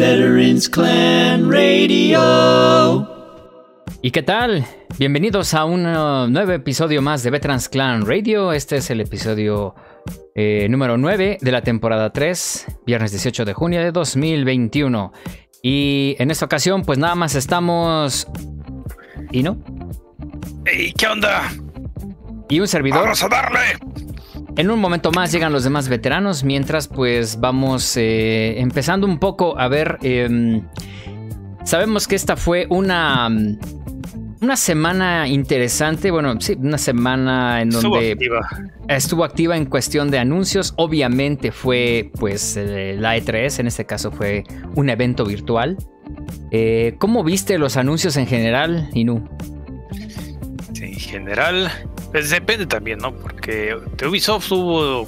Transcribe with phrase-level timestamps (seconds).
[0.00, 3.06] Veterans Clan Radio.
[4.00, 4.64] ¿Y qué tal?
[4.98, 8.54] Bienvenidos a un uh, nuevo episodio más de Veterans Clan Radio.
[8.54, 9.74] Este es el episodio
[10.34, 15.12] eh, número 9 de la temporada 3, viernes 18 de junio de 2021.
[15.62, 18.26] Y en esta ocasión, pues nada más estamos.
[19.30, 19.58] ¿Y no?
[20.64, 21.52] ¡Ey, qué onda!
[22.48, 23.02] Y un servidor.
[23.02, 24.09] ¡Vamos a darle!
[24.56, 29.58] En un momento más llegan los demás veteranos, mientras pues vamos eh, empezando un poco
[29.58, 29.98] a ver...
[30.02, 30.62] em,
[31.64, 33.28] sabemos que esta fue una...
[34.42, 38.48] Una semana interesante, bueno, sí, una semana en Estuvo donde activa.
[38.88, 40.72] estuvo activa en cuestión de anuncios.
[40.78, 44.44] Obviamente fue, pues, eh, la E3, en este caso fue
[44.76, 45.76] un evento virtual.
[46.50, 49.28] Eh, ¿Cómo viste los anuncios en general, Inu?
[50.80, 51.70] En general,
[52.10, 53.14] pues depende también, ¿no?
[53.14, 55.06] Porque Ubisoft tuvo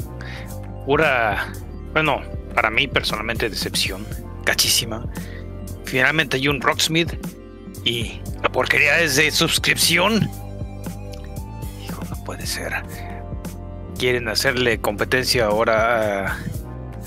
[0.87, 1.53] pura,
[1.93, 2.21] bueno,
[2.55, 4.07] para mí personalmente decepción,
[4.45, 5.05] gachísima.
[5.85, 7.15] Finalmente hay un Rocksmith
[7.85, 10.29] y la porquería es de suscripción.
[11.85, 12.73] Hijo, no puede ser.
[13.99, 16.39] Quieren hacerle competencia ahora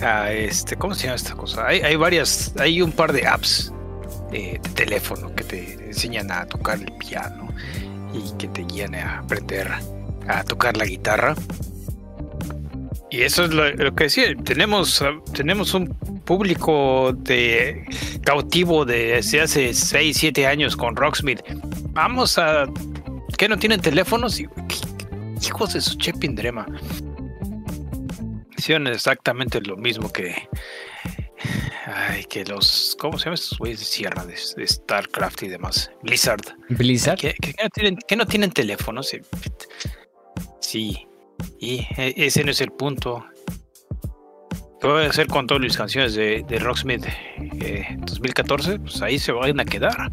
[0.02, 1.67] a, a este, ¿cómo se llama esta cosa?
[1.67, 3.71] Hay, hay varias, hay un par de apps
[4.31, 7.47] eh, de teléfono que te enseñan a tocar el piano
[8.16, 9.71] y que te guían a aprender
[10.27, 11.35] a tocar la guitarra.
[13.11, 15.88] Y eso es lo, que decía, tenemos, tenemos un
[16.25, 17.86] público de
[18.23, 21.41] cautivo de desde hace 6, 7 años con Rocksmith.
[21.91, 22.66] Vamos a...
[23.38, 24.39] ¿Qué no tienen teléfonos?
[24.39, 26.66] Hijos de su chepindrema.
[28.58, 30.49] Hicieron exactamente lo mismo que...
[31.88, 32.95] Ay, que los...
[33.00, 34.25] ¿Cómo se llaman estos güeyes de Sierra?
[34.25, 35.92] De, de StarCraft y demás.
[36.02, 36.42] Blizzard.
[36.69, 37.17] Blizzard.
[37.19, 39.09] ¿Que, que- que no tienen, que no tienen teléfonos?
[39.09, 39.19] Sí.
[40.61, 41.08] Sí.
[41.59, 43.25] Y e- ese no es el punto.
[44.81, 47.05] ¿Qué voy a hacer con todas mis canciones de, de Rocksmith
[47.61, 48.80] eh, 2014?
[48.80, 50.11] Pues ahí se van a quedar.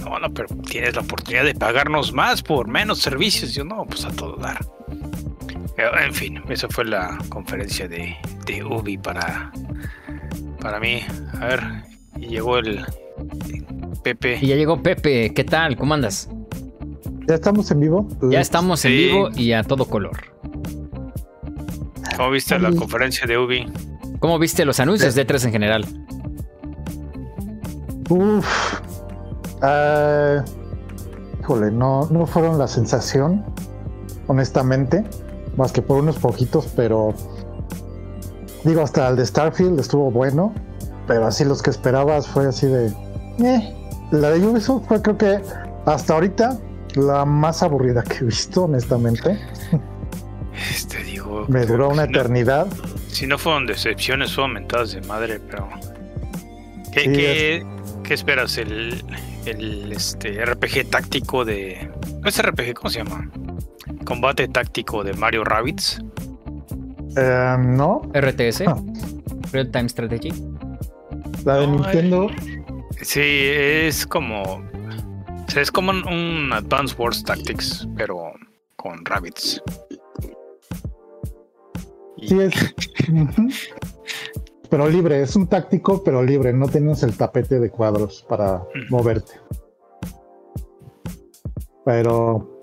[0.00, 3.54] No, no, pero tienes la oportunidad de pagarnos más por menos servicios.
[3.54, 4.64] Yo no, pues a todo dar.
[5.76, 9.52] Eh, En fin, esa fue la conferencia de, de Ubi para,
[10.60, 11.00] para mí.
[11.40, 11.60] A ver,
[12.16, 12.84] y llegó el
[14.02, 14.38] Pepe.
[14.40, 15.76] Y ya llegó Pepe, ¿qué tal?
[15.76, 16.28] ¿Cómo andas?
[17.26, 18.08] ¿Ya estamos en vivo?
[18.30, 20.18] Ya estamos en vivo y a todo color.
[22.16, 23.66] ¿Cómo viste la conferencia de Ubi?
[24.18, 25.86] ¿Cómo viste los anuncios de 3 en general?
[28.10, 28.80] Uf.
[29.62, 30.44] Ah,
[31.40, 33.44] híjole, no, no fueron la sensación,
[34.26, 35.04] honestamente,
[35.56, 37.14] más que por unos poquitos, pero
[38.64, 40.54] digo, hasta el de Starfield estuvo bueno,
[41.06, 42.88] pero así los que esperabas fue así de...
[43.42, 43.76] eh.
[44.12, 45.40] La de Ubisoft fue creo que
[45.86, 46.58] hasta ahorita
[46.96, 49.38] la más aburrida que he visto, honestamente.
[50.70, 51.46] Este digo.
[51.48, 52.66] Me duró una si no- eternidad.
[53.08, 55.68] Si no fueron decepciones, fueron mentadas de madre, pero.
[56.92, 57.66] ¿Qué, Sí, qué,
[58.02, 58.58] qué esperas?
[58.58, 59.04] ¿El,
[59.46, 61.88] el este, RPG táctico de.
[62.20, 62.74] ¿No es RPG?
[62.74, 63.30] ¿Cómo se llama?
[64.04, 66.02] Combate táctico de Mario Rabbits.
[67.16, 68.76] Eh, no, RTS, Ah.
[69.52, 70.32] Real Time Strategy.
[71.44, 72.28] la de No, Nintendo.
[73.02, 74.42] Sí, es como.
[74.42, 74.60] o
[75.50, 78.32] sea, es como un, Advanced Wars Tactics, pero
[78.76, 79.62] con Rabbits.
[82.16, 82.74] Y- Sí, es.
[84.68, 86.52] Pero libre, es un táctico, pero libre.
[86.52, 89.32] No tienes el tapete de cuadros para moverte.
[91.84, 92.60] Pero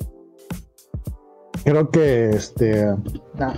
[1.66, 2.86] creo que este.
[3.40, 3.54] ah,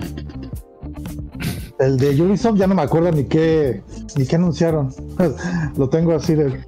[1.79, 3.81] El de Ubisoft ya no me acuerdo ni qué
[4.17, 4.94] ni qué anunciaron.
[5.77, 6.59] Lo tengo así de.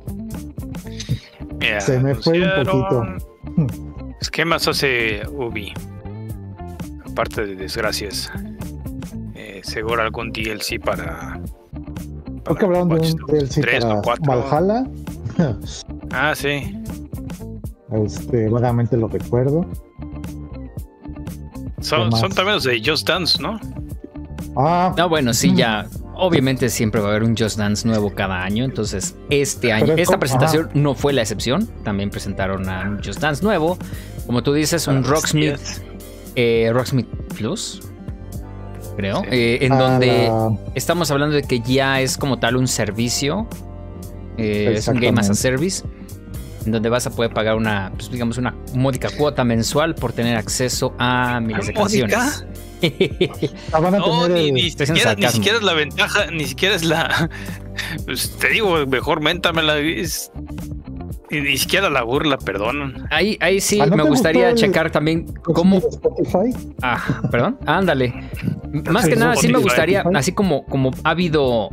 [1.80, 3.24] Se me fue un anunciaron-
[4.18, 5.74] Pues, ¿Qué más hace Ubi?
[7.12, 8.32] Aparte de desgracias.
[9.36, 11.40] Eh, seguro algún DLC para.
[12.44, 14.50] Creo que hablaron de un DLC 3 o para 4.
[14.50, 14.88] Valhalla.
[16.12, 16.78] Ah, sí.
[17.92, 19.66] Este, vagamente lo recuerdo.
[21.82, 23.60] Son también los de Just Dance, ¿no?
[24.56, 25.88] Ah, No, bueno, sí, ya.
[26.16, 28.64] Obviamente siempre va a haber un Just Dance nuevo cada año.
[28.64, 31.68] Entonces, este año, esta presentación no fue la excepción.
[31.84, 33.78] También presentaron a un Just Dance nuevo.
[34.28, 35.58] Como tú dices, un Rocksmith,
[36.36, 37.08] eh, Rocksmith
[37.38, 37.82] Plus,
[38.98, 39.22] creo.
[39.22, 39.28] Sí.
[39.32, 40.32] eh, en a donde
[40.76, 43.48] estamos hablando de que ya es como tal un servicio.
[44.38, 45.34] eh, es un Game as a.
[45.34, 45.84] Service.
[46.66, 50.38] En donde vas a poder pagar una, pues, digamos, una módica cuota mensual por tener
[50.38, 52.08] acceso a miles de ¿Módica?
[52.18, 52.46] canciones.
[53.72, 56.84] Van a No, tener ni, ni siquiera, ni siquiera es la ventaja, ni siquiera es
[56.84, 57.30] la.
[58.06, 59.78] Pues te digo, mejor méntamela.
[59.80, 60.32] Es,
[61.30, 63.08] y ni siquiera la burla, perdonan.
[63.10, 65.78] Ahí, ahí sí Ah, ¿no me gustaría gustó el- checar también cómo.
[65.78, 66.54] Spotify.
[66.82, 68.14] Ah, perdón, ándale.
[68.90, 69.64] Más que nada, sí me Spotify.
[69.64, 71.70] gustaría, así como, como ha habido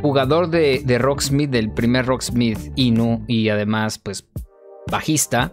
[0.00, 4.26] jugador de, de Rocksmith, del primer Rocksmith Inu, y además, pues,
[4.90, 5.52] bajista,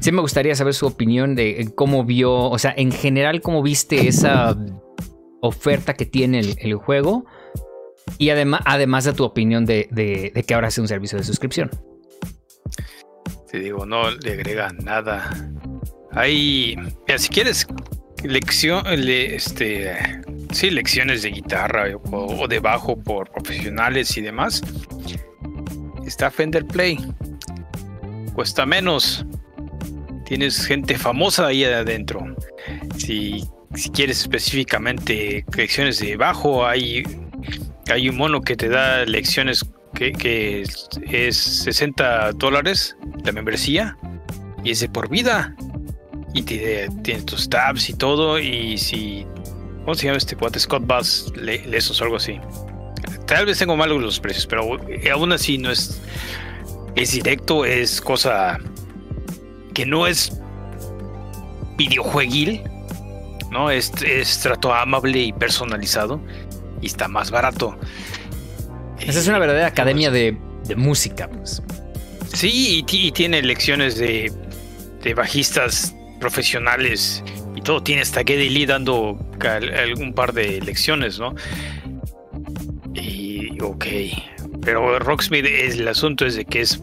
[0.00, 4.08] sí me gustaría saber su opinión de cómo vio, o sea, en general, cómo viste
[4.08, 4.56] esa
[5.40, 7.26] oferta que tiene el, juego.
[8.18, 11.70] Y además, además de tu opinión de, de, que ahora es un servicio de suscripción.
[13.50, 15.30] Te digo, no le agrega nada.
[16.12, 16.76] Hay,
[17.16, 17.66] si quieres
[18.22, 20.22] lección, este,
[20.52, 24.62] sí, lecciones de guitarra o, de bajo por profesionales y demás,
[26.06, 26.98] está Fender Play.
[28.34, 29.26] Cuesta menos.
[30.32, 32.34] Tienes gente famosa ahí adentro.
[32.96, 33.44] Si,
[33.92, 37.02] quieres específicamente lecciones de bajo, hay,
[37.90, 39.62] hay un mono que te da lecciones
[39.92, 40.64] que,
[41.10, 42.96] es 60 dólares
[43.26, 43.98] la membresía
[44.64, 45.54] y es de por vida
[46.32, 48.38] y tienes tus tabs y todo.
[48.38, 49.26] Y si.
[49.80, 50.58] ¿Cómo se llama este cuate?
[50.58, 52.40] Scott Bass, lesos o algo así.
[53.26, 54.80] Tal vez tengo malos los precios, pero
[55.12, 56.00] aún así no es.
[56.96, 58.58] Es directo, es cosa
[59.72, 60.40] que no es
[61.76, 62.62] videojueguil,
[63.50, 63.70] ¿no?
[63.70, 66.20] Es, es trato amable y personalizado
[66.80, 67.78] y está más barato.
[69.00, 71.62] Esa es una verdadera academia de, de música, pues.
[72.32, 74.32] Sí, y, y, tiene lecciones de,
[75.02, 77.22] de bajistas profesionales
[77.54, 77.82] y todo.
[77.82, 79.18] Tiene hasta Geddy Lee dando
[79.76, 81.34] algún par de lecciones, ¿no?
[82.94, 83.84] Y ok.
[84.62, 86.80] Pero Rocksmith, es, el asunto es de que es.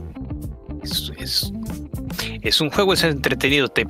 [0.84, 1.52] Es, es,
[2.62, 3.68] un juego, es entretenido.
[3.70, 3.86] Te,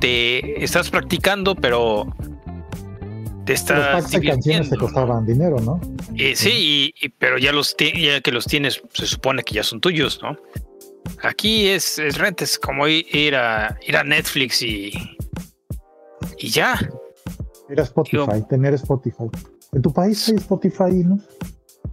[0.00, 2.06] te estás practicando, pero
[3.44, 4.12] te estás.
[4.12, 5.80] Los canciones te costaban dinero, ¿no?
[6.16, 9.80] Eh, sí, y, pero ya los ya que los tienes, se supone que ya son
[9.80, 10.36] tuyos, ¿no?
[11.22, 14.92] Aquí es, es rentes como ir a, ir a Netflix y,
[16.38, 16.78] y ya.
[17.68, 19.24] Ir a Spotify, tener Spotify.
[19.72, 21.18] ¿En tu país hay Spotify, no?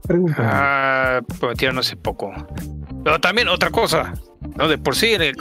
[0.03, 0.47] Pregúntame.
[0.49, 2.33] Ah, pues no sé poco.
[3.03, 4.13] Pero también otra cosa,
[4.55, 4.67] ¿no?
[4.67, 5.35] De por sí, en el,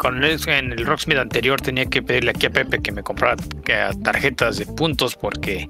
[0.47, 3.37] en el Rocksmith anterior tenía que pedirle aquí a Pepe que me comprara
[4.03, 5.69] tarjetas de puntos porque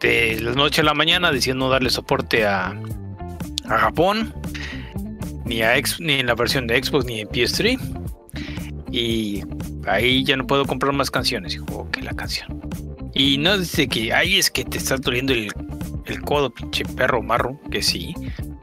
[0.00, 2.78] de la noche a la mañana diciendo darle soporte a,
[3.68, 4.34] a Japón
[5.44, 7.78] ni, a ni en la versión de Xbox ni en PS3.
[8.90, 9.42] Y
[9.86, 11.58] ahí ya no puedo comprar más canciones.
[11.58, 12.60] Juego que la canción.
[13.14, 15.52] Y no dice que ahí es que te está doliendo el,
[16.06, 18.14] el codo, pinche perro marro, que sí.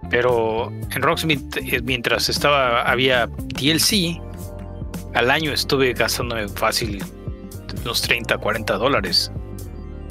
[0.10, 4.22] Pero en Rocksmith, eh, mientras estaba, había DLC,
[5.14, 7.04] al año estuve gastándome fácil
[7.84, 9.32] unos 30, 40 dólares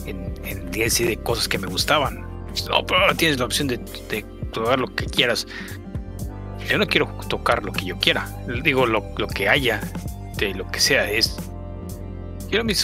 [0.06, 2.26] en, en DLC de cosas que me gustaban.
[2.68, 4.24] No, pero tienes la opción de, de
[4.76, 5.46] lo que quieras
[6.70, 8.28] yo no quiero tocar lo que yo quiera.
[8.62, 9.02] Digo lo,
[9.34, 9.80] que haya,
[10.36, 11.10] de lo que sea.
[11.10, 11.36] Es.
[12.48, 12.74] Quiero mi.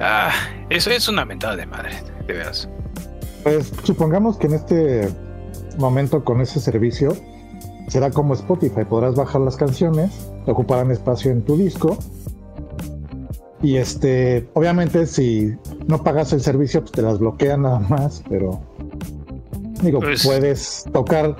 [0.00, 0.32] Ah,
[0.70, 2.00] eso es una mentada de madre,
[3.42, 5.08] Pues supongamos que en este
[5.78, 7.16] momento con ese servicio
[7.88, 11.96] será como Spotify, podrás bajar las canciones, ocuparán espacio en tu disco.
[13.62, 18.60] Y este, obviamente si no pagas el servicio, pues te las bloquean nada más, pero
[19.82, 21.34] digo, pues puedes tocar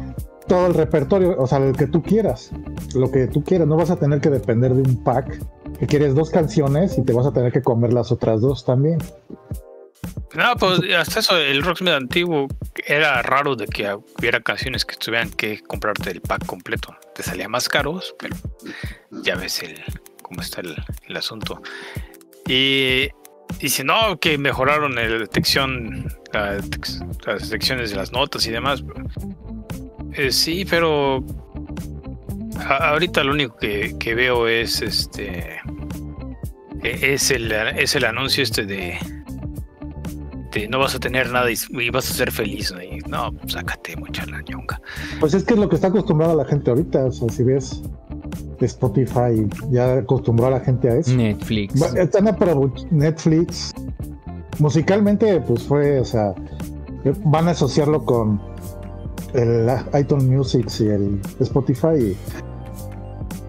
[0.48, 2.50] todo el repertorio, o sea, el que tú quieras,
[2.94, 5.38] lo que tú quieras, no vas a tener que depender de un pack,
[5.78, 8.98] que quieres dos canciones y te vas a tener que comer las otras dos también.
[10.34, 12.48] No, pues hasta eso, el Rocksmith antiguo
[12.86, 16.96] era raro de que hubiera canciones que tuvieran que comprarte el pack completo.
[17.14, 18.36] Te salía más caros, pero
[19.10, 19.82] ya ves el
[20.22, 21.62] cómo está el, asunto.
[22.46, 23.08] Y
[23.58, 26.68] dice, no, que mejoraron la detección, las
[27.42, 28.84] detecciones de las notas y demás.
[30.12, 31.24] Eh, sí, pero
[32.58, 35.60] ahorita lo único que, veo es este
[36.82, 38.98] e, es el, es el anuncio este de,
[40.66, 42.72] no vas a tener nada y, vas a ser feliz.
[43.06, 43.30] ¿no?
[43.30, 44.80] no, sácate mucha la ñonga.
[45.20, 47.04] Pues es que es lo que está acostumbrada la gente ahorita.
[47.04, 47.82] O sea, si ves
[48.60, 51.14] Spotify, ya acostumbró a la gente a eso.
[51.14, 51.80] Netflix.
[51.94, 52.36] Están a
[52.90, 53.74] Netflix.
[54.58, 56.34] Musicalmente, pues fue, o sea,
[57.24, 58.40] van a asociarlo con
[59.34, 62.16] el iTunes Music y el Spotify,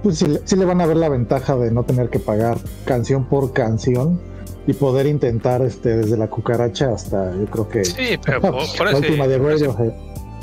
[0.04, 3.54] pues sí, le van a ver la ventaja de no tener que pagar canción por
[3.54, 4.20] canción
[4.68, 8.54] y poder intentar este desde la cucaracha hasta yo creo que sí, pero por,
[8.92, 9.92] la última de Radiohead.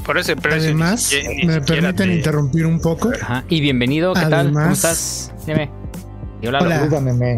[0.05, 0.71] Por ese precio.
[0.71, 1.13] Además,
[1.45, 3.11] me permiten interrumpir un poco.
[3.49, 4.53] Y bienvenido, ¿qué tal?
[4.53, 5.33] ¿Cómo estás?
[5.47, 5.71] Dime.
[6.47, 6.89] Hola.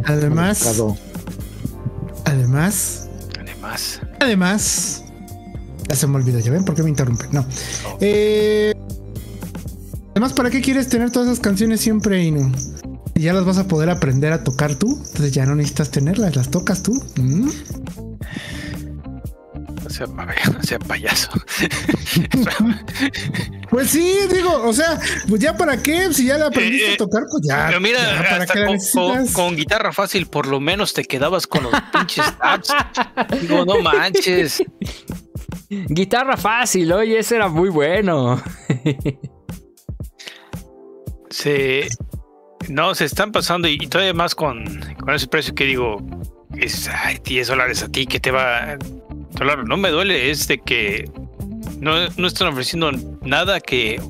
[0.04, 1.18] además, además,
[2.24, 3.08] además,
[4.20, 5.04] además,
[5.88, 6.64] ya se me olvidó, ¿ya ven?
[6.64, 7.28] ¿Por qué me interrumpen?
[7.32, 7.46] No.
[8.00, 8.74] Eh,
[10.10, 12.52] además, ¿para qué quieres tener todas esas canciones siempre no?
[13.18, 14.96] Y ya las vas a poder aprender a tocar tú.
[14.96, 17.02] Entonces ya no necesitas tenerlas, las tocas tú.
[17.16, 17.48] ¿Mm?
[19.98, 20.06] sea,
[20.52, 21.30] no sea payaso.
[23.70, 26.96] pues sí, digo, o sea, pues ya para qué, si ya la aprendiste Eh, a
[26.96, 27.66] tocar, pues ya.
[27.66, 29.32] Pero mira, ya, ¿para hasta qué la con, necesitas?
[29.32, 32.68] con- con guitarra fácil, por lo menos te quedabas con los pinches tabs.
[33.40, 34.62] Digo, no manches.
[35.68, 38.40] Guitarra fácil, oye, ese era muy bueno.
[41.30, 41.88] Se,
[42.68, 44.64] no, se están pasando y, y todavía más con,
[45.00, 45.98] con ese precio que digo,
[46.56, 48.76] es ay, 10 dólares a ti que te va.
[49.34, 51.10] Claro, no me duele, es de que
[51.80, 52.90] no, no están ofreciendo
[53.22, 54.00] nada que,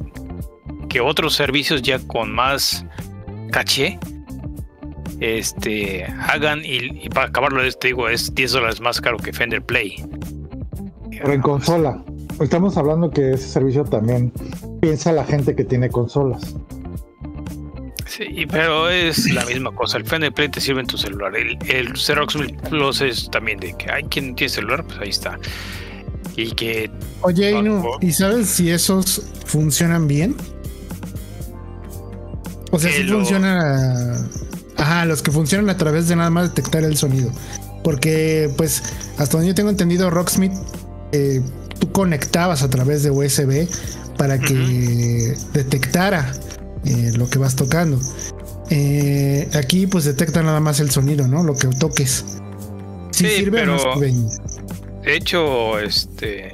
[0.88, 2.84] que otros servicios ya con más
[3.50, 3.98] caché
[5.20, 9.62] este hagan y, y para acabarlo te digo es 10 dólares más caro que Fender
[9.62, 10.04] Play
[11.10, 12.02] Pero en consola.
[12.40, 14.32] Estamos hablando que ese servicio también
[14.80, 16.54] piensa la gente que tiene consolas.
[18.18, 19.96] Sí, pero es la misma cosa.
[19.96, 21.37] El Fender Play te sirve en tu celular.
[21.37, 22.37] El, el Xerox
[22.68, 25.38] Plus es también de que hay quien tiene celular, pues ahí está.
[26.37, 27.84] Y que Oye, No, Inu.
[28.00, 30.34] ¿y sabes si esos funcionan bien?
[32.72, 34.28] O sea, si lo- funciona.
[34.76, 37.30] Ajá, los que funcionan a través de nada más detectar el sonido.
[37.84, 38.82] Porque, pues,
[39.16, 40.52] hasta donde yo tengo entendido, Rocksmith,
[41.12, 41.40] eh,
[41.78, 43.68] tú conectabas a través de USB
[44.16, 46.32] para que detectara
[46.88, 47.99] eh, lo que vas tocando.
[48.71, 51.42] Eh, aquí, pues, detecta nada más el sonido, ¿no?
[51.45, 52.25] Lo que toques.
[53.12, 54.12] Si Sí, sirve o no pero- sirve.
[55.04, 56.52] de hecho, este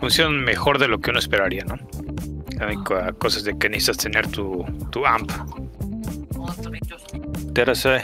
[0.00, 1.74] funcionan mejor de lo que uno esperaría, ¿no?
[2.60, 5.30] Hay co- cosas de que necesitas tener tu, tu amp.
[7.54, 7.98] Teresa,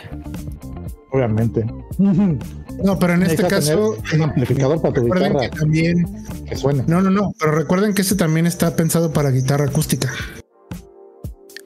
[1.13, 1.65] Obviamente.
[1.99, 3.97] No, pero en este caso.
[4.15, 5.41] un amplificador para tu guitarra.
[5.43, 6.25] que también.
[6.49, 6.83] Que suene.
[6.89, 7.33] No, no, no.
[7.39, 10.13] Pero recuerden que este también está pensado para guitarra acústica.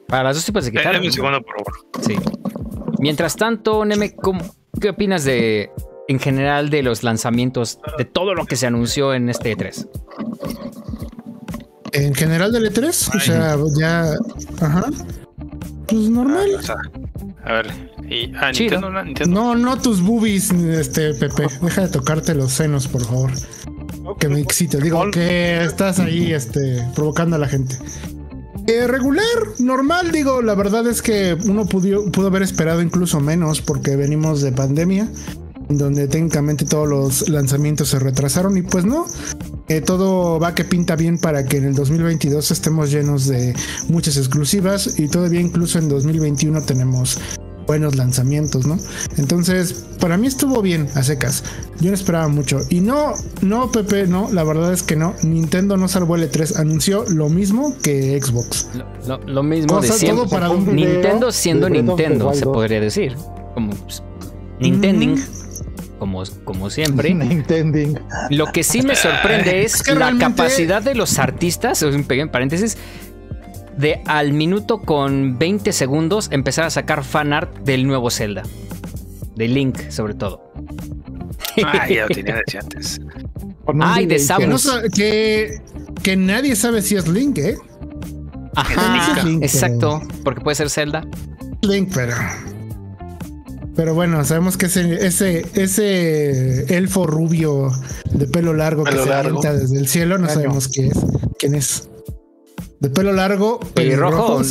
[0.09, 0.93] Para los dos tipos de guitarra.
[0.93, 1.73] dame un segundo, por favor.
[2.01, 2.15] Sí.
[2.99, 4.43] Mientras tanto, Neme, ¿cómo-
[4.81, 5.71] ¿qué opinas de,
[6.07, 9.87] en general, de los lanzamientos, de todo lo que se anunció en este E3?
[11.93, 14.13] En general del E3, o sea, ya.
[14.65, 14.85] Ajá.
[15.87, 16.49] Pues normal.
[16.57, 16.75] O sea,
[17.43, 17.67] a ver,
[18.07, 18.79] y, ah, Chido.
[18.79, 19.41] Nintendo, no, Nintendo.
[19.41, 21.47] No, no tus boobies, este Pepe.
[21.61, 23.31] Deja de tocarte los senos, por favor.
[24.19, 24.79] Que me excite.
[24.79, 27.75] Digo que estás ahí, este, provocando a la gente.
[28.69, 29.23] Eh, regular,
[29.57, 34.43] normal, digo, la verdad es que uno pudo, pudo haber esperado incluso menos porque venimos
[34.43, 35.09] de pandemia,
[35.69, 39.07] donde técnicamente todos los lanzamientos se retrasaron y pues no,
[39.69, 43.55] eh, todo va que pinta bien para que en el 2022 estemos llenos de
[43.87, 47.19] muchas exclusivas y todavía incluso en 2021 tenemos
[47.69, 48.79] buenos lanzamientos, ¿no?
[49.17, 51.43] Entonces, para mí estuvo bien a secas.
[51.79, 52.61] Yo no esperaba mucho.
[52.69, 55.13] Y no, no, Pepe, no, la verdad es que no.
[55.21, 58.69] Nintendo no salvó el E3, anunció lo mismo que Xbox.
[58.73, 58.87] Lo,
[59.19, 60.23] lo- lo mismo O de sea, siempre.
[60.23, 62.53] todo para un video Nintendo siendo Nintendo, se 2.
[62.55, 63.15] podría decir.
[63.53, 64.01] Como pues,
[64.59, 65.23] Nintending,
[65.99, 67.13] como, como siempre.
[67.13, 67.99] Nintending.
[68.31, 72.03] Lo que sí me sorprende es Es que la realmente- capacidad de los artistas, un
[72.03, 72.77] pequeño paréntesis,
[73.79, 78.43] de al minuto con 20 segundos empezar a sacar fanart del nuevo Zelda.
[79.35, 80.51] De Link, sobre todo.
[81.63, 83.01] Ah, ya lo tenía desde antes.
[83.79, 84.19] Ay, de.
[84.19, 84.69] Samus.
[84.93, 85.61] Que,
[86.03, 87.57] que, nadie sabe si es Link, ¿eh?
[88.55, 91.07] Ajá, Es Link, exacto, porque puede ser Zelda.
[91.61, 92.15] Link, pero.
[93.77, 97.71] Pero bueno, sabemos que ese, ese, ese elfo rubio
[98.11, 99.41] de pelo largo que se largo.
[99.41, 100.33] desde el cielo, no Año.
[100.33, 100.97] sabemos qué es,
[101.37, 101.87] quién es.
[102.79, 104.41] De pelo largo, Pelirrojo,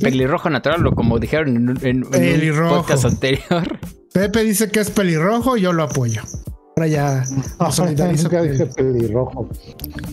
[0.00, 3.78] pelirrojo, natural, o como dijeron en, un podcast anterior.
[4.12, 6.22] Pepe dice que es pelirrojo, yo lo apoyo.
[6.76, 7.24] Ahora ya
[7.60, 9.50] me solidarizo Nunca dije pelirrojo.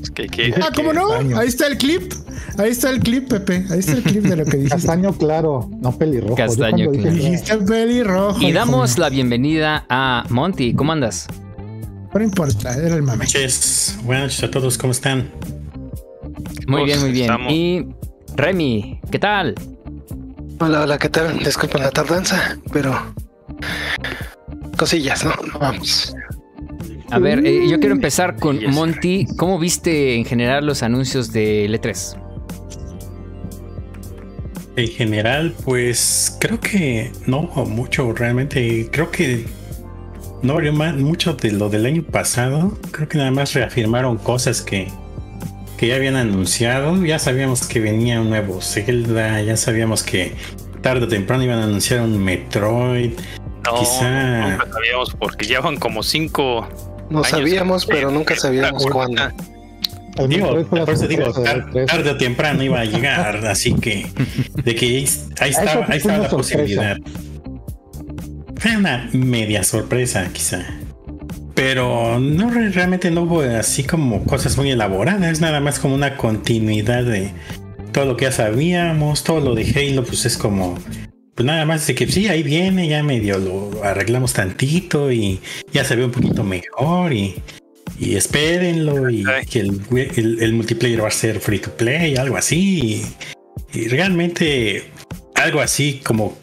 [0.01, 1.07] Es que, que- Ah, ¿cómo no?
[1.09, 1.37] Castaño.
[1.37, 2.11] Ahí está el clip.
[2.57, 3.65] Ahí está el clip, Pepe.
[3.69, 4.75] Ahí está el clip de lo que dijiste.
[4.75, 6.35] Castaño claro, no pelirrojo.
[6.35, 7.11] Castaño claro.
[7.11, 8.41] Dijiste pelirrojo.
[8.41, 10.73] Y damos la bienvenida a Monty.
[10.73, 11.27] ¿Cómo andas?
[12.13, 13.19] No importa, era el mame.
[13.23, 15.29] noches, buenas noches a todos, ¿cómo están?
[16.71, 17.25] Muy bien, muy bien.
[17.25, 17.85] estamos- Y
[18.35, 19.55] Remy, ¿qué tal?
[20.59, 21.39] Hola, hola, ¿qué tal?
[21.39, 22.95] Disculpen la tardanza, pero
[24.77, 25.31] cosillas, ¿no?
[25.59, 26.15] Vamos.
[27.09, 28.63] A ver, eh, yo quiero empezar con.
[28.67, 29.25] Monty.
[29.37, 32.17] ¿Cómo viste en general los anuncios de E3?
[34.77, 38.87] En general, pues creo que no mucho realmente.
[38.91, 39.45] Creo que
[40.41, 42.77] no varió ma- mucho de lo del año pasado.
[42.91, 44.87] Creo que nada más reafirmaron cosas que,
[45.81, 47.03] que ya habían anunciado.
[47.03, 50.33] Ya sabíamos que venía un nuevo Zelda, ya sabíamos que
[50.83, 53.13] tarde o temprano iban a anunciar un Metroid.
[53.65, 56.67] no, quizá- nunca sabíamos porque llevan como cinco.
[57.09, 59.23] No Años sabíamos, que- pero nunca sabíamos cuándo.
[60.27, 61.85] Digo, por eso digo, sorpresa del tar- E3.
[61.87, 64.05] tarde o temprano iba a llegar, así que
[64.63, 64.85] de que
[65.39, 66.57] ahí, estaba, ahí estaba la sorpresa.
[66.57, 66.97] posibilidad.
[68.57, 70.63] Fue una media sorpresa, quizá.
[71.53, 77.03] Pero no realmente no hubo así como cosas muy elaboradas, nada más como una continuidad
[77.03, 77.31] de
[77.91, 80.77] todo lo que ya sabíamos, todo lo de Halo, pues es como
[81.35, 85.39] pues nada más de que sí, ahí viene, ya medio lo arreglamos tantito y
[85.71, 87.35] ya se ve un poquito mejor y,
[87.97, 93.03] y espérenlo y que el, multiplayer va a ser free to play, algo así.
[93.73, 94.91] Y, realmente
[95.35, 96.37] algo así como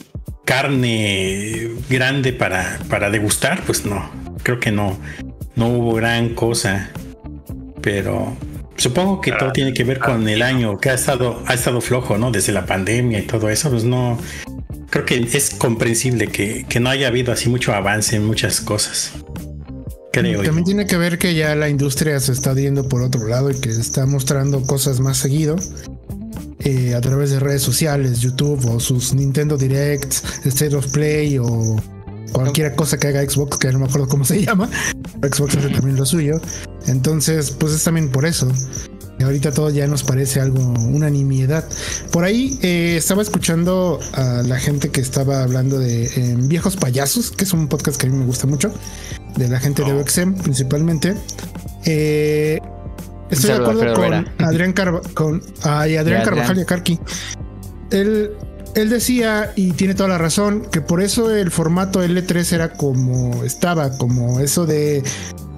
[0.47, 4.11] carne grande para, para degustar, pues no,
[4.43, 4.99] creo que no,
[5.57, 6.91] no hubo gran cosa.
[7.81, 8.37] Pero
[8.77, 12.19] supongo que todo tiene que ver con el año que ha estado, ha estado flojo,
[12.19, 12.31] ¿no?
[12.31, 14.19] Desde la pandemia y todo eso, pues no,
[14.91, 19.13] creo que es comprensible que, no haya habido así mucho avance en muchas cosas.
[20.13, 23.51] Creo También tiene que ver que ya la industria se está yendo por otro lado
[23.51, 25.57] y que está mostrando cosas más seguido.
[26.61, 31.77] Eh, a través de redes sociales, YouTube o sus Nintendo Directs, State of Play o
[32.33, 34.69] cualquier cosa que haga Xbox, que no me acuerdo cómo se llama.
[35.23, 36.41] Xbox hace también lo suyo.
[36.87, 38.49] Entonces, pues es también por eso.
[39.19, 41.65] Y ahorita todo ya nos parece algo, una nimiedad.
[42.13, 47.33] Por ahí eh, estaba escuchando a la gente que estaba hablando de eh, Viejos Payasos,
[47.33, 48.73] que es un podcast que a mí me gusta mucho,
[49.37, 50.01] de la gente de oh.
[50.01, 51.15] OXM principalmente.
[51.85, 52.61] Eh,
[53.31, 54.73] estoy de acuerdo con Adrián,
[55.15, 57.01] con Adrián Carvajal y Karki.
[57.91, 58.31] Él,
[58.81, 63.43] él decía, y tiene toda la razón, que por eso el formato L3 era como
[63.45, 65.03] estaba, como eso de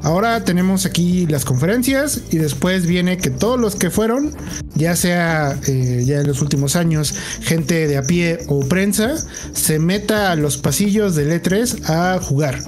[0.03, 4.35] Ahora tenemos aquí las conferencias y después viene que todos los que fueron,
[4.75, 9.15] ya sea eh, ya en los últimos años, gente de a pie o prensa,
[9.53, 12.61] se meta a los pasillos del E3 a jugar.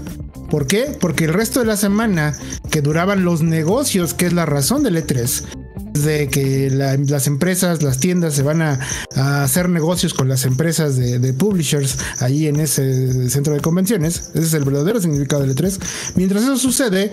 [0.51, 0.95] ¿Por qué?
[1.01, 2.37] Porque el resto de la semana
[2.71, 5.62] que duraban los negocios, que es la razón del E3,
[5.93, 8.79] de que las empresas, las tiendas se van a,
[9.15, 14.31] hacer negocios con las empresas de, publishers ahí en ese centro de convenciones.
[14.35, 15.79] Ese es el verdadero significado del E3.
[16.17, 17.13] Mientras eso sucede,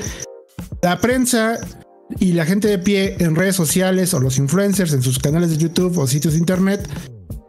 [0.81, 1.57] la prensa
[2.19, 5.57] y la gente de pie en redes sociales o los influencers en sus canales de
[5.57, 6.89] YouTube o sitios de internet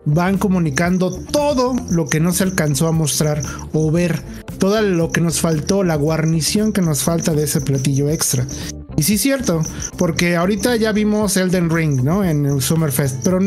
[0.04, 4.22] van comunicando todo lo que no se alcanzó a mostrar o ver,
[4.58, 8.46] todo lo que nos faltó, la guarnición que nos falta de ese platillo extra.
[9.00, 9.62] Y sí es cierto,
[9.96, 12.22] porque ahorita ya vimos Elden Ring, ¿no?
[12.22, 13.40] En el Summerfest, pero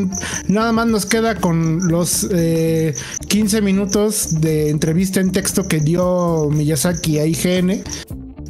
[0.48, 6.50] nada más nos queda con los 15 eh, minutos de entrevista en texto que dio
[6.50, 7.84] Miyazaki a IGN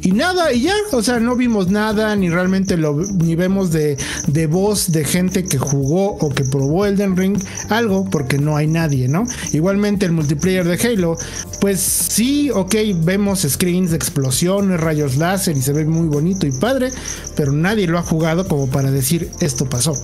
[0.04, 3.96] y nada, y ya, o sea, no vimos nada, ni realmente lo, ni vemos de,
[4.26, 7.38] de voz de gente que jugó o que probó Elden Ring,
[7.70, 9.24] algo, porque no hay nadie, ¿no?
[9.54, 11.16] Igualmente el multiplayer de Halo,
[11.58, 16.52] pues sí, ok, vemos screens de explosiones, rayos láser y se ve muy bonito y
[16.52, 16.90] padre,
[17.34, 19.94] pero nadie lo ha jugado como para decir esto pasó.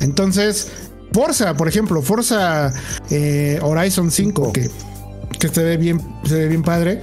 [0.00, 0.68] Entonces,
[1.12, 2.74] Forza, por ejemplo, Forza
[3.08, 4.68] eh, Horizon 5, que,
[5.40, 7.00] que se ve bien, se ve bien padre,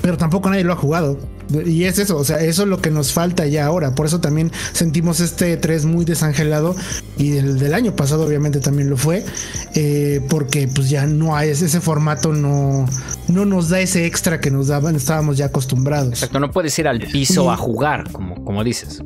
[0.00, 1.33] pero tampoco nadie lo ha jugado.
[1.66, 3.94] Y es eso, o sea, eso es lo que nos falta ya ahora.
[3.94, 6.74] Por eso también sentimos este 3 muy desangelado.
[7.18, 9.24] Y el del año pasado, obviamente, también lo fue.
[9.74, 12.86] Eh, porque pues ya no hay ese formato, no,
[13.28, 16.10] no nos da ese extra que nos daban, estábamos ya acostumbrados.
[16.10, 19.02] Exacto, no puedes ir al piso a jugar, como, como dices.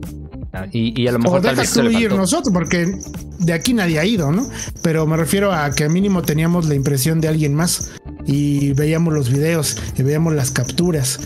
[0.53, 2.99] Ah, y, a lo mejor tal vez ir nosotros, porque
[3.39, 4.49] de aquí nadie ha ido, ¿no?
[4.83, 7.91] Pero me refiero a que mínimo teníamos la impresión de alguien más
[8.27, 11.21] y veíamos los videos y veíamos las capturas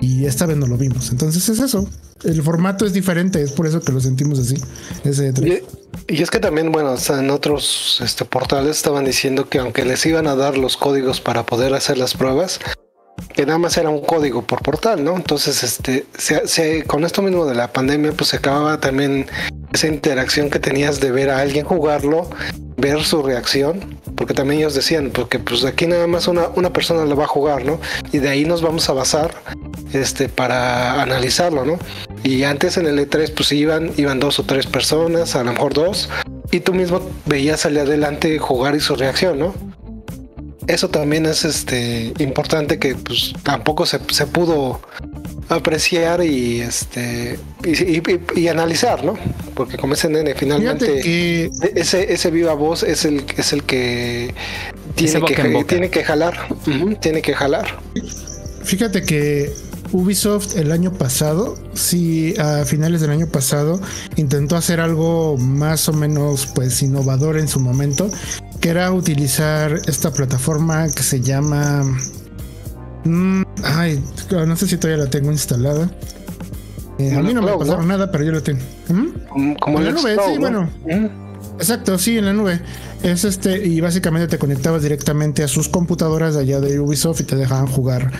[0.00, 1.10] y esta vez no lo vimos.
[1.10, 1.88] Entonces es eso.
[2.24, 4.56] El formato es diferente, es por eso que lo sentimos así.
[5.04, 5.32] Ese
[6.08, 10.26] y, es que también, bueno, en otros este, portales estaban diciendo que aunque les iban
[10.26, 12.60] a dar los códigos para poder hacer las pruebas,
[13.32, 15.16] que nada más era un código por portal, ¿no?
[15.16, 19.26] Entonces, este, se, con esto mismo de la pandemia, pues se acababa también
[19.72, 22.28] esa interacción que tenías de ver a alguien jugarlo,
[22.76, 27.04] ver su reacción, porque también ellos decían, porque pues aquí nada más una, una persona
[27.04, 27.80] lo va a jugar, ¿no?
[28.12, 29.34] Y de ahí nos vamos a basar
[29.92, 31.78] este, para analizarlo, ¿no?
[32.24, 35.74] Y antes en el E3 pues iban, iban dos o tres personas, a lo mejor
[35.74, 36.08] dos,
[36.50, 39.54] y tú mismo veías salir adelante jugar y su reacción, ¿no?
[40.68, 44.80] Eso también es este importante que pues tampoco se, se pudo
[45.48, 49.14] apreciar y este y, analizar, ¿no?
[49.54, 54.34] Porque como ese nene finalmente ese ese viva voz es el es el que
[54.94, 56.36] tiene que tiene que jalar,
[57.00, 57.78] tiene que jalar.
[58.62, 59.50] Fíjate que
[59.92, 63.80] Ubisoft el año pasado, sí, a finales del año pasado,
[64.16, 68.10] intentó hacer algo más o menos pues innovador en su momento,
[68.60, 71.84] que era utilizar esta plataforma que se llama...
[73.04, 75.90] Mm, ay, no sé si todavía la tengo instalada.
[76.98, 78.60] Eh, a mí no me pasaron nada, pero yo lo tengo.
[78.88, 79.54] ¿Mm?
[79.60, 80.68] Como, en la nube, sí, bueno.
[81.58, 82.60] Exacto, sí, en la nube.
[83.02, 87.24] Es este, y básicamente te conectabas directamente a sus computadoras de allá de Ubisoft y
[87.24, 88.12] te dejaban jugar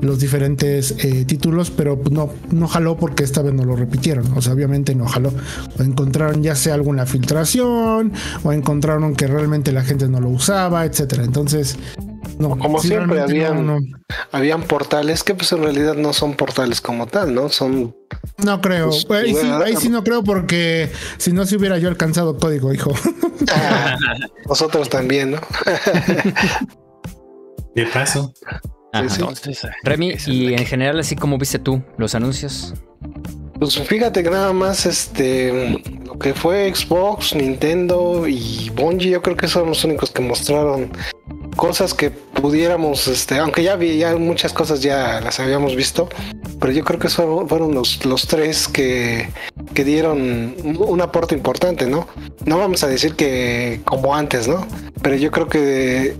[0.00, 4.36] los diferentes eh, títulos, pero no, no jaló porque esta vez no lo repitieron.
[4.36, 5.32] O sea, obviamente no jaló.
[5.78, 8.12] O encontraron ya sea alguna filtración,
[8.44, 11.24] o encontraron que realmente la gente no lo usaba, etcétera.
[11.24, 11.76] Entonces,
[12.38, 13.86] no, Como sí, siempre habían, no, no.
[14.32, 17.48] habían portales que pues en realidad no son portales como tal, ¿no?
[17.48, 17.96] Son
[18.44, 18.90] No creo.
[19.06, 22.74] Pues, ahí, sí, ahí sí no creo porque si no se hubiera yo alcanzado código,
[22.74, 22.92] hijo.
[24.48, 25.40] nosotros también, ¿no?
[27.74, 28.32] De paso.
[29.00, 29.08] Ajá.
[29.10, 29.20] sí.
[29.20, 32.74] Entonces, eh, Remy, y en general, así como viste tú los anuncios.
[33.58, 39.36] Pues fíjate que nada más este lo que fue Xbox, Nintendo y Bungie, yo creo
[39.36, 40.90] que son los únicos que mostraron
[41.56, 46.06] cosas que pudiéramos, este, aunque ya vi, ya muchas cosas ya las habíamos visto,
[46.60, 49.30] pero yo creo que son- fueron los, los tres que,
[49.72, 50.20] que dieron
[50.62, 52.06] un- un aporte importante, ¿no?
[52.44, 54.66] No vamos a decir que como antes, ¿no?
[55.00, 56.14] Pero yo creo que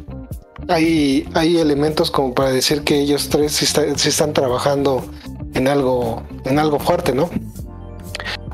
[0.68, 5.04] hay, hay elementos como para decir que ellos tres sí, está- sí están trabajando
[5.54, 7.28] en algo, en algo fuerte, ¿no?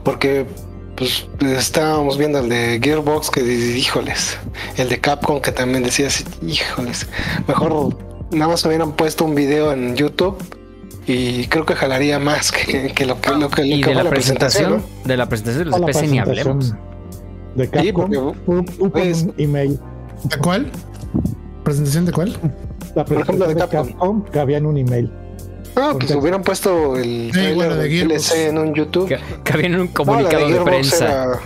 [0.05, 0.47] Porque
[0.97, 4.37] pues estábamos viendo el de Gearbox que híjoles,
[4.77, 7.07] el de Capcom que también decía así, híjoles,
[7.49, 7.97] mejor
[8.31, 10.37] nada más hubieran puesto un video en YouTube
[11.07, 13.95] y creo que jalaría más que, que lo que, lo que, lo Y que de
[13.97, 14.83] la presentación, ¿no?
[15.05, 16.75] de la presentación de la PC ni hablemos.
[17.57, 18.11] De Capcom,
[18.47, 19.79] porque, pues- un email.
[20.25, 20.71] ¿De cuál?
[21.65, 22.37] ¿Presentación de cuál?
[22.95, 23.89] La Por ejemplo, de presentación de Capcom.
[24.23, 25.11] Capcom que había en un email.
[25.77, 27.89] No, que si hubieran puesto el trailer bueno, de.
[27.89, 29.09] DLC en un YouTube.
[29.09, 31.05] Que, que había en un No, comunicado de, prensa.
[31.07, 31.41] era-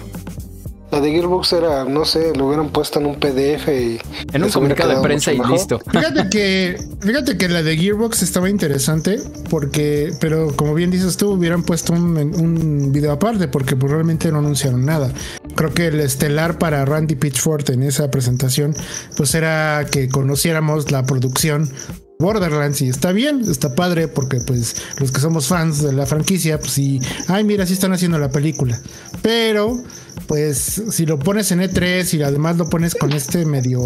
[0.96, 3.98] la de Gearbox era, no sé, lo hubieran puesto en un PDF y
[4.32, 5.78] En un comunicado de prensa y listo.
[5.90, 11.32] Fíjate que, fíjate que la de Gearbox estaba interesante porque, pero como bien dices tú,
[11.32, 15.12] hubieran puesto un, un video aparte porque pues, realmente no anunciaron nada.
[15.54, 18.74] Creo que el estelar para Randy Pitchford en esa presentación,
[19.18, 21.70] pues era que conociéramos la producción
[22.18, 26.58] Borderlands y está bien, está padre porque pues los que somos fans de la franquicia,
[26.58, 28.80] pues sí, ay mira, sí están haciendo la película.
[29.20, 29.82] Pero
[30.26, 33.80] pues si lo pones en E3 y además lo pones con este medio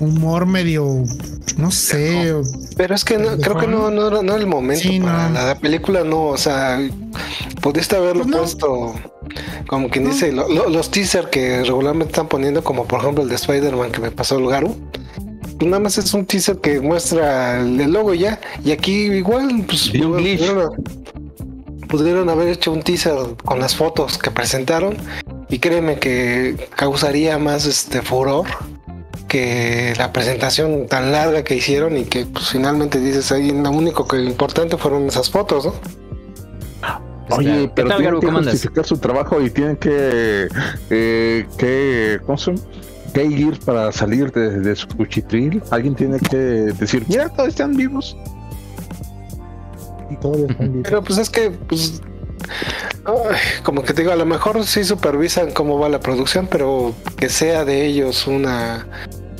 [0.00, 1.04] humor medio
[1.56, 2.34] no sé,
[2.76, 5.00] Pero es que no- ¿De creo que no, no, era, no era el momento Sí,
[5.00, 5.34] para no.
[5.34, 6.78] la, la película, no, o sea,
[7.60, 8.38] pudiste haberlo Pues no.
[8.38, 8.94] puesto
[9.66, 13.28] como quien dice, lo- lo- los teaser que regularmente están poniendo, como por ejemplo el
[13.28, 14.76] de Spider-Man que me pasó el Garu.
[15.58, 18.38] pues Nada más es un teaser que muestra el logo ya.
[18.64, 20.42] Y aquí igual, pues Y un glitch.
[21.88, 24.96] Pudieron, haber hecho un teaser con las fotos que presentaron.
[25.48, 28.46] Y créeme que causaría más este furor
[29.28, 34.06] que la presentación tan larga que hicieron y que pues, finalmente dices ahí lo único
[34.06, 35.74] que importante fueron esas fotos, ¿no?
[37.30, 38.20] Oye, ¿Qué pero tal, tienen Garu?
[38.20, 40.48] que justificar su trabajo y tienen que,
[40.88, 42.38] eh, que, ¿cómo
[43.12, 45.62] que ir para salir de, de su cuchitril.
[45.70, 48.16] Alguien tiene que decir, mira, todos están vivos.
[50.10, 50.88] Y todavía están vivos.
[50.88, 52.00] Pero pues es que, pues,
[53.04, 56.94] ay, como que te digo, a lo mejor sí supervisan cómo va la producción, pero
[57.16, 58.86] que sea de ellos una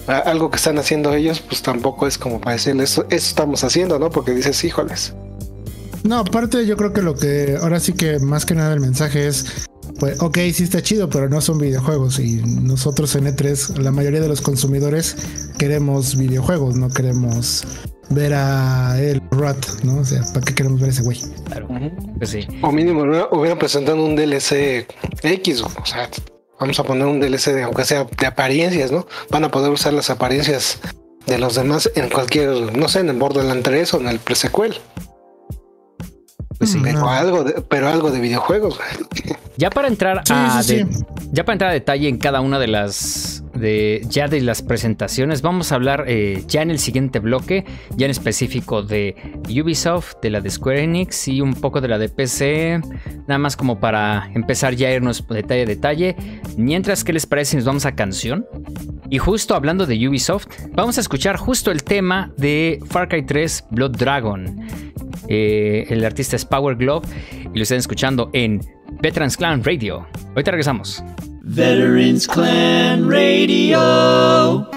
[0.08, 3.98] algo que están haciendo ellos, pues tampoco es como para decirles eso, eso estamos haciendo,
[3.98, 4.10] ¿no?
[4.10, 5.14] Porque dices, híjoles.
[6.02, 9.26] No, aparte yo creo que lo que ahora sí que más que nada el mensaje
[9.26, 13.90] es, pues, ok, sí está chido, pero no son videojuegos y nosotros en E3, la
[13.90, 15.16] mayoría de los consumidores
[15.58, 17.64] queremos videojuegos, no queremos
[18.10, 19.98] ver a el Rat, ¿no?
[20.00, 21.20] O sea, ¿para qué queremos ver a ese güey?
[21.46, 21.68] Claro,
[22.18, 22.46] pues sí.
[22.62, 24.86] O mínimo hubiera- hubieran presentado un DLC
[25.22, 26.08] X, o sea,
[26.60, 29.06] vamos a poner un DLC de, aunque sea de apariencias, ¿no?
[29.30, 30.80] Van a poder usar las apariencias
[31.26, 34.74] de los demás en cualquier, no sé, en el Borderlands 3 o en el pre-sequel.
[36.58, 36.80] Pues sí.
[36.82, 37.10] Pero no.
[37.10, 38.80] algo de, pero algo de videojuegos.
[39.56, 41.04] Ya para entrar Sí, a sí, de- sí.
[41.32, 45.42] ya para entrar a detalle en cada una de las de ya de las presentaciones,
[45.42, 47.64] vamos a hablar eh, ya en el siguiente bloque,
[47.96, 49.14] ya en específico de
[49.48, 52.80] Ubisoft, de la de Square Enix y un poco de la de PC,
[53.26, 56.16] nada más como para empezar ya a irnos detalle a detalle.
[56.56, 58.46] Mientras, ¿qué les parece nos vamos a canción?
[59.10, 63.64] Y justo hablando de Ubisoft, vamos a escuchar justo el tema de Far Cry 3
[63.70, 64.60] Blood Dragon.
[65.28, 67.06] Eh, el artista es Power Glove
[67.52, 68.60] y lo están escuchando en
[69.00, 70.06] Veterans Clan Radio.
[70.30, 71.02] Ahorita regresamos.
[71.48, 74.68] Veterans Clan Radio.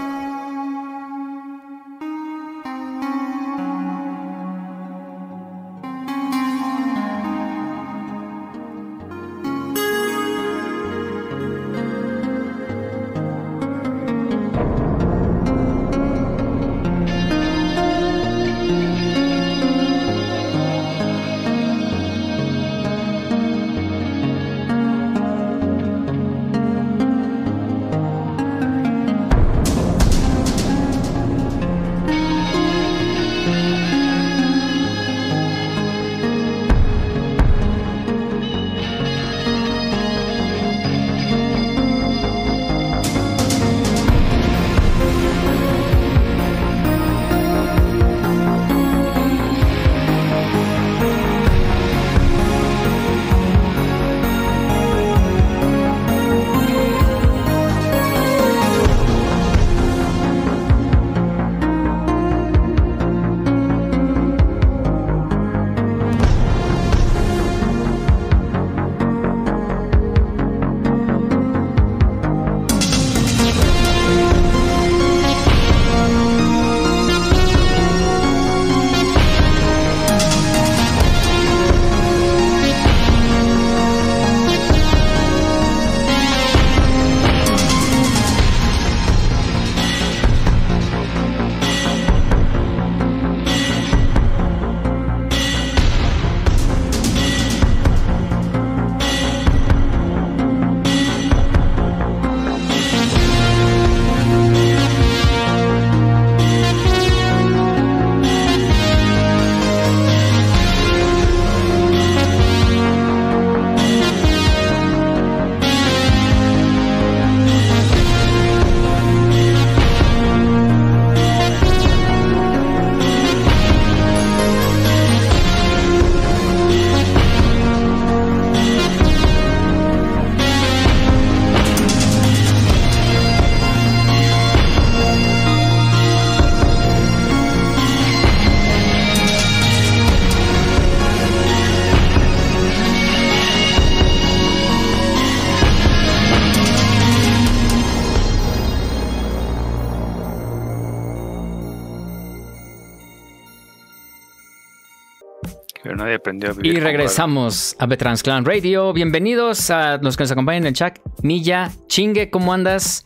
[155.91, 156.77] Pero nadie aprendió a vivir.
[156.77, 158.93] Y regresamos a Veterans Clan Radio.
[158.93, 160.99] Bienvenidos a los que nos acompañan en el chat.
[161.21, 163.05] Milla, Chingue, ¿cómo andas?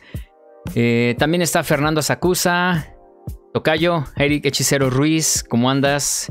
[0.76, 2.94] Eh, también está Fernando Sacusa,
[3.52, 6.30] Tocayo, Eric Hechicero Ruiz, ¿cómo andas?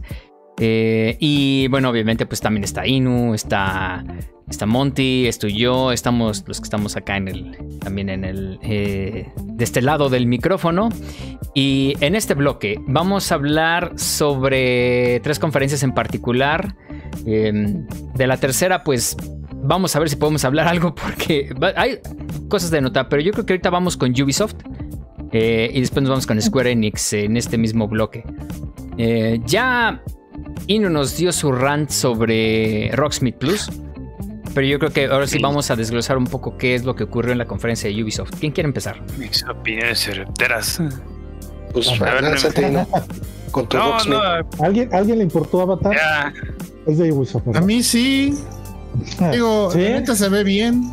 [0.57, 4.05] Eh, y bueno, obviamente, pues también está Inu, está,
[4.49, 9.31] está Monty, estoy yo, estamos los que estamos acá en el, también en el, eh,
[9.43, 10.89] de este lado del micrófono.
[11.53, 16.75] Y en este bloque vamos a hablar sobre tres conferencias en particular.
[17.25, 17.51] Eh,
[18.15, 19.17] de la tercera, pues
[19.63, 21.99] vamos a ver si podemos hablar algo porque hay
[22.49, 24.55] cosas de notar, pero yo creo que ahorita vamos con Ubisoft.
[25.31, 28.23] eh, y después nos vamos con Square Enix en este mismo bloque.
[28.97, 30.01] Eh, ya
[30.67, 33.69] Inu nos dio su rant sobre Rocksmith Plus.
[34.55, 37.03] Pero yo creo que ahora sí vamos a desglosar un poco qué es lo que
[37.03, 38.31] ocurrió en la conferencia de Ubisoft.
[38.39, 39.01] ¿Quién quiere empezar?
[39.17, 40.81] Mis opiniones certeras.
[41.73, 42.87] Pues A ver, lánzate, ¿no?
[43.51, 43.97] Con tu No,
[44.59, 46.33] ¿Alguien, ¿Alguien le importó Avatar?
[46.87, 47.53] Es de Ubisoft.
[47.53, 48.33] A mí sí.
[49.19, 49.81] Ah, Digo, ¿sí?
[49.81, 50.89] la neta se ve bien.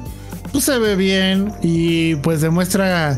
[0.50, 1.52] Pues se ve bien.
[1.62, 3.16] Y pues demuestra.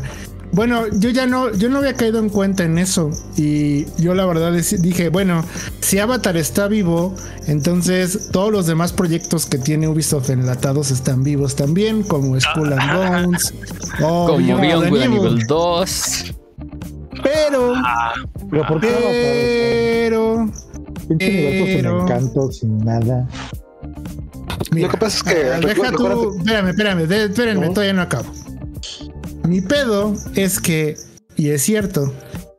[0.55, 3.11] Bueno, yo ya no, yo no había caído en cuenta en eso.
[3.35, 5.43] Y yo la verdad dije, bueno,
[5.81, 7.13] si Avatar está vivo,
[7.45, 12.93] entonces todos los demás proyectos que tiene Ubisoft enlatados están vivos también, como Skull and
[13.25, 13.53] Bones.
[14.01, 14.95] o Como Beyond.
[14.95, 16.33] Evil 2.
[17.21, 17.73] Pero,
[18.49, 20.49] ¿Pero por qué pero,
[21.09, 23.27] sin pero- encanto, sin nada.
[24.71, 27.73] Mira, Lo que pasa es que ah, deja tú, espérame, espérame, espérenme, ¿No?
[27.73, 28.25] todavía no acabo.
[29.47, 30.97] Mi pedo es que,
[31.35, 32.13] y es cierto,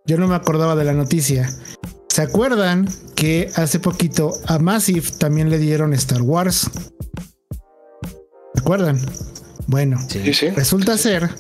[0.07, 1.49] yo no me acordaba de la noticia.
[2.09, 6.71] ¿Se acuerdan que hace poquito a Massive también le dieron Star Wars?
[8.55, 8.99] ¿Se acuerdan?
[9.67, 10.51] Bueno, Sí, sí.
[10.51, 11.31] resulta ser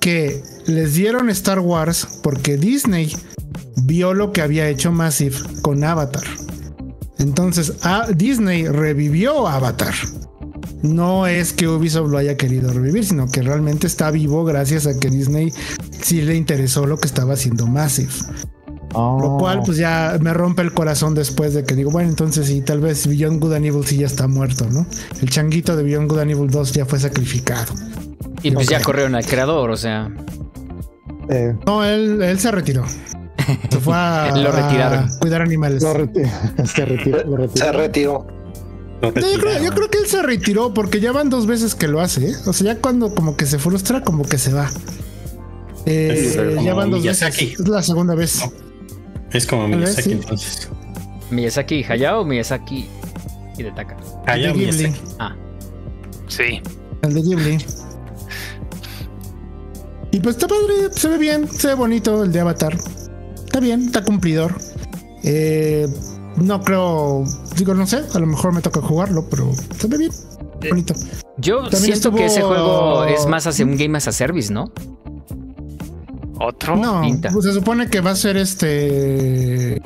[0.00, 3.14] que les dieron Star Wars porque Disney
[3.84, 6.24] vio lo que había hecho Massive con Avatar.
[7.18, 9.94] Entonces, a Disney revivió Avatar.
[10.86, 14.98] No es que Ubisoft lo haya querido revivir, sino que realmente está vivo gracias a
[14.98, 15.52] que Disney
[16.02, 18.12] sí le interesó lo que estaba haciendo Massive.
[18.94, 22.46] Oh, Lo cual, pues ya me rompe el corazón después de que digo, bueno, entonces
[22.46, 24.86] sí, tal vez Beyond Good and Evil sí ya está muerto, ¿no?
[25.20, 27.74] El changuito de Beyond Good and Evil 2 ya fue sacrificado.
[28.42, 30.08] Y pues ya corrieron al creador, o sea.
[31.28, 32.84] eh, No, él, él se retiró.
[33.70, 35.04] Se fue a, Lo retiraron.
[35.10, 35.82] a cuidar animales.
[35.82, 36.30] lo reti-
[36.64, 37.22] se retiró.
[37.24, 37.66] Lo retiró.
[37.66, 38.26] Se retiró.
[39.02, 39.74] No, yo, creo, yo retiraron.
[39.74, 42.30] creo que él se retiró porque ya van dos veces que lo hace.
[42.30, 42.34] ¿eh?
[42.46, 44.70] O sea, ya cuando como que se frustra, como que se va.
[45.84, 46.12] Eh,
[46.58, 47.44] Es ya van dos Miyazaki.
[47.46, 47.60] veces.
[47.60, 48.40] Es la segunda vez.
[49.32, 50.12] Es como Miyazaki sí.
[50.12, 50.68] entonces.
[51.30, 52.86] Miyazaki Hayao, Miyazaki.
[54.26, 54.76] Hayao De Ghibli.
[54.88, 55.00] Miyazaki.
[55.18, 55.36] Ah,
[56.28, 56.60] Sí.
[57.02, 57.58] El de Ghibli.
[60.12, 62.76] Y pues está padre, se ve bien, se ve bonito el de Avatar.
[63.44, 64.56] Está bien, está cumplidor.
[65.24, 65.86] Eh,
[66.36, 67.24] no creo,
[67.56, 70.12] digo, no sé, a lo mejor me toca jugarlo, pero se ve bien,
[70.68, 70.94] bonito.
[71.38, 74.72] yo También siento que ese juego es más hacia un game as a service, ¿no?
[76.38, 76.76] Otro.
[76.76, 77.30] No, pinta.
[77.32, 79.80] pues se supone que va a ser este.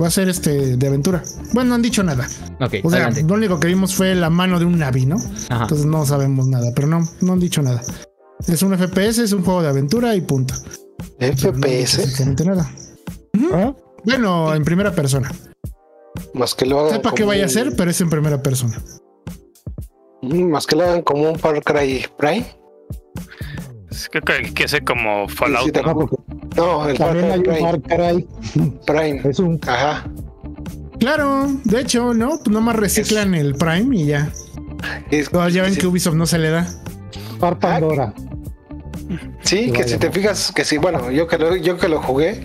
[0.00, 1.22] Va a ser este de aventura.
[1.52, 2.28] Bueno, no han dicho nada.
[2.60, 3.24] Ok, O sea, adelante.
[3.26, 5.16] lo único que vimos fue la mano de un Navi, ¿no?
[5.48, 5.62] Ajá.
[5.62, 7.82] Entonces no sabemos nada, pero no, no han dicho nada.
[8.46, 10.54] Es un FPS, es un juego de aventura y punto.
[11.18, 11.98] No FPS.
[11.98, 12.70] absolutamente nada.
[13.52, 13.74] ¿Ah?
[14.04, 15.32] Bueno, en primera persona.
[16.34, 16.92] Más que lo hagan.
[16.94, 18.80] Sepa qué vaya a ser, pero es en primera persona.
[20.22, 22.46] Mm, Más que lo hagan como un Far Cry Prime.
[23.90, 25.64] Es que que como Fallout.
[25.64, 25.80] Sí, sí,
[26.56, 26.88] ¿no?
[26.88, 27.82] El Far también hay Cry un Prime.
[27.82, 28.28] Far Cry.
[28.86, 29.20] Prime.
[29.30, 30.04] Es un Ajá.
[31.00, 32.38] Claro, de hecho, ¿no?
[32.38, 34.30] Pues nomás reciclan el Prime y ya.
[35.10, 36.66] Es- ya ven sí, que Ubisoft no se le da.
[37.38, 38.12] Far Pandora.
[39.42, 42.42] Sí, que si te fijas, que sí, bueno, yo que lo, yo que lo jugué,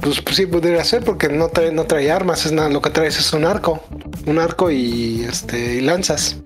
[0.00, 2.90] pues, pues sí podría ser porque no trae, no trae armas, es nada, lo que
[2.90, 3.82] traes es un arco,
[4.26, 6.36] un arco y este y lanzas.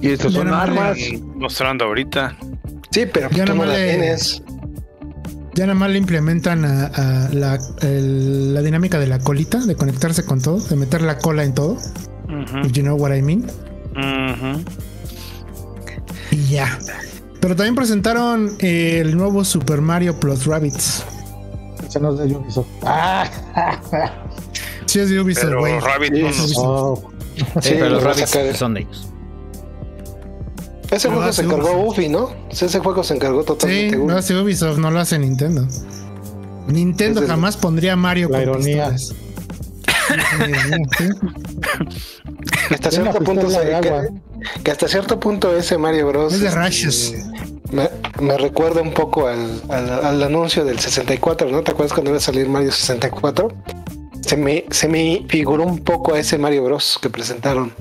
[0.00, 0.96] Y estas Ya son armas.
[0.98, 2.36] le- Mostrando ahorita.
[2.90, 4.42] Sí, pero Ya tú no la le- tienes.
[5.54, 9.76] Ya nada más le implementan a, a la, el- la dinámica de la colita, de
[9.76, 11.72] conectarse con todo, de meter la cola en todo.
[12.24, 13.46] Ujú, If you know what I mean.
[16.30, 16.78] Y ya.
[17.40, 21.04] Pero también presentaron el nuevo Super Mario Plus Rabbits.
[21.94, 22.66] Ese no es de Ubisoft.
[22.82, 23.30] Ah,
[24.86, 25.78] Sí, es de Ubisoft, Pero güey.
[25.78, 26.54] Rabbit Sí, sí, sí.
[26.58, 27.00] oh,
[27.36, 29.08] Sí, Sí, pero los lo rabbits son de ellos.
[30.90, 31.98] Ese Lo juego se encargó Ubisoft.
[31.98, 32.30] Ubi, ¿no?
[32.50, 34.06] Sí, ese juego se encargó Sí, totalmente Ubi.
[34.06, 35.68] no hace Ubisoft, no lo hace Nintendo.
[36.66, 38.90] Nintendo es- jamás pondría Mario La con ironía.
[38.90, 39.14] pistolas.
[40.38, 41.04] La ironía, sí.
[42.68, 44.02] Que hasta cierto punto se- de agua.
[44.02, 44.08] que,
[44.62, 46.32] que hasta cierto punto ese Mario Bros.
[46.34, 47.14] Es de este, Rashes.
[47.70, 47.88] Me,
[48.20, 51.62] me recuerda un poco al, al, al anuncio del 64, ¿no?
[51.62, 53.48] ¿Te acuerdas cuando iba a salir Mario 64?
[54.20, 57.74] se me, se me figuró un poco a ese Mario Bros que presentaron.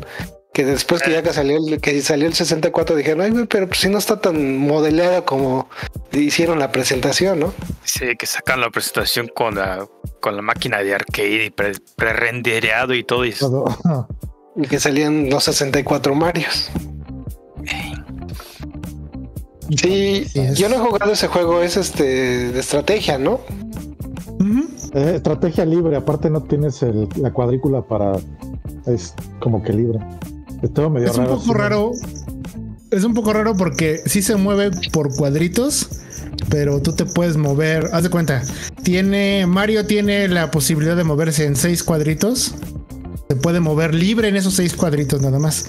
[0.53, 3.65] Que después que ya que salió el, que salió el 64 dijeron, ay, güey, pero
[3.67, 5.67] pues si no está tan modelado como
[6.11, 7.53] hicieron la presentación, ¿no?
[7.83, 9.87] Sí, que sacan la presentación con la,
[10.21, 13.25] con la máquina de arcade y pre- pre-rendereado y todo.
[13.25, 13.49] Y eso.
[13.49, 14.07] Todo.
[14.55, 16.69] Y que salían los 64 Marios.
[19.77, 22.03] Sí, yo no he jugado ese juego, es este
[22.51, 23.39] de estrategia, ¿no?
[24.93, 28.13] Eh, estrategia libre, aparte no tienes el- la cuadrícula para.
[28.85, 29.97] Es como que libre.
[30.61, 31.91] Es todo medio Es un poco raro.
[32.91, 35.89] Es un poco raro porque sí se mueve por cuadritos,
[36.49, 37.89] pero tú te puedes mover.
[37.93, 38.43] Haz de cuenta.
[38.83, 39.47] Tiene.
[39.47, 42.53] Mario tiene la posibilidad de moverse en seis cuadritos.
[43.29, 45.65] Se puede mover libre en esos seis cuadritos nada más.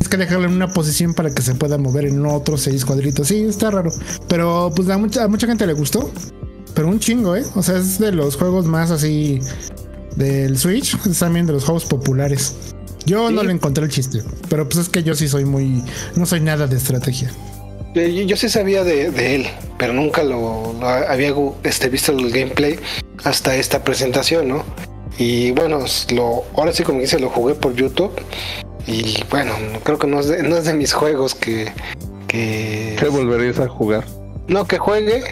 [0.00, 3.28] Es que dejarlo en una posición para que se pueda mover en otros seis cuadritos.
[3.28, 3.90] Sí, está raro.
[4.28, 6.10] Pero pues a mucha, a mucha gente le gustó.
[6.74, 7.44] Pero un chingo, ¿eh?
[7.54, 9.40] O sea, es de los juegos más así
[10.16, 10.96] del Switch.
[11.06, 12.54] Es también de los juegos populares.
[13.06, 14.22] Yo no le encontré el chiste.
[14.48, 15.82] Pero pues es que yo sí soy muy...
[16.16, 17.30] No soy nada de estrategia.
[17.94, 19.46] Yo, yo sí sabía de, de él,
[19.78, 22.76] pero nunca lo, lo había este, visto el gameplay
[23.22, 24.64] hasta esta presentación, ¿no?
[25.18, 25.80] Y bueno,
[26.12, 28.12] lo, ahora sí como dice, lo jugué por YouTube.
[28.86, 31.72] Y bueno, creo que no es de, no es de mis juegos que...
[32.28, 34.04] que ¿Qué volverías a jugar?
[34.46, 35.22] no, que juegue.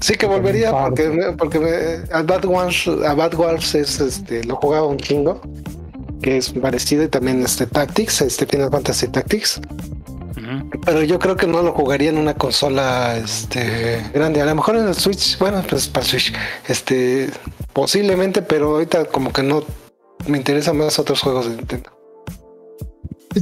[0.00, 4.42] Sí que volvería porque, me- porque me- a Bad Wars, a Bad Wars es, este,
[4.44, 5.40] lo jugaba un chingo.
[6.22, 9.60] Que es parecido y también este Tactics, este Final Fantasy Tactics.
[10.86, 14.40] Pero yo creo que no lo jugaría en una consola este grande.
[14.40, 16.32] A lo mejor en el Switch, bueno, pues para Switch,
[16.68, 17.28] este
[17.74, 19.62] posiblemente, pero ahorita como que no
[20.26, 21.90] me interesan más otros juegos de Nintendo.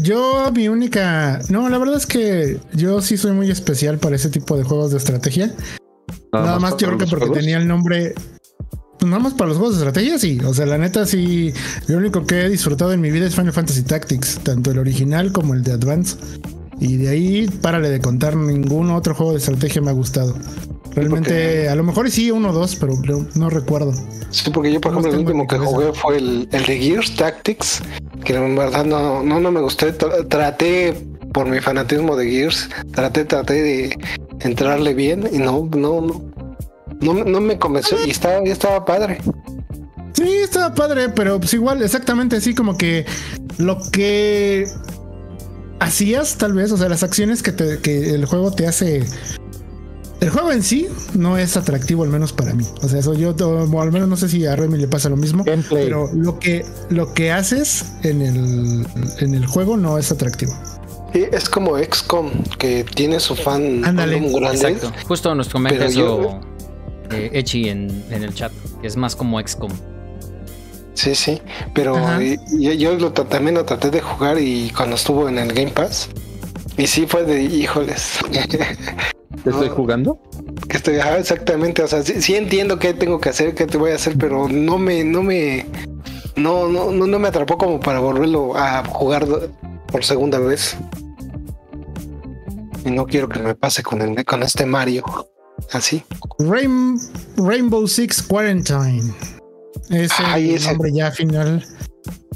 [0.01, 1.41] Yo mi única...
[1.51, 4.91] No, la verdad es que yo sí soy muy especial para ese tipo de juegos
[4.91, 5.55] de estrategia.
[6.33, 7.39] Nada, más yo creo que porque juegos.
[7.39, 8.15] tenía el nombre...
[8.99, 10.41] Pues nada más para los juegos de estrategia, sí.
[10.47, 11.53] O sea, la neta sí...
[11.89, 14.41] Lo único que he disfrutado en mi vida es Final Fantasy Tactics.
[14.43, 16.17] Tanto el original como el de Advance.
[16.81, 20.35] Y de ahí, párale de contar, ningún otro juego de estrategia me ha gustado.
[20.95, 23.93] Realmente, a lo mejor sí uno o dos, pero no, no recuerdo.
[24.31, 27.17] Sí, porque yo por No ejemplo el último que jugué fue el, el de Gears
[27.17, 27.81] Tactics,
[28.25, 29.87] que en verdad no, no, no me gustó.
[29.89, 30.95] Tra- Traté
[31.33, 33.99] por mi fanatismo de Gears, traté, traté de
[34.41, 36.23] entrarle bien y no, no, no,
[37.01, 39.19] no, me- no me convenció y estaba, y estaba padre.
[40.13, 43.07] Sí, estaba padre, pero pues igual, exactamente así como que
[43.57, 44.67] lo que
[45.81, 49.05] hacías, tal vez, o sea, las acciones que, te- que el juego te hace.
[50.23, 52.65] El juego en sí no es atractivo, al menos para mí.
[52.81, 55.17] O sea, eso yo, o al menos no sé si a Remy le pasa lo
[55.17, 55.43] mismo.
[55.45, 55.85] Gameplay.
[55.85, 58.87] Pero lo que, lo que haces en el,
[59.19, 60.53] en el juego no es atractivo.
[61.13, 64.15] Sí, es como XCOM, que tiene su fan Ándale.
[64.21, 64.69] fandom grande.
[64.69, 64.93] Exacto.
[65.09, 66.41] Justo nos comenta eso yo-
[67.11, 68.53] eh, Echi en, en el chat.
[68.81, 69.73] Que es más como XCOM.
[70.95, 71.41] Sí, sí,
[71.75, 75.39] pero eh, yo, yo lo tra- también lo traté de jugar y cuando estuvo en
[75.39, 76.09] el Game Pass.
[76.77, 78.19] Y sí fue de híjoles.
[79.45, 80.19] ¿Te estoy jugando?
[80.69, 83.77] que estoy ajá, exactamente, o sea, sí, sí entiendo qué tengo que hacer, qué te
[83.77, 85.67] voy a hacer, pero no me, no me,
[86.37, 89.27] no, no, no, no me atrapó como para volverlo a jugar
[89.89, 90.77] por segunda vez.
[92.85, 95.05] Y no quiero que me pase con el, con este Mario.
[95.73, 96.03] Así.
[96.39, 96.99] Rain-
[97.37, 99.13] Rainbow Six Quarantine.
[99.91, 101.65] Es Ay, el ese- nombre ya final.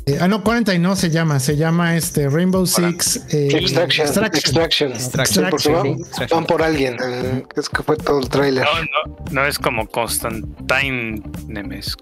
[0.08, 4.06] Eh, ah, no, Quarantine no se llama, se llama este Rainbow Six eh, Extraction.
[4.06, 4.92] Extraction.
[4.92, 5.98] Extraction, sí, Extraction.
[6.30, 6.96] van por alguien.
[7.02, 8.64] eh, es que fue todo el tráiler.
[8.64, 11.96] No, no, no es como Constantine Nemes.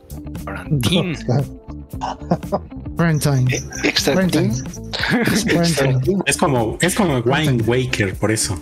[0.45, 1.17] Quarantine.
[2.99, 3.57] Quarantine.
[3.85, 4.53] Extraction.
[5.49, 6.23] Quarantine.
[6.27, 8.61] Es como, es como Wind Waker, por eso.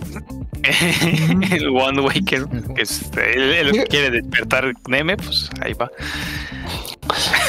[1.51, 2.45] el One Waker,
[2.77, 5.91] que es, él, él quiere despertar Neme, pues ahí va.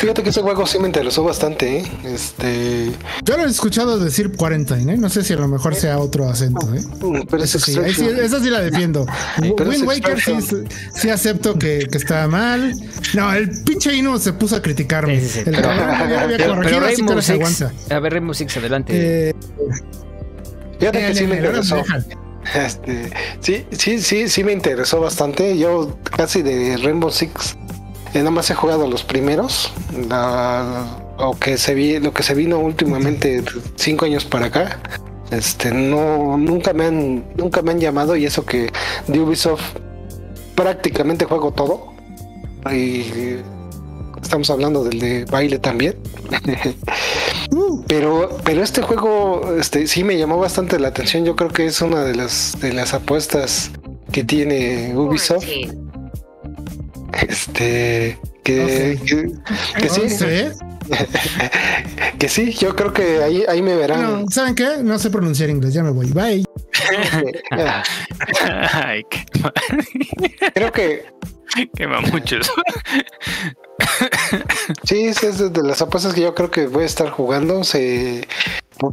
[0.01, 1.85] Fíjate que ese juego sí me interesó bastante, ¿eh?
[2.05, 2.91] Este.
[3.23, 4.97] Yo lo he escuchado decir Quarantine, ¿eh?
[4.97, 6.83] No sé si a lo mejor sea otro acento, ¿eh?
[7.31, 7.79] Pero es Eso sí,
[8.21, 9.07] esa sí la defiendo.
[9.57, 10.19] pero Wind Waker
[10.95, 12.75] sí, acepto que, que estaba mal.
[13.15, 15.21] No, el pinche Inu se puso a criticarme.
[15.21, 15.39] Sí, sí, sí.
[15.41, 17.63] El Pero- cabrón ya había Pero, corregido, pero así que Rainbow no se Six.
[17.63, 17.95] aguanta.
[17.95, 18.93] A ver, Rainbow Six, adelante.
[19.29, 19.35] Eh,
[20.79, 21.83] Fíjate que sí me ahora interesó.
[22.55, 25.57] Este, sí, sí, sí, sí me interesó bastante.
[25.57, 27.57] Yo casi de Rainbow Six
[28.15, 29.73] eh, nada más he jugado los primeros.
[30.09, 33.43] La- lo que se vi, lo que se vino últimamente
[33.77, 34.81] cinco años para acá.
[35.31, 38.71] Este, no, nunca me han, nunca me han llamado y eso que
[39.07, 39.63] de Ubisoft
[40.55, 41.93] prácticamente juego todo.
[42.73, 43.05] Y
[44.23, 45.97] estamos hablando del de baile también.
[47.51, 51.25] Uh, Pero, pero este juego, este, sí me llamó bastante la atención.
[51.25, 53.71] Yo creo que es una de las de las apuestas
[54.11, 55.45] que tiene Ubisoft.
[57.29, 59.31] Este, Que, que,
[59.81, 60.03] que sí,
[62.19, 64.29] que sí, yo creo que ahí, ahí me verán.
[64.31, 64.79] ¿saben qué?
[64.83, 66.11] No sé pronunciar inglés, ya me voy.
[66.11, 66.45] Bye.
[68.73, 69.25] Ay, qué,
[70.55, 71.07] Creo que
[71.77, 72.53] quema mucho eso.
[74.85, 77.65] sí, es de las apuestas que yo creo que voy a estar jugando.
[77.65, 78.27] Se,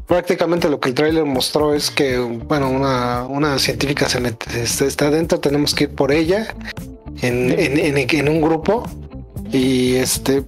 [0.08, 4.86] prácticamente lo que el trailer mostró es que, bueno, una, una científica se mete- está
[4.86, 6.56] está adentro, tenemos que ir por ella
[7.22, 8.84] en, en, en- en un grupo
[9.52, 10.44] y este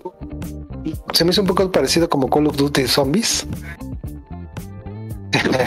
[1.14, 3.45] se me hizo un poco parecido como Call of Duty Zombies.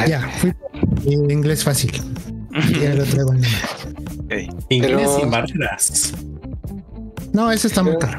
[0.09, 0.53] Ya, fui
[1.07, 1.93] en inglés fácil.
[2.81, 3.43] Ya lo traigo en.
[4.69, 6.13] Inglés Pero- sin barreras.
[7.33, 8.19] No, ese está muy caro.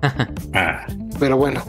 [0.54, 0.86] Ah,
[1.18, 1.60] Pero bueno,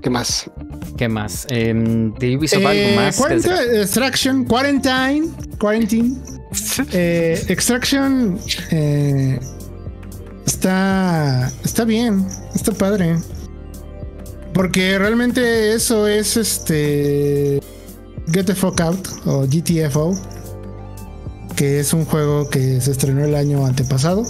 [0.00, 0.48] ¿qué más?
[0.96, 1.46] ¿Qué más?
[1.50, 3.16] Em, ¿De Ubisoft algo Eh, más?
[3.16, 5.28] cuarenta- Extraction, Quarantine,
[5.58, 6.14] Quarantine.
[6.92, 8.38] Eh, Extraction
[8.70, 9.38] eh,
[10.46, 13.16] está está bien, está padre.
[14.52, 17.60] Porque realmente eso es este
[18.32, 20.16] Get the Fuck Out o GTFO,
[21.56, 24.24] que es un juego que se estrenó el año antepasado.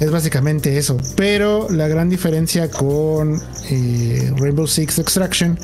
[0.00, 0.96] Es básicamente eso.
[1.16, 5.58] Pero la gran diferencia con eh, Rainbow Six Extraction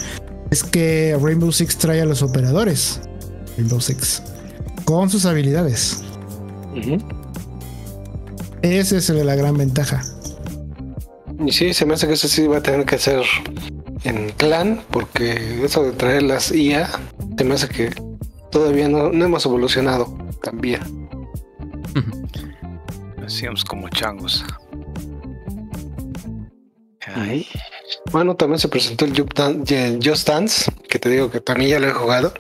[0.51, 3.01] es que Rainbow Six trae a los operadores.
[3.57, 4.23] Rainbow Six.
[4.85, 6.03] Con sus habilidades.
[8.63, 10.03] Esa es la gran ventaja.
[11.45, 13.23] Y sí, se me hace que eso sí va a tener que ser
[14.05, 16.89] en clan, porque eso de traer las IA,
[17.37, 17.91] se me hace que
[18.51, 20.81] todavía no, no hemos evolucionado también.
[23.25, 24.45] Hacíamos como changos.
[27.15, 27.47] Ay,
[28.13, 31.71] Bueno, también se presentó el Just Dance, el Just Dance, que te digo que también
[31.71, 32.33] ya lo he jugado.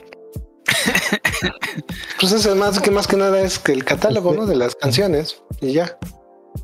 [2.20, 4.46] pues eso es más que más que nada es que el catálogo, ¿no?
[4.46, 5.98] De las canciones y ya.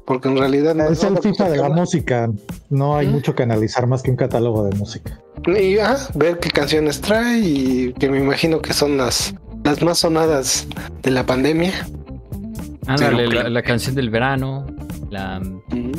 [0.07, 2.31] Porque en realidad no Es el FIFA de la música.
[2.68, 3.11] No hay ¿Mm?
[3.11, 5.20] mucho que analizar más que un catálogo de música.
[5.47, 5.76] Y
[6.14, 10.66] ver qué canciones trae y que me imagino que son las, las más sonadas
[11.03, 11.72] de la pandemia.
[12.87, 14.66] Ándale, Pero- la, la canción del verano,
[15.11, 15.41] la,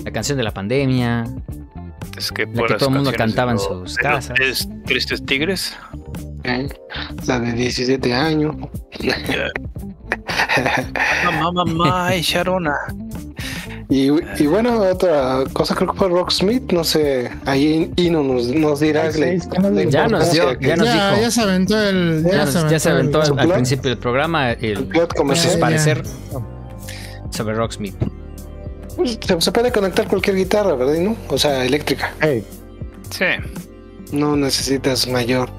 [0.04, 1.26] la canción de la pandemia.
[2.18, 4.68] es que, todo el mundo cantaba en sus de casas.
[4.86, 5.76] Tristes tigres.
[6.44, 6.68] ¿Eh?
[7.28, 8.56] La de 17 años.
[11.26, 12.76] Mamá, mamá, y Sharona.
[13.90, 14.10] Y,
[14.42, 19.12] y bueno, otra cosa creo que fue Rocksmith, no sé, ahí Ino nos, nos dirá
[19.12, 19.40] sí, le-
[19.90, 21.22] Ya nos dio- ya nos ya, dijo.
[21.24, 22.24] ya se aventó el.
[22.30, 23.54] Ya, nos- ya se aventó el- al, plot.
[23.56, 25.56] principio del programa el, el plot comercial.
[25.56, 25.60] Ya.
[25.60, 26.04] parecer
[27.32, 27.96] sobre Rocksmith.
[28.96, 30.96] Pues, Se, se puede conectar cualquier guitarra, ¿verdad?
[31.00, 31.16] ¿No?
[31.28, 32.14] O sea, eléctrica.
[32.22, 32.46] Hey,
[33.10, 33.26] Sí.
[34.14, 35.50] No necesitas mayor.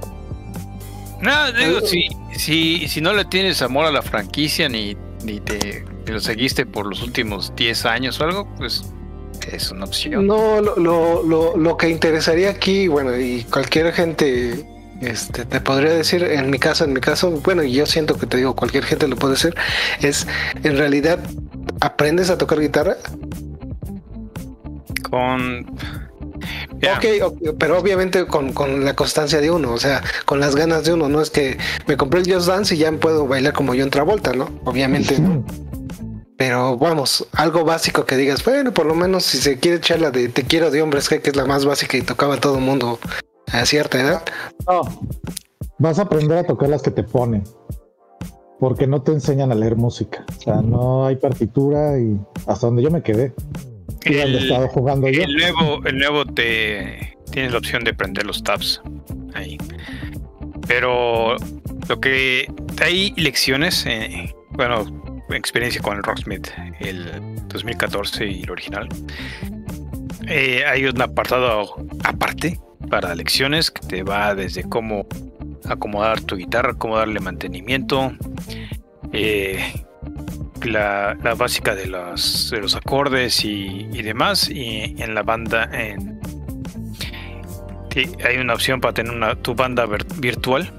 [1.23, 5.85] No, digo, si, si, si no le tienes amor a la franquicia ni, ni te,
[6.07, 8.85] lo seguiste por los últimos 10 años o algo, pues
[9.51, 10.27] es una opción.
[10.27, 14.67] No, lo, lo, lo, lo que interesaría aquí, bueno, y cualquier gente
[15.03, 18.27] este, te podría decir, en mi caso, en mi caso, bueno, y yo siento que
[18.27, 19.55] te digo, cualquier gente lo puede hacer,
[20.01, 20.27] es
[20.63, 21.19] en realidad
[21.81, 22.97] aprendes a tocar guitarra.
[25.11, 25.67] Con.
[26.83, 30.57] Ya, Ok, ok, pero obviamente con, con la constancia de uno, o sea, con las
[30.57, 31.57] ganas de uno, no es que
[31.87, 34.51] me compré el Just Dance y ya puedo bailar como yo en Travolta, ¿no?
[34.65, 35.45] Obviamente, ¿no?
[36.37, 40.11] Pero vamos, algo básico que digas, bueno, por lo menos si se quiere echar la
[40.11, 42.65] de Te quiero de hombres, que es la más básica y tocaba a todo el
[42.65, 42.99] mundo
[43.53, 44.23] a cierta edad.
[44.67, 44.83] no.
[45.79, 47.43] Vas a aprender a tocar las que te ponen.
[48.61, 50.25] Porque no te enseñan a leer música.
[50.39, 53.35] O sea, no hay partitura y hasta donde yo me quedé.
[54.71, 55.23] Jugando yo.
[55.23, 58.81] el nuevo, el nuevo te tienes la opción de prender los tabs
[59.35, 59.59] ahí.
[60.67, 61.37] Pero
[61.89, 62.51] lo que
[62.81, 64.85] hay lecciones, eh, bueno,
[65.31, 66.49] experiencia con el Rocksmith,
[66.81, 67.07] el
[67.49, 68.89] 2014 y el original.
[70.29, 71.75] Eh, hay un apartado
[72.05, 75.07] aparte para lecciones que te va desde cómo
[75.65, 78.13] acomodar tu guitarra, cómo darle mantenimiento,
[79.13, 79.85] eh,
[80.65, 84.49] la, la básica de los, de los acordes y, y demás.
[84.49, 86.21] Y en la banda, en,
[88.27, 90.73] hay una opción para tener una, tu banda vir- virtual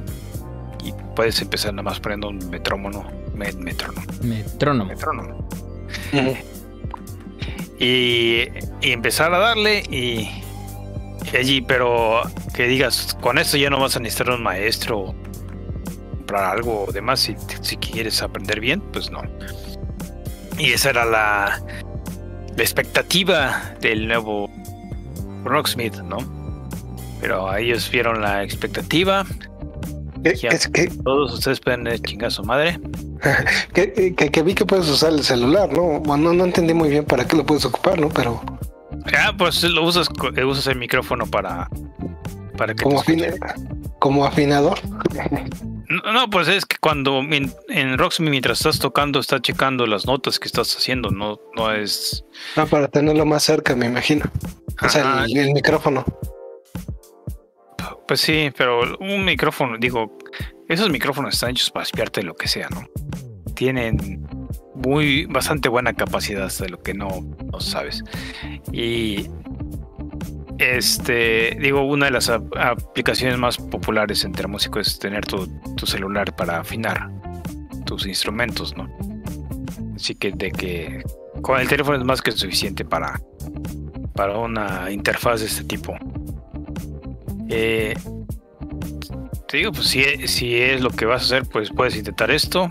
[0.83, 3.03] y puedes empezar nada más poniendo un metrónomo.
[3.35, 4.85] met- metrónomo Metrónomo.
[4.89, 5.47] metrónomo.
[7.79, 8.43] Y,
[8.81, 10.29] y empezar a darle y,
[11.31, 12.21] y allí, pero
[12.53, 15.13] que digas, con esto ya no vas a necesitar un maestro
[16.09, 19.21] comprar algo o demás si, si quieres aprender bien, pues no.
[20.57, 21.61] Y esa era la,
[22.55, 24.49] la expectativa del nuevo
[25.43, 26.17] Rocksmith, ¿no?
[27.21, 29.25] Pero ellos vieron la expectativa.
[30.23, 30.49] Ya.
[30.49, 32.79] que- que- Todos ustedes pueden eh, chingar a su madre.
[33.73, 35.99] que- que- que vi que puedes usar el celular, ¿no?
[35.99, 38.09] Bueno, no, entendí muy bien para qué lo puedes ocupar, ¿no?
[38.09, 38.41] Pero
[39.17, 41.69] Ah, pues lo usas, eh, usas el micrófono para.
[42.57, 43.33] Para que Como, afina-
[43.99, 44.79] como afinador.
[45.89, 50.39] No, no, pues es que cuando en Rocksmith mientras estás tocando está checando las notas
[50.39, 52.23] que estás haciendo, no, no es.
[52.55, 54.25] Ah, para tenerlo más cerca, me imagino.
[54.81, 56.05] O sea, el, el micrófono.
[58.07, 60.17] Pues sí, pero un micrófono, digo,
[60.67, 62.85] esos micrófonos están hechos para espiarte de lo que sea, ¿no?
[63.55, 64.27] Tienen
[64.75, 67.07] muy bastante buena capacidad de lo que no,
[67.51, 68.03] no sabes.
[68.71, 69.29] Y
[70.63, 75.47] este, digo, una de las ap- aplicaciones más populares entre músicos es tener tu,
[75.85, 77.09] celular para afinar
[77.85, 78.89] tus instrumentos, ¿no?
[79.95, 81.03] Así que de que
[81.41, 83.19] con el teléfono es más que suficiente para,
[84.15, 85.95] para una interfaz de este tipo.
[87.49, 87.93] Eh,
[89.47, 92.31] te digo, pues si, e- si es lo que vas a hacer, pues puedes intentar
[92.31, 92.69] esto,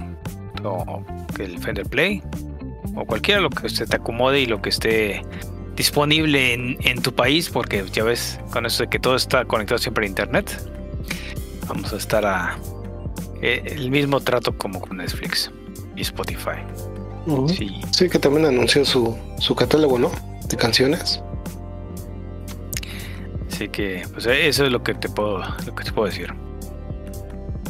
[0.64, 1.05] o
[1.38, 2.22] el Fender Play,
[2.95, 5.22] o cualquiera lo que se te acomode y lo que esté
[5.83, 9.78] disponible en, en tu país, porque ya ves, con eso de que todo está conectado
[9.78, 10.47] siempre a internet,
[11.68, 12.57] vamos a estar a
[13.43, 15.51] eh, el mismo trato como con Netflix
[15.97, 16.61] y Spotify.
[17.49, 20.11] Sí, Sí, que también anunció su, su catálogo, ¿no?
[20.49, 21.20] De canciones.
[23.51, 26.33] así que pues eso es lo que te puedo, lo que te puedo decir.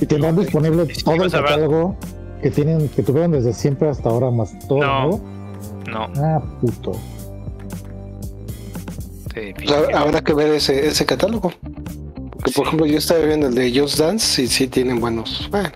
[0.01, 1.97] Y tendrán disponible Sí, todo el catálogo
[2.43, 5.01] que tienen, que tuvieron desde siempre hasta ahora, más todo No.
[5.07, 5.21] nuevo.
[5.91, 6.93] No, Ah, puto.
[9.33, 11.53] Te- Pues ha- habrá que ver ese, ese catálogo.
[11.53, 12.61] Porque, por Sí.
[12.63, 15.49] ejemplo, yo estaba viendo el de Just Dance y sí tienen buenos.
[15.51, 15.71] Bueno,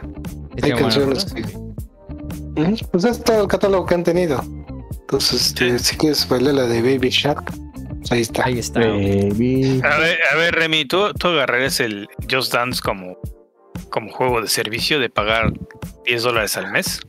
[0.57, 1.43] Sí, hay canciones que.
[2.91, 4.43] Pues es todo el catálogo que han tenido.
[5.01, 7.53] Entonces, este, si quieres bailar la de Baby Shark,
[8.01, 8.45] pues ahí está.
[8.47, 8.81] Ahí está.
[8.81, 9.81] Baby.
[9.85, 13.19] A ver, a ver, Remy, ¿tú, tú agarrarías el Just Dance como,
[13.91, 15.53] como juego de servicio de pagar
[16.07, 17.01] 10 dólares al mes?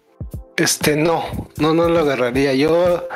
[0.58, 1.24] Este, no,
[1.58, 2.54] no, no lo agarraría.
[2.54, 3.08] Yo,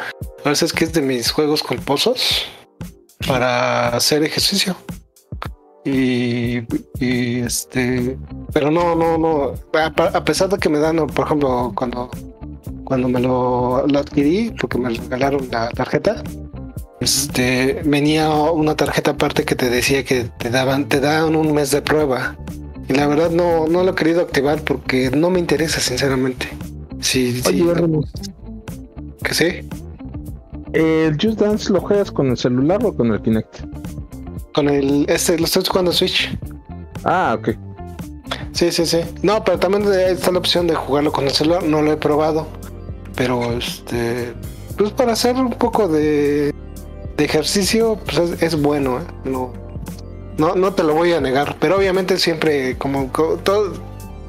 [0.45, 2.45] a veces que es de mis juegos culposos
[3.27, 4.75] para hacer ejercicio.
[5.83, 6.59] Y,
[6.99, 8.17] y este,
[8.53, 9.53] pero no, no, no.
[9.73, 12.09] A, a pesar de que me dan, por ejemplo, cuando,
[12.83, 16.23] cuando me lo, lo adquirí, porque me regalaron la tarjeta,
[17.01, 21.71] este, venía una tarjeta aparte que te decía que te daban, te dan un mes
[21.71, 22.37] de prueba.
[22.87, 26.47] Y la verdad no, no lo he querido activar porque no me interesa, sinceramente.
[26.99, 27.63] Sí, sí.
[27.63, 28.01] Oye, Remy,
[29.23, 29.69] ¿Que sí?
[30.73, 33.61] ¿El Just Dance lo juegas con el celular o con el Kinect?
[34.53, 35.05] Con el.
[35.09, 36.37] Este, lo estoy jugando a Switch.
[37.03, 37.49] Ah, ok.
[38.51, 38.99] Sí, sí, sí.
[39.23, 41.63] No, pero también está la opción de jugarlo con el celular.
[41.63, 42.47] No lo he probado.
[43.15, 44.33] Pero este.
[44.77, 46.53] Pues para hacer un poco de,
[47.17, 49.03] de ejercicio, pues es, es bueno, ¿eh?
[49.25, 49.53] No,
[50.37, 51.55] no, no te lo voy a negar.
[51.59, 53.73] Pero obviamente siempre, como co- todo,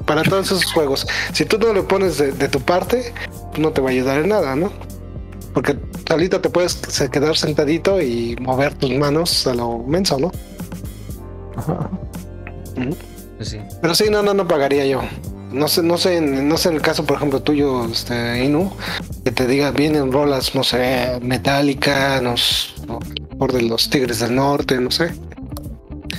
[0.05, 3.13] para todos esos juegos, si tú no le pones de, de tu parte,
[3.49, 4.71] pues no te va a ayudar en nada, ¿no?
[5.53, 5.77] Porque
[6.13, 6.75] solito te puedes
[7.11, 10.31] quedar sentadito y mover tus manos a lo menso, ¿no?
[11.55, 11.89] Ajá.
[13.37, 13.57] Pues sí.
[13.81, 15.01] Pero sí, no, no, no pagaría yo.
[15.51, 18.71] No sé, no sé, no sé en el caso, por ejemplo, tuyo, este, Inu,
[19.23, 22.73] que te diga, vienen rolas, no sé, Metallica, nos,
[23.37, 25.11] por de los Tigres del Norte, no sé.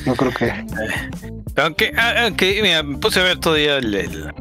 [0.07, 0.53] No creo que.
[1.57, 4.33] Aunque, ah, aunque mira, puse a ver todavía el, el-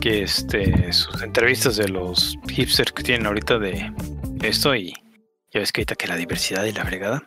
[0.00, 3.90] que este sus entrevistas de los hipsters que tienen ahorita de
[4.44, 4.92] esto y
[5.52, 7.22] ya ves que ahorita que la diversidad y la fregada.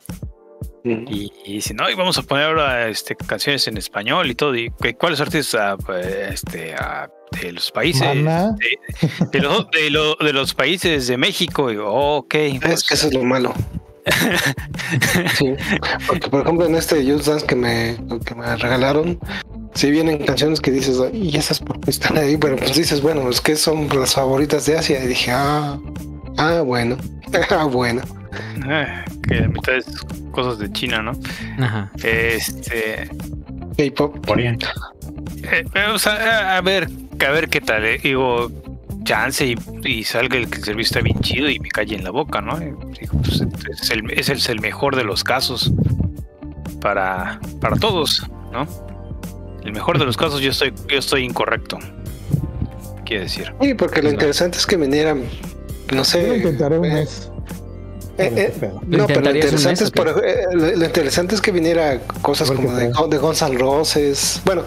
[0.83, 4.55] Y, y dicen, no, y vamos a poner ahora este, canciones en español y todo.
[4.55, 7.09] ¿Y qué- cuáles artistas ah, pues, este, ah,
[7.41, 8.07] de los países?
[8.15, 8.77] De,
[9.33, 11.69] de los, de, lo- de los países de México.
[11.71, 12.33] Y yo, ok.
[12.35, 13.53] Es pues, que eso es lo malo.
[15.37, 15.53] sí,
[16.07, 19.19] porque por ejemplo en este Just Dance que me, que me regalaron,
[19.73, 23.29] sí vienen canciones que dices, y esas por qué están ahí, pero pues dices, bueno,
[23.29, 25.03] es que son las favoritas de Asia.
[25.03, 25.77] Y dije, ah,
[26.37, 26.97] ah, bueno,
[27.51, 28.01] ah, bueno.
[28.65, 29.85] ah, que la mitad es
[30.31, 31.11] cosas de China, ¿no?
[31.59, 31.91] Ajá.
[32.03, 33.09] Este.
[33.77, 34.25] K-pop.
[34.25, 34.55] Corea.
[35.43, 36.89] Eh, o sea, a, a ver,
[37.25, 37.85] a ver qué tal.
[37.85, 37.99] eh.
[38.01, 38.51] Digo,
[39.03, 42.03] chance y, y salga el que el servicio está bien chido y me calle en
[42.03, 42.59] la boca, ¿no?
[42.59, 43.41] Eh, digo, pues,
[43.81, 45.71] es, el, es, el, es el mejor de los casos
[46.81, 48.67] para, para todos, ¿no?
[49.63, 51.77] El mejor de los casos yo estoy, yo estoy incorrecto.
[53.05, 53.53] Quiere decir.
[53.61, 55.23] Sí, porque lo interesante es que vinieran,
[55.93, 56.27] no sé.
[56.27, 57.31] Lo intentaré un eh, mes.
[58.17, 61.35] eh, eh, Pero, ¿Lo no, pero lo interesante mes es por, eh, lo, lo interesante
[61.35, 64.41] es que viniera cosas como de, de Guns N' Roses.
[64.45, 64.63] Bueno,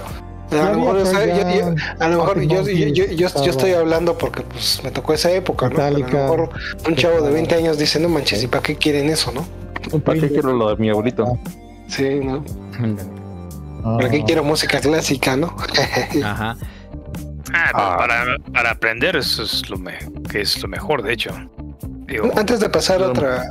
[0.52, 3.04] a lo mejor, o sea, yo- yo- a lo mejor Arctic yo, yo, yo, yo,
[3.04, 5.82] yo- yo Monkeys, estoy hablando porque pues me tocó esa época, ¿no?
[5.82, 6.50] A lo mejor
[6.88, 9.46] un chavo de estaba- 20 años dice, no manches, ¿y para qué quieren eso, no?
[10.00, 11.38] ¿Para qué quiero lo de mi abuelito?
[11.88, 12.44] Sí, ¿no?
[13.84, 15.54] ah, ¿Para qué quiero música clásica, no?
[16.24, 16.56] Ajá.
[17.54, 17.96] Ah, pues, Ah.
[17.98, 19.98] Para, para aprender eso es lo me-
[20.30, 21.30] que es lo mejor, de hecho.
[22.06, 23.44] Digo, Antes de pasar a otra,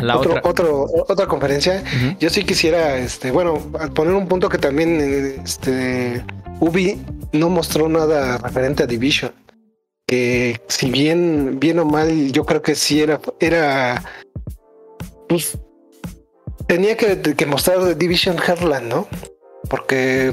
[0.00, 0.50] la otro, otra.
[0.50, 1.82] otro- otra conferencia.
[2.18, 5.00] Yo sí quisiera, este, bueno, al poner un punto que también,
[5.44, 6.24] este,
[6.60, 7.02] Ubi
[7.32, 9.32] no mostró nada referente a Division.
[10.06, 14.02] Que si bien, bien o mal, yo creo que sí era, era,
[15.28, 15.58] pues,
[16.66, 19.08] tenía que, que mostrar de Division Heartland, ¿no?
[19.68, 20.32] Porque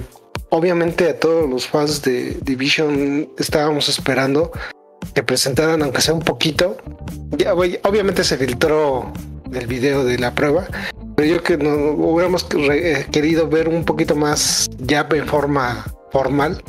[0.50, 4.52] obviamente a todos los fans de Division estábamos esperando
[5.14, 6.78] que presentaran, aunque sea un poquito.
[7.38, 9.12] Ya, obviamente se filtró
[9.52, 10.68] el video de la prueba,
[11.16, 16.64] pero yo que no hubiéramos eh, querido ver un poquito más ya en forma formal,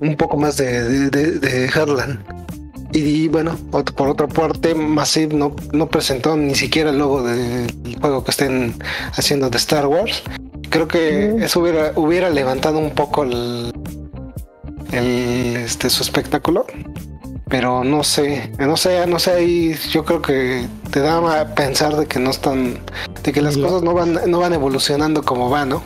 [0.00, 2.24] un poco más de, de, Heartland.
[2.92, 7.70] Y, bueno, por otra parte, Massive no, no presentó ni siquiera el logo del
[8.00, 8.74] juego que estén
[9.12, 10.22] haciendo de Star Wars.
[10.70, 13.72] Creo que eso hubiera, hubiera levantado un poco el,
[14.92, 16.66] el, este, su espectáculo.
[17.48, 21.96] Pero no sé, no sé, no sé, ahí yo creo que te da a pensar
[21.96, 22.78] de que no están,
[23.22, 25.82] de que las cosas no van, no van evolucionando como van, ¿no?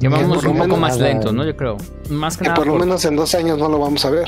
[0.00, 1.44] Ya Que vamos por lo un poco más lentos, ¿no?
[1.44, 1.76] Yo creo.
[2.10, 2.56] Más que Que nada.
[2.56, 4.26] por lo por- menos en dos años no lo vamos a ver.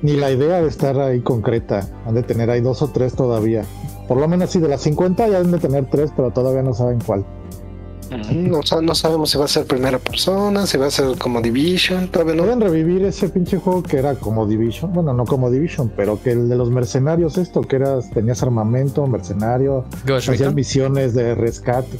[0.00, 1.86] Ni la idea de estar ahí concreta.
[2.06, 3.64] Han de tener ahí dos o tres todavía.
[4.06, 6.72] Por lo menos sí, de las 50 ya han de tener tres, pero todavía no
[6.72, 7.26] saben cuál.
[8.10, 12.08] No, no sabemos si va a ser primera persona, si va a ser como Division,
[12.08, 12.42] todavía no.
[12.44, 14.92] Pueden revivir ese pinche juego que era como Division.
[14.92, 19.06] Bueno, no como Division, pero que el de los mercenarios, esto, que eras, tenías armamento,
[19.06, 20.54] mercenario, Ghost hacías Recon.
[20.54, 21.96] misiones de rescate.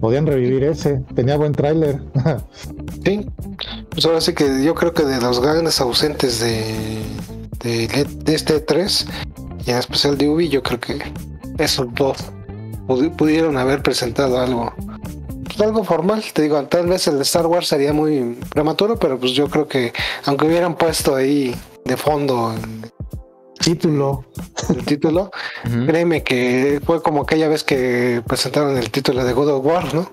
[0.00, 1.00] Podían revivir ese.
[1.14, 2.02] Tenía buen tráiler.
[3.04, 3.26] Sí,
[3.90, 7.02] pues ahora sí que yo creo que de los grandes ausentes de,
[7.64, 9.06] de, de este 3
[9.66, 11.02] y en especial de Ubi, yo creo que
[11.58, 12.16] esos dos
[12.86, 14.72] pudi- pudieron haber presentado algo.
[15.44, 19.18] Pues algo formal, te digo, tal vez el de Star Wars sería muy prematuro, pero
[19.18, 19.92] pues yo creo que
[20.24, 21.54] aunque hubieran puesto ahí
[21.84, 22.90] de fondo el,
[23.62, 24.24] Título.
[24.70, 25.30] el título,
[25.86, 30.10] créeme que fue como aquella vez que presentaron el título de God of War, ¿no?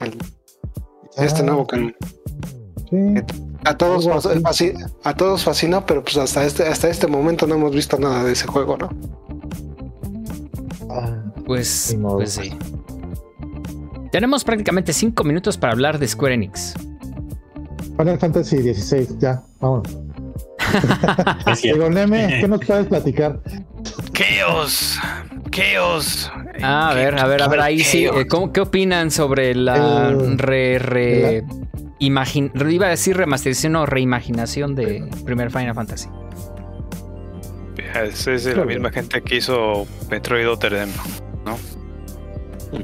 [0.00, 0.16] El-
[1.16, 1.94] este Ah, nuevo que
[2.90, 2.96] Sí.
[3.66, 4.06] a todos,
[5.04, 8.32] a todos fascinó, pero pues hasta este, hasta este momento no hemos visto nada de
[8.32, 8.88] ese juego, ¿no?
[10.90, 12.56] Ah, Pues, pues sí.
[14.12, 16.74] Tenemos prácticamente cinco minutos para hablar de Square Enix.
[17.96, 19.88] Final Fantasy 16, ya, vamos.
[21.62, 23.40] Digo, Neme, ¿qué nos puedes platicar?
[24.12, 24.98] Chaos.
[25.50, 26.30] Chaos.
[26.62, 28.04] Ah, a ver, a ver, a ver, ahí sí.
[28.04, 31.44] eh, ¿cómo- ¿Qué opinan sobre la El- re, re-
[32.00, 36.08] imagin- iba a decir remasterización o reimaginación de primer Final Fantasy?
[38.04, 40.92] Es, es de la misma gente que hizo Metroid Other M,
[41.48, 41.58] ¿no?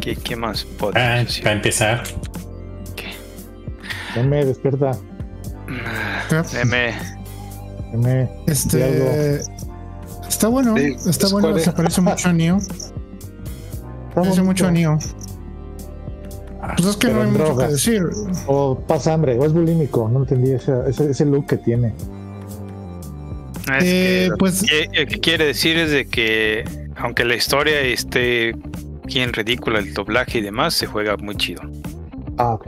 [0.00, 1.42] ¿Qué, qué más Ah, podemos decir?
[1.44, 2.02] para empezar,
[4.16, 4.92] Neme, despierta.
[6.62, 6.94] M.
[7.92, 9.40] Neme, Este.
[10.28, 12.58] Está bueno, Sí, está bueno, se parece mucho a Neo.
[14.14, 14.70] Parece mucho a.
[14.70, 14.98] Neo.
[16.76, 18.02] Pues es que Pero no hay mucho que decir.
[18.46, 21.88] O pasa hambre, o es bulímico, no entendí ese, ese, ese look que tiene.
[23.78, 26.64] Es Eh, que pues lo que quiere decir es de que
[27.04, 28.56] aunque la historia esté
[29.04, 31.60] bien ridícula, el doblaje y demás, se juega muy chido.
[32.38, 32.66] Ah, ok.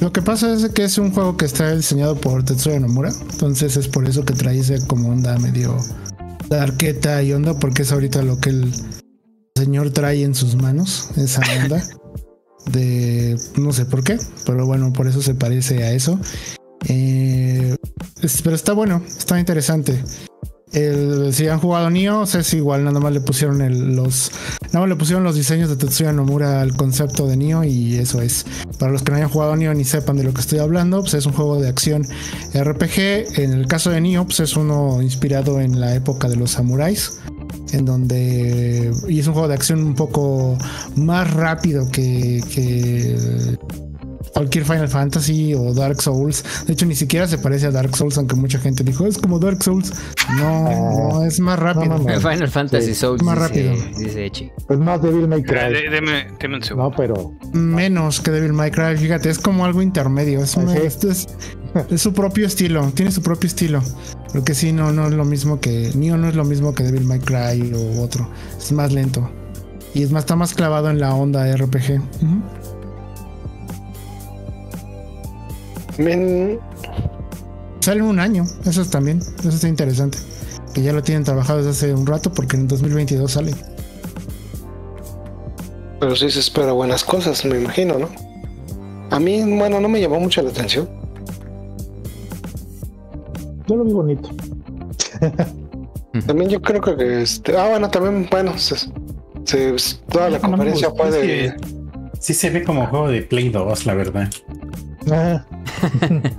[0.00, 3.10] lo que pasa es que es un juego que está diseñado por Tetsuya Nomura.
[3.32, 5.78] Entonces es por eso que trae ese como onda medio
[6.50, 8.70] darqueta y onda, porque es ahorita lo que el
[9.56, 11.82] señor trae en sus manos, esa onda.
[12.70, 16.20] de no sé por qué, pero bueno, por eso se parece a eso.
[16.88, 17.74] Eh,
[18.22, 19.98] es- pero está bueno, está interesante.
[20.72, 24.30] Si han jugado Nioh, es igual, nada más le pusieron el- los
[24.68, 28.22] nada más le pusieron los diseños de Tetsuya Nomura al concepto de Nioh y eso
[28.22, 28.46] es.
[28.78, 31.12] Para los que no hayan jugado Nioh ni sepan de lo que estoy hablando, pues
[31.14, 32.06] es un juego de acción
[32.54, 33.38] RPG.
[33.38, 37.18] En el caso de Nioh, pues es uno inspirado en la época de los samuráis
[37.72, 40.56] en donde y es un juego de acción un poco
[40.96, 43.16] más rápido que, que
[44.32, 46.44] cualquier Final Fantasy o Dark Souls.
[46.66, 49.38] De hecho, ni siquiera se parece a Dark Souls, aunque mucha gente dijo es como
[49.38, 49.92] Dark Souls.
[50.38, 51.98] No, no es más rápido.
[51.98, 52.20] no, no.
[52.20, 53.98] Final Fantasy Sí, Souls más dice, rápido.
[53.98, 54.50] dice Echi.
[54.68, 55.72] Es más Devil May Cry.
[55.72, 56.90] de- Deme, deme un segundo.
[56.90, 60.42] No, pero Menos que Devil May Cry, fíjate, es como algo intermedio.
[60.42, 60.78] Es, una- Sí.
[60.84, 61.26] esto es,
[61.90, 63.82] es su propio estilo, tiene su propio estilo.
[64.34, 65.90] Lo que sí, no, no es lo mismo que.
[65.94, 68.26] Nioh no es lo mismo que Devil May Cry o otro.
[68.56, 69.30] Es más lento.
[69.94, 71.98] Y es más, está más clavado en la onda RPG.
[72.22, 72.42] Ujú.
[75.96, 76.58] También,
[77.80, 80.18] Sale en un año, eso es también, eso está interesante.
[80.72, 83.54] Que ya lo tienen trabajado desde hace un rato porque en 2022 sale.
[86.00, 88.08] pero sí se espera buenas cosas, me imagino, ¿no?
[89.10, 90.88] A mí, bueno, no me llamó mucho la atención.
[93.68, 94.30] yo lo vi bonito.
[96.26, 97.56] También yo creo que este.
[97.56, 98.76] Ah, bueno, también, bueno, se,
[99.44, 99.74] se-
[100.10, 101.20] toda la No, no conferencia gustó, fue de.
[101.26, 101.54] que
[102.20, 104.28] Sí se ve como juego de Play 2, la verdad.
[105.10, 105.44] Ah,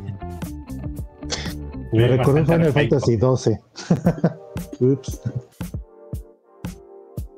[1.91, 2.71] me recordó Final.
[2.71, 3.61] Fantasy 12.
[4.79, 5.19] Ups.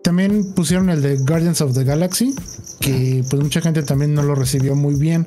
[0.04, 2.36] También pusieron el de Guardians of the Galaxy,
[2.80, 5.26] que pues mucha gente también no lo recibió muy bien,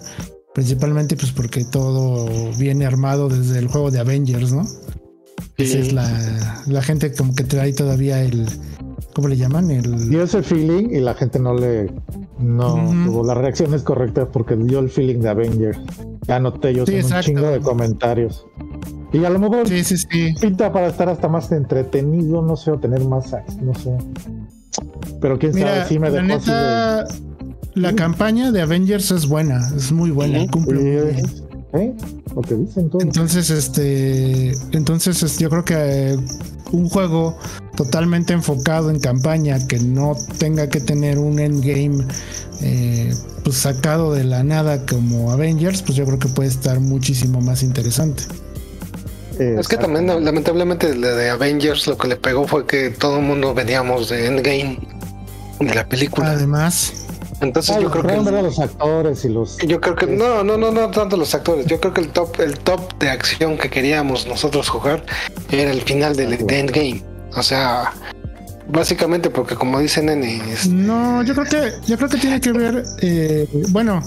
[0.55, 4.64] principalmente pues porque todo viene armado desde el juego de Avengers, ¿no?
[5.57, 8.46] Esa es la, la gente como que trae todavía el,
[9.18, 9.68] ¿cómo le llaman?
[9.72, 11.90] El, Dio ese feeling y la gente no le.
[12.38, 13.04] No Ujú.
[13.06, 15.76] tuvo las reacciones correctas porque dio el feeling de Avengers.
[16.28, 18.46] Ya noté yo Sí, en un chingo de comentarios.
[19.12, 20.34] Y a lo mejor sí, sí, sí.
[20.40, 23.90] pinta para estar hasta más entretenido, no sé, o tener más acts, no sé.
[25.20, 27.04] Pero quién Mira, sabe, sí me la dejó de.
[27.74, 31.26] la campaña de Avengers es buena, es muy buena, cumple muy Eh, bien.
[31.72, 31.94] ¿eh?
[32.36, 33.02] Lo que dicen todos.
[33.02, 35.74] Entonces, este, entonces es- yo creo que
[36.12, 36.16] eh,
[36.70, 37.36] un juego
[37.78, 42.04] totalmente enfocado en campaña que no tenga que tener un endgame
[42.60, 43.14] eh,
[43.44, 47.62] pues sacado de la nada como Avengers, pues yo creo que puede estar muchísimo más
[47.62, 48.24] interesante.
[49.38, 53.22] Es que también, lamentablemente, la de Avengers lo que le pegó fue que todo el
[53.22, 54.80] mundo veníamos de Endgame
[55.60, 56.32] de la película.
[56.32, 57.06] Además,
[57.40, 58.10] Entonces Ah, yo creo que.
[58.10, 59.56] a los actores y los.
[59.58, 61.66] Yo creo que no, no, no, no tanto los actores.
[61.66, 65.04] Yo creo que el top, el top de acción que queríamos nosotros jugar
[65.52, 67.07] era el final de, de Endgame.
[67.36, 67.92] O sea,
[68.68, 72.52] básicamente porque como dice Nene, es- no, yo creo que, yo creo que tiene que
[72.52, 74.02] ver, eh, bueno,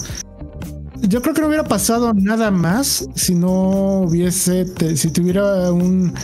[1.00, 4.66] yo creo que no hubiera pasado nada más si no hubiese,
[4.96, 6.14] si tuviera un,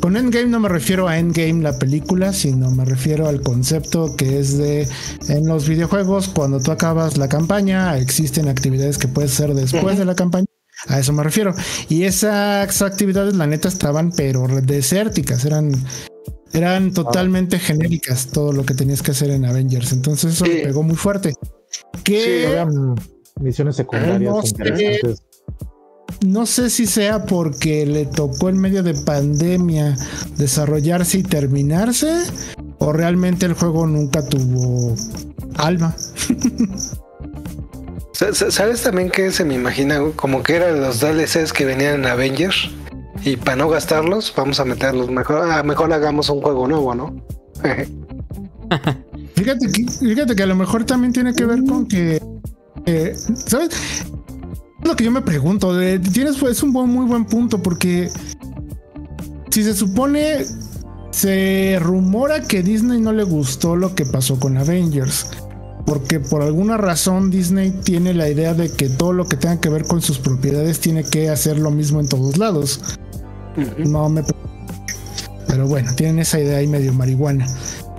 [0.00, 4.40] con Endgame no me refiero a Endgame la película, sino me refiero al concepto que
[4.40, 4.88] es de,
[5.28, 10.04] en los videojuegos, cuando tú acabas la campaña, existen actividades que puedes hacer después de
[10.04, 10.46] la campaña.
[10.88, 11.54] A eso me refiero.
[11.88, 15.72] Y esas actividades, la neta, estaban pero desérticas, eran
[16.54, 19.92] eran totalmente genéricas todo lo que tenías que hacer en Avengers.
[19.92, 20.52] Entonces eso Sí.
[20.52, 21.34] le pegó muy fuerte.
[22.04, 22.64] Que
[23.40, 24.48] misiones secundarias No sé.
[24.50, 25.22] interesantes.
[26.24, 29.96] no sé si sea porque le tocó en medio de pandemia
[30.38, 32.22] desarrollarse y terminarse,
[32.78, 34.94] o realmente el juego nunca tuvo
[35.56, 35.94] alma.
[38.12, 41.94] Sa- sa- ¿Sabes también que se me imagina como que eran los DLCs que venían
[41.96, 42.70] en Avengers?
[43.22, 45.10] Y para no gastarlos, vamos a meterlos.
[45.10, 47.14] Mejor, ah, mejor hagamos un juego nuevo, ¿no?
[49.34, 52.20] Fíjate que, fíjate que a lo mejor también tiene que ver con que,
[52.86, 53.14] eh,
[53.46, 53.70] ¿sabes?
[53.74, 55.74] Es lo que yo me pregunto.
[55.74, 58.10] de- tienes es un buen, muy buen punto porque
[59.50, 60.44] si se supone
[61.10, 65.26] se rumora que Disney no le gustó lo que pasó con Avengers.
[65.86, 69.68] Porque por alguna razón Disney tiene la idea de que todo lo que tenga que
[69.68, 72.80] ver con sus propiedades tiene que hacer lo mismo en todos lados.
[73.78, 74.22] No me.
[75.46, 77.46] Pero bueno, tienen esa idea ahí medio marihuana.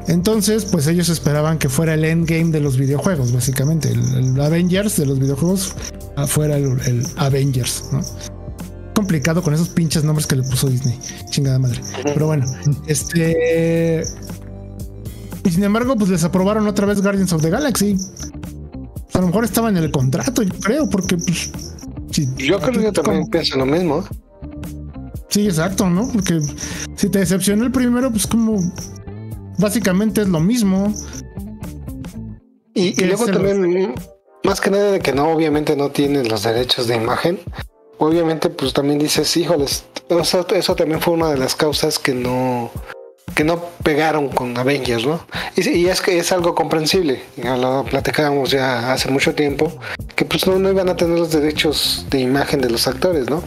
[0.08, 3.90] Entonces, pues ellos esperaban que fuera el endgame de los videojuegos, básicamente.
[3.90, 4.02] El,
[4.36, 5.74] el Avengers de los videojuegos
[6.16, 8.02] afuera el, el Avengers, ¿no?
[8.94, 10.98] Complicado con esos pinches nombres que le puso Disney.
[11.30, 11.82] Chingada madre.
[12.04, 12.46] Pero bueno,
[12.88, 14.04] este.
[15.44, 17.98] Y sin embargo, pues les aprobaron otra vez Guardians of the Galaxy.
[19.14, 21.52] A lo mejor estaba en el contrato, yo creo, porque pues.
[22.12, 24.04] si- Yo creo que yo también como- pienso lo mismo.
[25.36, 26.10] Sí, exacto, ¿no?
[26.14, 26.40] Porque
[26.96, 28.58] si te decepcionó el primero, pues como
[29.58, 30.94] básicamente es lo mismo.
[32.74, 33.96] Y, y ¿Qué luego también,
[34.46, 37.42] más que nada de que no, obviamente no tienen los derechos de imagen.
[37.98, 42.72] Obviamente, pues también dices, híjoles, eso, eso también fue una de las causas que no
[43.36, 45.20] que no pegaron con Avengers, ¿no?
[45.58, 49.74] Y, y es que es algo comprensible, ya lo platicábamos ya hace mucho tiempo,
[50.16, 53.44] que pues no, no iban a tener los derechos de imagen de los actores, ¿no?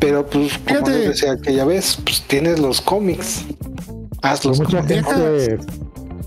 [0.00, 0.90] Pero pues, como Fíjate.
[0.90, 3.44] les decía aquella vez, pues tienes los cómics,
[4.22, 4.58] hazlos.
[4.58, 5.58] Mucha como- gente,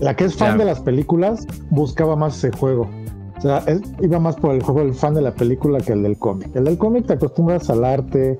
[0.00, 2.88] la que es fan de las películas, buscaba más ese juego.
[3.36, 6.02] O sea, es- iba más por el juego del fan de la película que el
[6.02, 6.48] del cómic.
[6.54, 8.38] El del cómic te acostumbras al arte,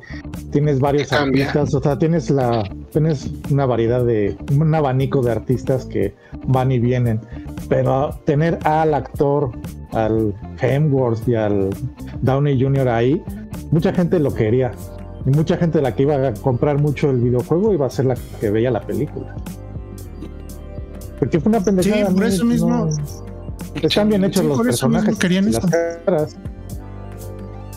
[0.51, 2.62] tienes varios artistas, o sea, tienes la,
[2.93, 6.14] tienes una variedad de, un abanico de artistas que
[6.47, 7.20] van y vienen.
[7.68, 9.51] Pero tener al actor,
[9.93, 11.70] al Hemsworth y al
[12.22, 12.89] Downey Jr.
[12.89, 13.22] ahí,
[13.72, 14.72] mucha gente lo quería.
[15.26, 18.14] Y mucha gente la que iba a comprar mucho el videojuego iba a ser la
[18.40, 19.34] que veía la película.
[21.18, 21.96] Porque fue una pendejada.
[22.06, 22.26] Sí, por ¿no?
[22.26, 22.68] eso mismo.
[22.70, 22.90] No-
[23.82, 25.18] Están bien hechos Sí, los por eso mismo personajes.
[25.18, 25.68] querían las eso.
[26.04, 26.36] caras.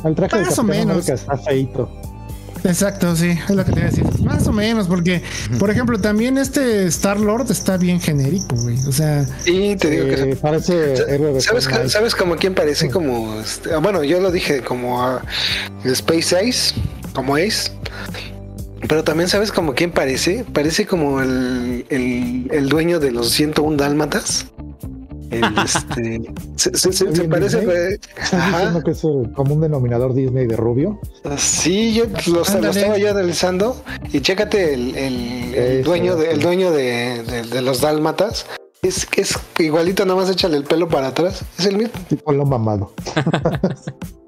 [0.04, 1.10] El traje de o Capitán menos.
[1.10, 1.90] Está feíto.
[2.64, 4.06] Exacto, sí, es lo que te iba a decir.
[4.24, 5.22] Más o menos, porque,
[5.60, 8.78] por ejemplo, también este Star Lord está bien genérico, güey.
[8.88, 10.96] O sea, Y te digo que Eh, parece
[11.40, 11.68] ¿Sabes.
[11.92, 12.90] ¿Sabes como quién parece?
[12.90, 15.22] Como, este, ah, bueno, yo lo dije como a
[15.86, 16.76] Space Ace,
[17.18, 17.72] como Ace.
[18.88, 20.46] Pero también sabes como quién parece.
[20.54, 24.46] Parece como el, el, el dueño de los 101 dálmatas.
[25.32, 26.22] El, este,
[26.56, 27.58] se, se- se- se ¿Alguien parece.
[27.60, 28.58] Eh, ¿Estás Ajá.
[28.60, 31.00] diciendo que es el común denominador Disney de rubio?
[31.38, 36.40] Sí, yo lo, estaba yo analizando y chécate el, el- el Ese, dueño, de, el
[36.40, 38.46] dueño de, de- de los dálmatas.
[38.84, 41.44] Es, es igualito, nada más échale el pelo para atrás.
[41.58, 41.94] Es el mismo.
[42.08, 42.94] Tipo lo mamado.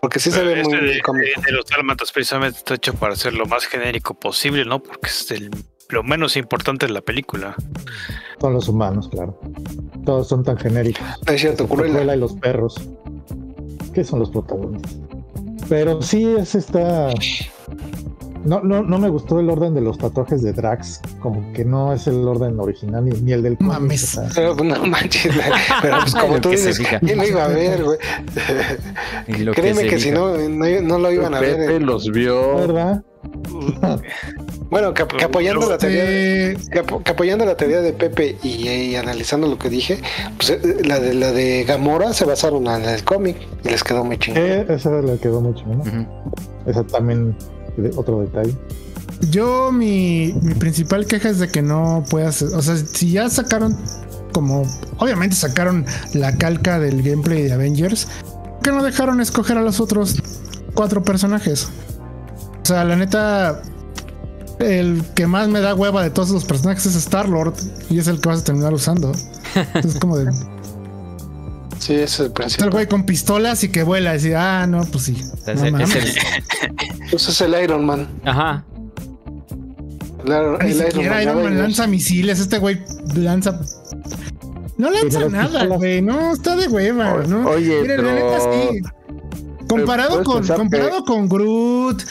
[0.00, 1.40] Porque sí se ve Este muy de, cómico.
[1.44, 4.82] de los dálmatas precisamente está hecho para ser lo más genérico posible, ¿no?
[4.82, 5.50] Porque es el-
[5.90, 7.54] lo menos importante de la película.
[8.40, 9.38] Son los humanos, claro.
[10.04, 11.02] Todos son tan genéricos.
[11.26, 11.94] Es cierto, Cruella.
[11.94, 12.74] Cruella y los perros.
[13.94, 14.92] Que son los protagonistas.
[15.68, 17.10] Pero sí es esta.
[18.44, 21.00] No, no, no me gustó el orden de los tatuajes de Drax.
[21.20, 24.20] Como que no es el orden original ni, ni el del cómic, Mames.
[24.34, 25.32] Pero pues, no manches,
[25.82, 26.80] pero pues como tú dices.
[27.00, 27.98] ¿quién lo iba a ver, güey?
[29.54, 31.56] Créeme que, si no, no, no lo iban a ver.
[31.56, 31.80] Pepe eh.
[31.80, 32.56] los vio.
[32.56, 33.02] ¿Verdad?
[34.70, 36.04] Bueno, que, que apoyando la teoría,
[36.50, 40.00] Este, que, apo- que apoyando la teoría de Pepe y, y analizando lo que dije,
[40.36, 44.04] pues eh, la de la de Gamora se basaron en el cómic y les quedó
[44.04, 44.42] muy chingón.
[44.44, 45.78] Eh, esa le quedó mucho, ¿no?
[45.80, 46.06] Ujú.
[46.66, 47.63] Esa también, de-
[47.96, 48.54] otro detalle.
[49.30, 52.42] Yo, mi, mi principal queja es de que no puedas.
[52.42, 53.76] O sea, si ya sacaron
[54.32, 54.62] como.
[54.98, 58.08] Obviamente sacaron la calca del gameplay de Avengers.
[58.30, 60.16] ¿Por qué no dejaron escoger a los otros
[60.74, 61.68] cuatro personajes?
[62.62, 63.62] O sea, la neta.
[64.58, 67.54] El que más me da hueva de todos los personajes es Star Lord
[67.90, 69.12] y es el que vas a terminar usando.
[69.74, 70.30] Es como de.
[71.84, 72.70] Sí, ese es el Está el principio.
[72.70, 74.10] güey con pistolas y que vuela.
[74.12, 75.16] Y decir, ah, no, pues sí.
[75.46, 75.94] Es No el- es mames.
[75.96, 76.14] el-
[77.10, 78.08] Pues es el Iron Man.
[78.24, 78.64] Ajá.
[80.24, 82.80] El, el Iron siquiera Man, Iron Man lanza misiles, este güey
[83.14, 83.60] lanza.
[84.78, 86.00] No lanza Pero nada, güey.
[86.00, 87.48] No, está de hueva, O- ¿no?
[87.50, 88.80] oye, Miren, la pero- neta sí.
[89.68, 92.02] Comparado con, comparado con Groot,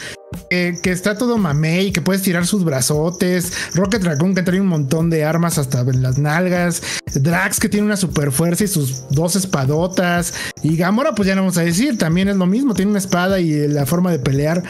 [0.50, 4.66] que, que está todo mamey, que puedes tirar sus brazotes, Rocket Raccoon que trae un
[4.68, 6.82] montón de armas hasta en las nalgas,
[7.14, 11.42] Drax que tiene una super fuerza y sus dos espadotas, y Gamora pues ya no
[11.42, 14.62] vamos a decir, también es lo mismo, tiene una espada y la forma de pelear.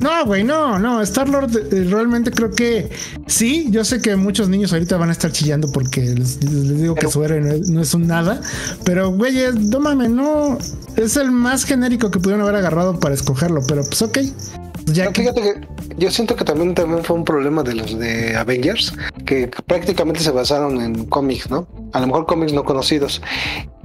[0.00, 1.00] No, güey, no, no.
[1.02, 2.90] Star Lord realmente creo que
[3.28, 3.68] sí.
[3.70, 7.08] Yo sé que muchos niños ahorita van a estar chillando porque les, les digo que
[7.08, 8.40] su héroe no es, no es un nada.
[8.84, 10.58] Pero, güey, es- no mames, no.
[10.96, 13.62] Es el más genérico que pudieron haber agarrado para escogerlo.
[13.68, 14.18] Pero, pues, ok.
[14.86, 15.54] Ya No, que- fíjate que
[15.96, 18.92] yo siento que también, también fue un problema de los de Avengers,
[19.24, 21.66] que prácticamente se basaron en cómics, ¿no?
[21.92, 23.22] A lo mejor cómics no conocidos.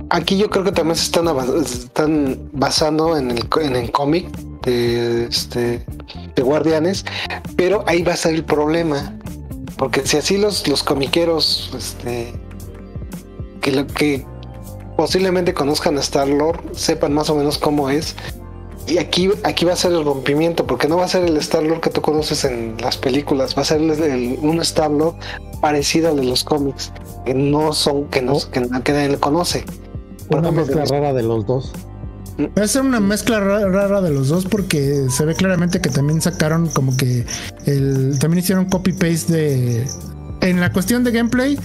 [0.09, 1.27] Aquí yo creo que también se están,
[1.63, 4.27] están basando en el, en el cómic
[4.63, 5.85] de, este,
[6.35, 7.05] de Guardianes,
[7.55, 9.15] pero ahí va a estar el problema.
[9.77, 12.33] Porque si así los, los comiqueros, este,
[13.61, 14.25] que, lo, que
[14.97, 18.15] posiblemente conozcan a Star Lord, sepan más o menos cómo es,
[18.89, 21.63] y aquí, aquí va a ser el rompimiento, porque no va a ser el Star
[21.63, 25.15] Lord que tú conoces en las películas, va a ser el- el- un Star Lord
[25.61, 26.91] parecido al de los cómics,
[27.25, 29.63] que no son, que, no, que, que nadie le conoce.
[30.29, 31.71] Por Una mezcla de rara de los dos.
[32.57, 35.89] Va a ser una mezcla ra- rara de los dos porque se ve claramente que
[35.89, 37.25] también sacaron como que
[37.65, 39.87] el también hicieron copy paste de
[40.41, 41.59] en la cuestión de gameplay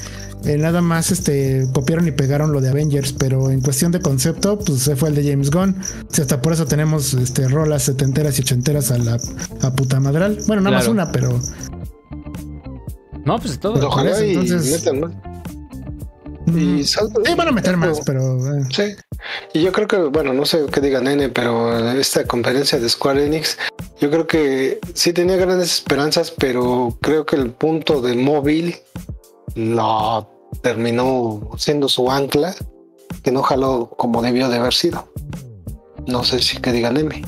[0.44, 4.58] eh, nada más este copiaron y pegaron lo de Avengers, pero en cuestión de concepto
[4.58, 5.76] pues se fue el de James Gunn.
[6.10, 9.18] Sea, hasta por eso tenemos este rolas setenteras y ochenteras a la
[9.62, 10.38] a puta madral.
[10.46, 11.38] Bueno, nada más una, pero
[13.24, 13.86] No, pues todo.
[13.88, 15.12] Ojalá eso, y entonces- metan más.
[16.46, 16.96] mm, Y sí,
[17.36, 18.82] van a meter más, pero eh, Sí.
[19.54, 23.24] Y yo creo que, bueno, no sé qué diga Nene, pero esta conferencia de Square
[23.26, 23.56] Enix,
[23.98, 28.76] yo creo que sí tenía grandes esperanzas, pero creo que el punto de móvil
[29.54, 30.28] lo
[30.62, 32.54] terminó siendo su ancla,
[33.22, 35.08] que no jaló como debió de haber sido.
[36.06, 37.22] No sé si que diga Nene.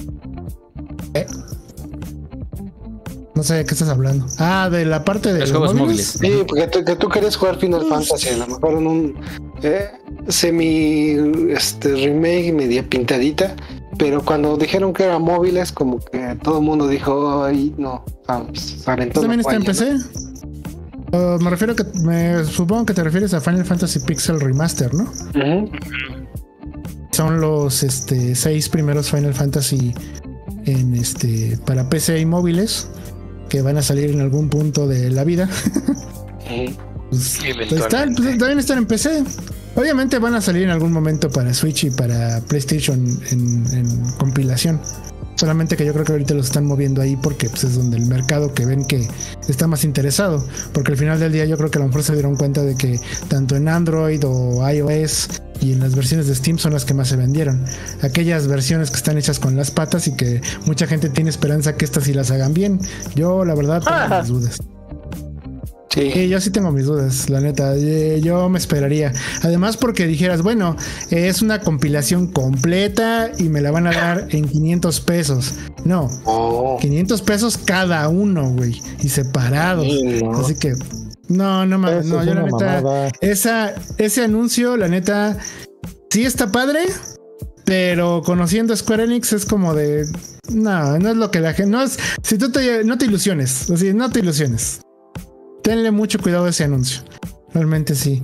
[3.34, 4.26] no sé de qué estás hablando.
[4.38, 6.18] Ah, de la parte de Los juegos móviles.
[6.20, 9.20] Sí, porque tú, que tú querías jugar Final Fantasy, a lo mejor en un
[9.62, 9.90] eh,
[10.28, 11.16] semi
[11.50, 13.54] este, remake media pintadita,
[13.98, 18.42] pero cuando dijeron que era móviles, como que todo el mundo dijo, ay, no, ah,
[18.52, 20.35] se aventó También está en toalla, ¿no?
[21.16, 25.10] Uh, me refiero que me supongo que te refieres a Final Fantasy Pixel Remaster, ¿no?
[27.12, 29.94] Son los este seis primeros Final Fantasy
[30.66, 32.88] en este para PC y móviles
[33.48, 35.48] que van a salir en algún punto de la vida.
[37.08, 37.40] Pues,
[37.70, 39.22] están, pues, también están en PC.
[39.76, 42.98] Obviamente van a salir en algún momento para Switch y para PlayStation
[43.30, 44.80] en, en compilación.
[45.36, 48.06] Solamente que yo creo que ahorita los están moviendo ahí porque pues, es donde el
[48.06, 49.08] mercado que ven que
[49.48, 50.44] está más interesado.
[50.72, 52.74] Porque al final del día yo creo que a lo mejor se dieron cuenta de
[52.74, 55.28] que tanto en Android o iOS
[55.60, 57.64] y en las versiones de Steam son las que más se vendieron.
[58.02, 61.84] Aquellas versiones que están hechas con las patas y que mucha gente tiene esperanza que
[61.84, 62.80] estas sí las hagan bien.
[63.14, 64.75] Yo la verdad tengo mis dudas.
[65.96, 66.28] Sí.
[66.28, 67.74] yo sí tengo mis dudas, la neta.
[67.74, 69.12] Eh, Yo me esperaría.
[69.42, 70.76] Además, porque dijeras, bueno,
[71.10, 75.54] es una compilación completa y me la van a dar en 500 pesos.
[75.84, 79.84] No, Oh, 500 pesos cada uno, güey, y separados.
[79.86, 80.38] Sí, no.
[80.38, 80.74] Así que,
[81.28, 83.10] no, no mames, no, yo la neta, mamada.
[83.20, 85.38] esa, ese anuncio, la neta,
[86.10, 86.80] sí está padre,
[87.64, 90.06] pero conociendo Square Enix es como de,
[90.52, 93.70] no, no es lo que la gente, no es, si tú te, no te ilusiones,
[93.70, 94.80] así, no te ilusiones.
[95.66, 97.02] Tenle mucho cuidado a ese anuncio.
[97.52, 98.22] Realmente sí.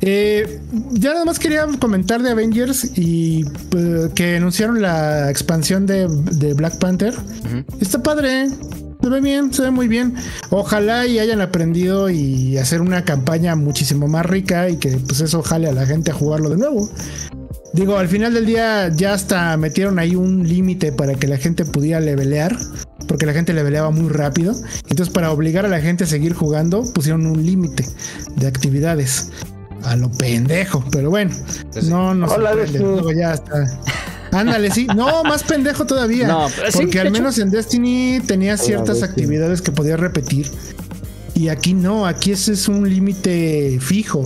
[0.00, 0.60] Eh,
[0.90, 3.44] ya nada más quería comentar de Avengers y
[3.76, 7.14] eh, que anunciaron la expansión de, de Black Panther.
[7.80, 8.48] Está padre.
[9.00, 10.16] Se ve bien, se ve muy bien.
[10.50, 15.40] Ojalá y hayan aprendido y hacer una campaña muchísimo más rica y que pues eso
[15.40, 16.90] jale a la gente a jugarlo de nuevo.
[17.72, 21.64] Digo, al final del día ya hasta metieron ahí un límite para que la gente
[21.64, 22.54] pudiera levelear,
[23.08, 24.54] porque la gente leveleaba muy rápido.
[24.88, 27.86] Entonces, para obligar a la gente a seguir jugando, pusieron un límite
[28.36, 29.30] de actividades.
[29.84, 31.34] A lo pendejo, pero bueno,
[31.72, 33.66] Pues no nos Hola, luego ya está.
[34.30, 34.86] Ándale, sí.
[34.94, 36.28] No, más pendejo todavía.
[36.28, 37.14] No, sí, porque al hecho.
[37.14, 40.50] menos en Destiny tenía ciertas actividades que podías repetir.
[41.34, 44.24] Y aquí no, aquí ese es un límite fijo.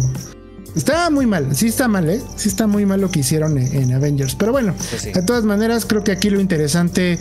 [0.76, 2.20] Está muy mal, sí está mal, ¿eh?
[2.36, 4.34] Sí está muy mal lo que hicieron en, en Avengers.
[4.34, 5.10] Pero bueno, Pues sí.
[5.12, 7.18] de todas maneras, creo que aquí lo interesante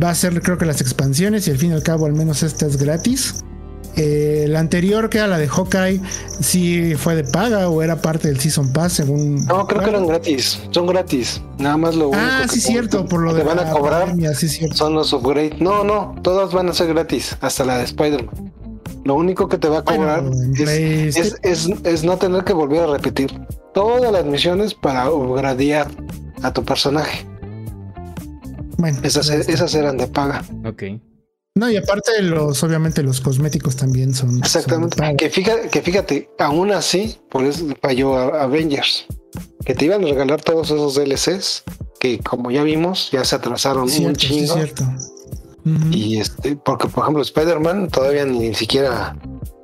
[0.00, 2.42] va a ser, creo que las expansiones y al fin y al cabo, al menos
[2.42, 3.36] esta es gratis.
[3.96, 6.00] Eh, la anterior, que era la de Hawkeye,
[6.40, 9.44] sí fue de paga o era parte del Season Pass, según.
[9.46, 10.60] No, creo que eran gratis.
[10.70, 11.40] Son gratis.
[11.58, 14.02] Nada más lo único Ah, que sí, cierto, por lo de van a la cobrar
[14.06, 14.76] pandemia, sí, cierto.
[14.76, 15.60] son los upgrades.
[15.60, 18.52] No, no, todas van a ser gratis, hasta la de Spider-Man.
[19.08, 22.52] Lo único que te va a cobrar en es, es, es- es no tener que
[22.52, 23.32] volver a repetir
[23.72, 25.88] todas las misiones para upgradear
[26.42, 27.26] a tu personaje.
[28.76, 30.44] Bueno, Esas, esas eran de paga.
[30.66, 30.82] Ok.
[31.54, 34.28] No, y aparte los, obviamente los cosméticos también son.
[34.30, 34.96] son Exactamente.
[34.98, 35.16] paga.
[35.16, 39.06] Que fíjate, que fíjate, aún así, por eso falló a- Avengers.
[39.64, 41.64] Que te iban a regalar todos esos DLCs
[41.98, 44.54] que como ya vimos, ya se atrasaron un Cierto, sí, chingo.
[45.90, 49.16] Y este, porque por ejemplo Spider-Man todavía ni siquiera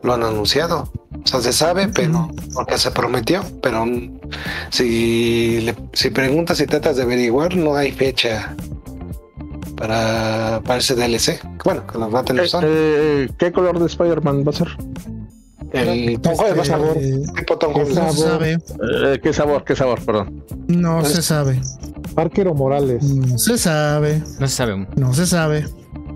[0.03, 0.91] lo han anunciado.
[1.25, 3.87] O sea, se sabe, pero porque se prometió, pero
[4.71, 8.55] si, le- si preguntas y tratas de averiguar, no hay fecha
[9.77, 11.41] para, para ese DLC.
[11.65, 12.61] Bueno, que nos va a tener Sony.
[12.65, 14.69] Eh, ¿Qué color de Spider-Man va a ser?
[15.73, 16.97] El Tom Holland, Este, sabor,
[17.37, 18.15] tipo Tom ¿qué sabor?
[18.15, 18.53] sabe.
[18.53, 19.65] Eh, ¿Qué sabor?
[19.65, 20.01] ¿Qué sabor?
[20.05, 20.45] Perdón.
[20.69, 21.61] No se sabe.
[22.15, 23.03] Parker o Morales.
[23.03, 24.23] No se sabe.
[24.39, 24.87] No se sabe.
[24.97, 25.67] No se sabe.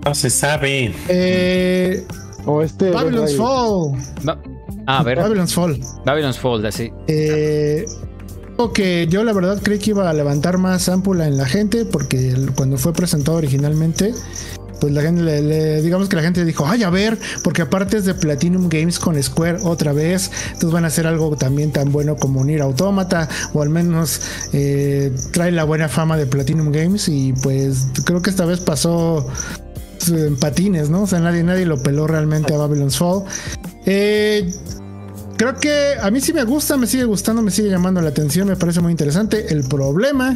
[0.05, 0.93] No se sabe.
[1.07, 2.05] Eh,
[2.45, 2.89] O este.
[2.91, 3.91] Babylon's Fall.
[4.27, 4.41] Va-
[4.85, 5.17] Ah, a ver.
[5.19, 5.79] Babylon's Fall.
[6.03, 6.91] Babylon's Fold, así.
[7.07, 7.85] Eh,
[8.73, 12.35] que yo la verdad creí que iba a levantar más ámpula en la gente porque
[12.55, 14.13] cuando fue presentado originalmente,
[14.81, 17.97] pues la gente le, le- digamos que la gente dijo, ay, a ver, porque aparte
[17.97, 21.91] es de Platinum Games con Square otra vez, entonces van a hacer algo también tan
[21.91, 24.21] bueno como Nier Automata, o al menos
[24.53, 29.25] eh, trae la buena fama de Platinum Games y pues creo que esta vez pasó
[30.07, 31.03] en patines, ¿no?
[31.03, 33.23] O sea, nadie, nadie lo peló realmente a Babylon's Fall.
[33.85, 34.49] Eh,
[35.39, 38.45] Creo que a mí sí me gusta, me sigue gustando, me sigue llamando la atención,
[38.49, 39.53] me parece muy interesante.
[39.53, 40.35] El problema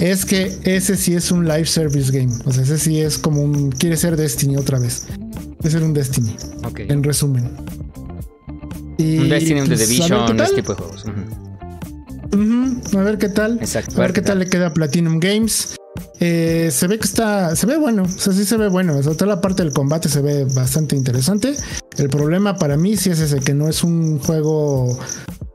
[0.00, 2.32] es que ese sí es un live service game.
[2.44, 3.70] O sea, ese sí es como un.
[3.70, 5.06] Quiere ser Destiny otra vez.
[5.60, 6.34] Quiere ser un Destiny,
[6.64, 6.80] Ok.
[6.80, 7.52] en resumen.
[8.98, 10.40] Y, Un Destiny, un The pues, ver Division, tal.
[10.40, 11.04] ese tipo de juegos.
[12.96, 13.58] A ver qué tal.
[13.60, 13.94] Exacto.
[13.96, 15.76] A ver qué tal le queda a Platinum Games.
[16.24, 18.96] Eh, se ve que está, se ve bueno, o sea, sí se ve bueno.
[18.96, 21.54] O sea, toda la parte del combate se ve bastante interesante.
[21.98, 24.96] El problema para mí sí es ese, que no es un juego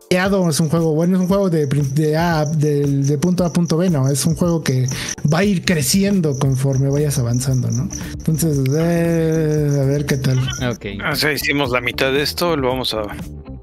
[0.09, 3.53] es un juego bueno, es un juego de, de, A, de, de punto A a
[3.53, 4.87] punto B, no, es un juego que
[5.31, 7.89] va a ir creciendo conforme vayas avanzando, ¿no?
[8.17, 10.39] Entonces, eh, a ver qué tal.
[10.69, 10.85] Ok.
[11.11, 13.01] O sea, hicimos la mitad de esto, lo vamos a,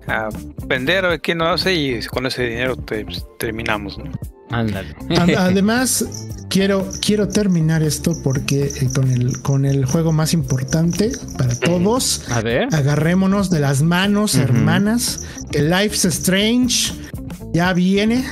[0.07, 0.29] a
[0.67, 3.07] vender a ver quién lo hace y con ese dinero te-
[3.39, 3.99] terminamos.
[3.99, 4.05] ¿no?
[4.55, 4.95] Ándale.
[5.37, 6.05] Además,
[6.49, 12.23] quiero, quiero terminar esto porque eh, con, el, con el juego más importante para todos,
[12.31, 12.69] A ver.
[12.73, 16.93] agarrémonos de las manos, hermanas, que Life's Strange
[17.53, 18.25] ya viene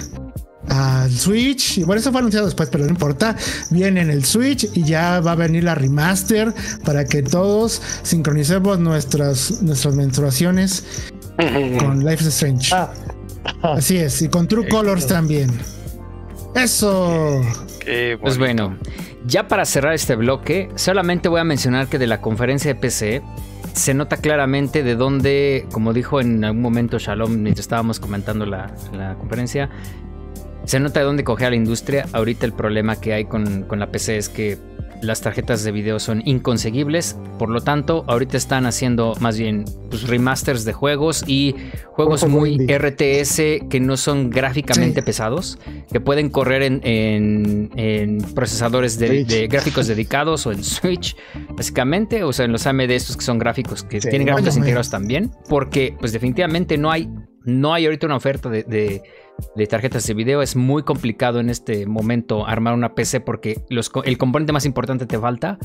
[0.68, 1.78] al Switch.
[1.78, 3.36] Y bueno, eso fue anunciado después, pero no importa.
[3.70, 6.54] Viene en el Switch y ya va a venir la remaster
[6.84, 10.84] para que todos sincronicemos nuestras, nuestras menstruaciones
[11.78, 12.72] con Life's Strange.
[12.74, 12.92] Ah.
[13.62, 15.50] Así es, y con True Colors también.
[16.54, 17.40] Eso.
[17.80, 18.76] Qué Pues bueno,
[19.26, 23.22] ya para cerrar este bloque, solamente voy a mencionar que de la conferencia de PC
[23.72, 28.74] se nota claramente de dónde, como dijo en algún momento Shalom, mientras estábamos comentando la,
[28.92, 29.70] la conferencia,
[30.64, 32.06] se nota de dónde coge a la industria.
[32.12, 34.58] Ahorita el problema que hay con, con la PC es que
[35.02, 37.16] las tarjetas de video son inconseguibles.
[37.38, 41.54] Por lo tanto, ahorita están haciendo más bien pues, remasters de juegos y
[41.92, 45.06] juegos muy RTS que no son gráficamente Sí.
[45.06, 45.58] pesados,
[45.92, 51.16] que pueden correr en, en- en procesadores de, gráficos dedicados o en Switch,
[51.50, 54.90] básicamente, o sea, en los AMD estos que son gráficos que Sí, tienen gráficos integrados
[54.90, 57.08] también, porque pues definitivamente no hay,
[57.44, 59.02] no hay ahorita una oferta de, de-
[59.54, 60.42] de tarjetas de video.
[60.42, 65.06] Es muy complicado en este momento armar una PC porque los el componente más importante
[65.06, 65.58] te falta.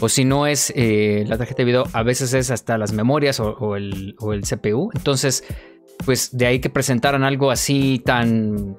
[0.00, 3.40] O si no es eh, la tarjeta de video, a veces es hasta las memorias
[3.40, 4.90] o, o el, o el CPU.
[4.94, 5.44] Entonces,
[6.04, 8.76] pues de ahí que presentaran algo así tan.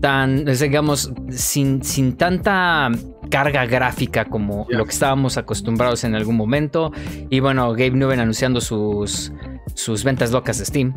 [0.00, 2.90] tan, digamos, sin, sin tanta
[3.30, 6.92] carga gráfica como lo que estábamos acostumbrados en algún momento.
[7.28, 9.32] Y bueno, Gabe Newell anunciando sus,
[9.74, 10.94] sus ventas locas de Steam.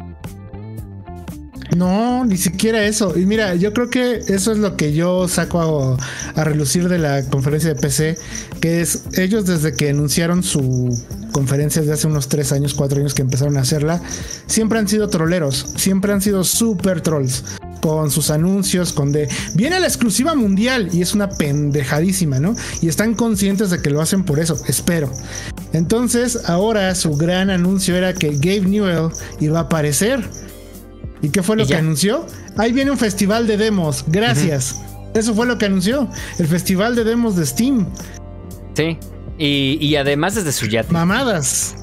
[1.76, 3.18] No, ni siquiera eso.
[3.18, 5.98] Y mira, yo creo que eso es lo que yo saco
[6.36, 8.18] a, relucir de la conferencia de PC,
[8.60, 10.90] que es ellos desde que anunciaron su
[11.32, 14.02] conferencia desde hace unos tres años, cuatro años que empezaron a hacerla,
[14.48, 17.44] siempre han sido troleros, siempre han sido super trolls
[17.82, 22.56] con sus anuncios, con de viene la exclusiva mundial y es una pendejadísima, ¿no?
[22.82, 25.12] Y están conscientes de que lo hacen por eso, espero.
[25.74, 29.10] Entonces, ahora su gran anuncio era que Gabe Newell
[29.40, 30.24] iba a aparecer.
[31.22, 32.26] ¿Y qué fue lo que anunció?
[32.58, 34.04] Ahí viene un festival de demos.
[34.08, 34.82] Gracias.
[35.14, 36.08] Eso fue lo que anunció.
[36.40, 37.86] El festival de demos de Steam.
[38.76, 38.98] Sí.
[39.38, 40.92] Y, y además desde su yate.
[40.92, 41.76] Mamadas.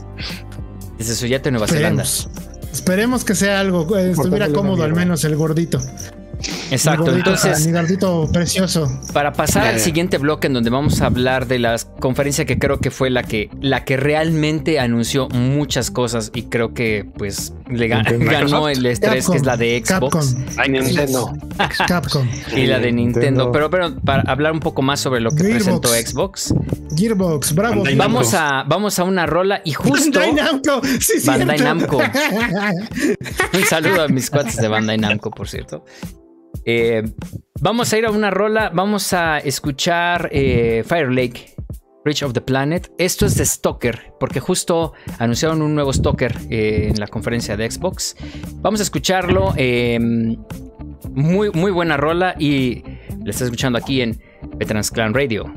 [0.97, 2.03] Desde su yate en Nueva Zelanda.
[2.03, 2.49] Esperemos.
[2.73, 3.97] Esperemos que sea algo.
[3.97, 5.81] eh, estuviera cómodo al menos el gordito.
[6.71, 7.05] Exacto.
[7.05, 8.89] Gordito, Entonces, mi gordito precioso.
[9.13, 9.81] para pasar al Eh.
[9.81, 13.23] siguiente bloque en donde vamos a hablar de la conferencia que creo que fue la
[13.23, 18.31] que, la que realmente anunció muchas cosas y creo que pues le ga- Nintendo.
[18.31, 20.45] ganó el estrés que es la de Xbox Capcom.
[20.59, 21.33] Ay, Nintendo.
[21.87, 22.27] Capcom.
[22.55, 23.21] y la de Nintendo.
[23.21, 23.53] Nintendo.
[23.53, 25.65] Pero, pero para hablar un poco más sobre lo que Gearbox.
[25.65, 26.55] presentó Xbox,
[26.97, 27.55] Gearbox.
[27.55, 27.77] Bravo.
[27.77, 30.81] Bandai vamos a, vamos a una rola y justo Bandai Namco.
[31.01, 31.59] Sí, Bandai.
[31.59, 31.99] Namco.
[33.55, 35.85] un saludo a mis cuates de Bandai Namco, por cierto.
[36.65, 37.03] Eh,
[37.61, 41.55] vamos a ir a una rola, vamos a escuchar eh, Fire Lake,
[42.05, 42.91] Bridge of the Planet.
[42.99, 47.71] Esto es de Stalker, porque justo anunciaron un nuevo Stalker eh, en la conferencia de
[47.71, 48.17] Xbox.
[48.61, 49.55] Vamos a escucharlo.
[49.57, 49.99] eh,
[51.13, 52.83] muy, muy buena rola y
[53.25, 54.21] la estás escuchando aquí en
[54.57, 55.53] Veterans Clan Radio.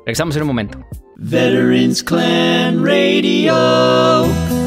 [0.00, 0.78] Regresamos en un momento.
[1.16, 4.65] Veterans Clan Radio.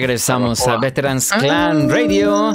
[0.00, 2.54] Regresamos a Veterans Clan Radio.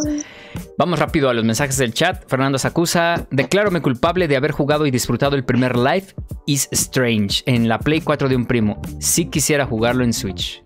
[0.80, 2.28] Vamos rápido a los mensajes del chat.
[2.28, 6.16] Fernando Sacusa, declárome culpable de haber jugado y disfrutado el primer Life
[6.48, 8.82] is Strange en la Play 4 de un primo.
[9.00, 10.64] Sí quisiera jugarlo en Switch.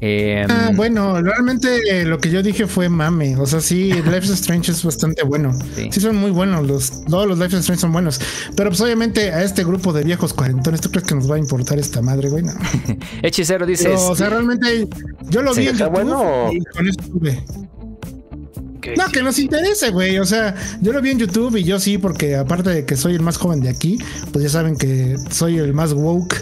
[0.00, 3.36] Eh, Ah, bueno, realmente eh, lo que yo dije fue mame.
[3.38, 5.52] O sea, sí, Life is Strange es bastante bueno.
[5.74, 5.88] Sí.
[5.92, 6.66] Sí, son muy buenos.
[6.66, 8.20] Los, todos los Life is Strange son buenos.
[8.56, 11.38] Pero pues obviamente a este grupo de viejos cuarentones, ¿tú crees que nos va a
[11.38, 12.42] importar esta madre, güey?
[12.42, 12.52] No.
[13.22, 13.84] Hechicero dice.
[13.84, 14.88] Pero, o sea, realmente
[15.34, 15.60] yo lo Sí.
[15.62, 16.50] vi en ¿Está YouTube bueno?
[16.52, 17.00] y con eso
[18.96, 19.12] No, sí.
[19.12, 20.18] que nos interese, güey.
[20.18, 23.14] O sea, yo lo vi en YouTube y yo sí, porque aparte de que soy
[23.14, 23.98] el más joven de aquí,
[24.32, 26.34] pues ya saben que soy el más woke.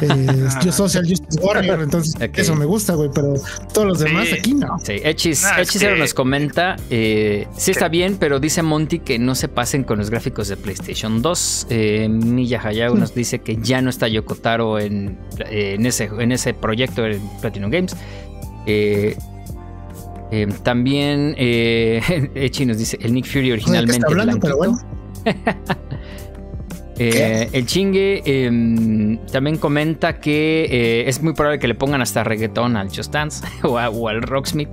[0.00, 3.10] Eh, yo social justice warrior, entonces eso me gusta, güey.
[3.14, 3.34] Pero
[3.74, 4.34] todos los demás Sí.
[4.38, 4.78] aquí no.
[4.82, 9.00] Sí, Hechis- No, es Hechicero que- nos comenta, eh, sí está bien, pero dice Monty
[9.00, 11.66] que no se pasen con los gráficos de PlayStation 2.
[11.68, 15.18] Eh, Milla Hayao nos dice que ya no está Yokotaro en,
[15.50, 17.94] eh, en, ese, en ese proyecto en Platinum Games.
[18.66, 19.16] Eh,
[20.30, 22.00] eh, también eh,
[22.34, 24.84] Echi nos dice el Nick Fury originalmente está hablando, pero blanquito.
[25.24, 25.64] bueno.
[26.96, 32.22] Eh, el chingue em, también comenta que eh, es muy probable que le pongan hasta
[32.22, 34.68] reggaetón al Just Dance o, a- o al Rocksmith.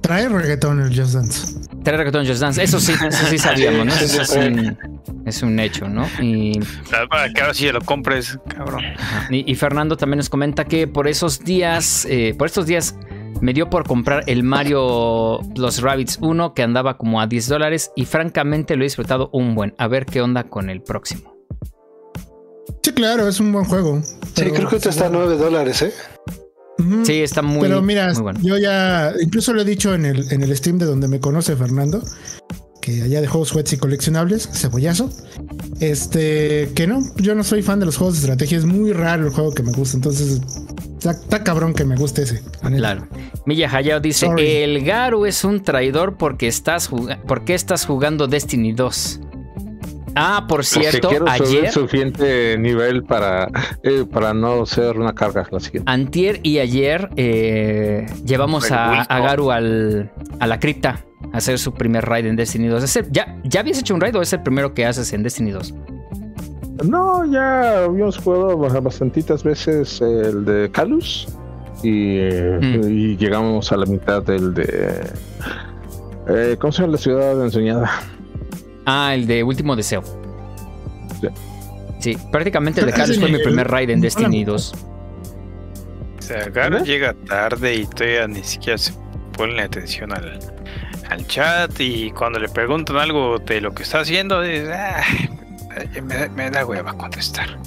[0.00, 1.58] Trae reggaetón el Just Dance.
[1.82, 3.92] Trae reggaetón Just Dance, eso sí, eso sí sabíamos, ¿no?
[4.00, 4.78] Eso es un,
[5.24, 6.06] es un hecho, ¿no?
[6.20, 6.60] Y,
[7.08, 8.82] Para que ahora sí lo compres, cabrón.
[9.30, 12.96] y- y Fernando también nos comenta que por esos días, eh, por estos días
[13.40, 17.90] me dio por comprar el Mario Plus Rabbits 1 que andaba como a 10 dólares
[17.96, 19.74] y francamente lo he disfrutado un buen.
[19.78, 21.34] A ver qué onda con el próximo.
[22.82, 24.02] Sí, claro, es un buen juego.
[24.02, 25.92] Sí, creo que está a 9 dólares, ¿eh?
[27.04, 28.40] Sí, está muy, Pero mira, muy bueno.
[28.42, 31.56] yo ya, incluso lo he dicho en el, en el stream de donde me conoce
[31.56, 32.02] Fernando,
[32.80, 35.10] que allá de juegos juguetes y coleccionables, cebollazo.
[35.80, 39.26] Este, que no, yo no soy fan de los juegos de estrategia, es muy raro
[39.26, 40.40] el juego que me gusta, entonces
[40.98, 42.42] está, está cabrón que me guste ese.
[42.60, 43.08] Claro.
[43.46, 44.46] Milla Hayao dice: Sorry.
[44.46, 49.19] El Garu es un traidor porque estás juga- ¿por qué estás jugando Destiny 2?
[50.22, 53.48] Ah, por cierto, quiero subir ayer, suficiente nivel para,
[53.82, 55.90] eh, para no ser una carga la siguiente.
[55.90, 62.04] antier y ayer eh, llevamos a, Garu al, a la cripta a hacer su primer
[62.04, 62.82] raid en Destiny 2.
[62.84, 65.22] Es el- ¿ya, ¿Ya habías hecho un raid o es el primero que haces en
[65.22, 65.74] Destiny 2?
[66.84, 71.28] No, ya habíamos jugado ba- bastantitas veces el de Calus
[71.82, 72.90] y, eh, Mm.
[72.90, 75.00] y llegamos a la mitad del de...
[76.28, 77.90] eh, ¿Cómo se llama la ciudad ensoñada?
[78.92, 80.02] Ah, el de Último Deseo.
[81.20, 81.28] Sí.
[82.00, 84.52] Sí, prácticamente el de Carlos es fue mi primer raid en Destiny no.
[84.52, 84.74] 2.
[86.18, 86.82] O sea, Garo ¿Eh?
[86.84, 88.92] llega tarde y todavía ni siquiera se
[89.36, 90.40] pone atención al,
[91.08, 95.02] al chat y cuando le preguntan algo de lo que está haciendo, dice, "Ah,
[96.02, 97.58] me, me da hueva contestar.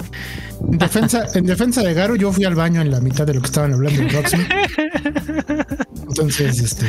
[0.70, 3.40] En defensa, en defensa de Garo, yo fui al baño en la mitad de lo
[3.40, 4.08] que estaban hablando en.
[6.08, 6.86] Entonces, este.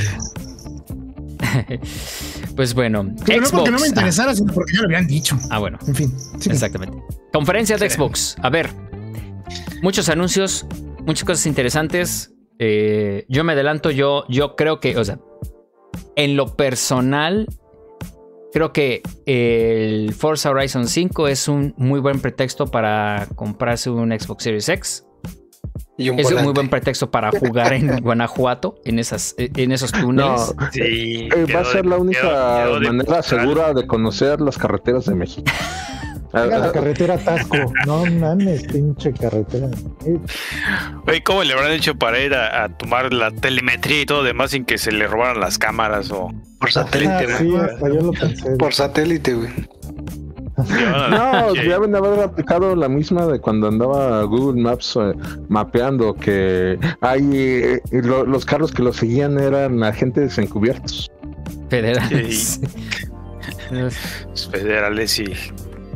[2.55, 3.89] Pues bueno, Pero no porque no me Xbox.
[3.89, 5.37] interesara, sino porque ya lo habían dicho.
[5.49, 5.77] Ah, bueno.
[5.87, 6.13] En fin.
[6.39, 6.49] sí.
[6.49, 6.97] Exactamente.
[7.33, 7.95] Conferencia de Sí.
[7.97, 8.35] Xbox.
[8.41, 8.69] A ver,
[9.81, 10.65] muchos anuncios,
[11.05, 12.31] muchas cosas interesantes.
[12.59, 15.19] Eh, yo me adelanto, yo, yo creo que, o sea,
[16.15, 17.47] en lo personal,
[18.53, 24.43] creo que el Forza Horizon 5 es un muy buen pretexto para comprarse un Xbox
[24.43, 25.04] Series X.
[25.97, 26.59] Y un Es un muy volante.
[26.59, 30.53] buen pretexto para jugar en Guanajuato, en, esas, en esos No, túneles.
[30.71, 33.23] Sí, eh, va a ser de- la única quedó- quedó de manera putal.
[33.23, 35.51] segura de conocer las carreteras de México.
[36.33, 37.55] Llega la Ah, carretera Tasco.
[37.87, 39.67] No mames, pinche carretera.
[40.05, 40.19] Eh,
[41.07, 44.51] Oye, ¿cómo le habrán hecho para ir a, a tomar la telemetría y todo demás
[44.51, 47.37] sin que se le robaran las cámaras o Por satélite, ah, güey.
[47.37, 48.51] sí, hasta yo lo pensé.
[48.57, 49.49] Por satélite, güey.
[51.09, 51.61] No, Sí.
[51.67, 55.13] deben de haber aplicado la misma de cuando andaba Google Maps eh,
[55.49, 61.11] mapeando que hay eh, lo- los carros que lo seguían eran agentes encubiertos.
[61.69, 62.61] Federales.
[63.71, 65.25] Los federales y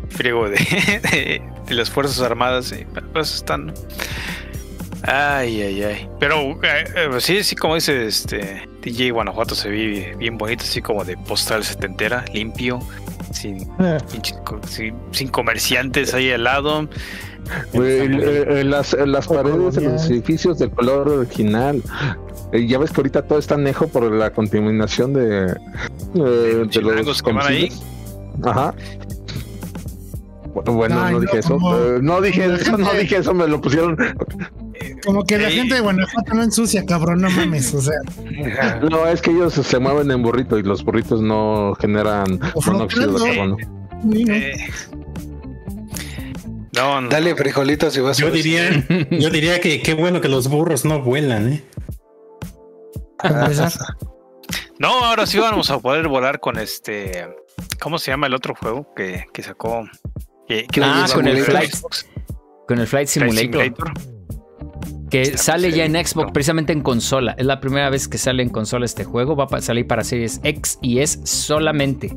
[0.09, 0.55] friego de,
[1.11, 2.73] de, de las Fuerzas Armadas.
[2.73, 3.73] y pues están.
[5.03, 6.09] Ay, ay, ay.
[6.19, 10.81] Pero eh, eh, sí, sí, como dice este DJ Guanajuato, se ve bien bonito, así
[10.81, 12.79] como de postal setentera, limpio,
[13.33, 13.97] sin, Eh,
[14.67, 16.87] sin, sin comerciantes ahí al lado.
[17.73, 21.81] Las, las paredes de los edificios del color original.
[22.51, 27.21] Eh, ya ves que ahorita todo está anejo por la contaminación de, eh, de los
[27.23, 27.69] que van ahí.
[28.43, 28.73] Ajá.
[30.65, 31.49] Bueno, Ay, no no, dije eso.
[31.57, 33.95] como- eh, no dije eso, no dije eso, me lo pusieron.
[35.05, 35.55] Como que la Sí.
[35.55, 37.73] gente de Guanajuato no ensucia, cabrón, no mames.
[37.73, 37.99] O sea,
[38.89, 43.19] No, es que ellos se mueven en burrito y los burritos no generan monóxido de
[43.35, 43.57] carbono.
[44.13, 44.57] Eh,
[46.75, 47.09] no, no.
[47.09, 48.35] Dale frijolitos y vas a Yo ver.
[48.35, 51.63] diría, yo diría que qué bueno que los burros no vuelan, ¿eh?
[54.79, 57.27] No, ahora sí vamos a poder volar con este.
[57.81, 59.83] ¿Cómo se llama el otro juego que, que sacó?
[60.47, 61.71] Que, que Ah, con el Flight
[62.67, 63.91] Con el Flight Flight Simulator.
[65.09, 66.33] Que Está sale ya en Xbox, ¿no?
[66.33, 67.35] precisamente en consola.
[67.37, 69.35] Es la primera vez que sale en consola este juego.
[69.35, 72.15] Va a salir para Series X y es solamente.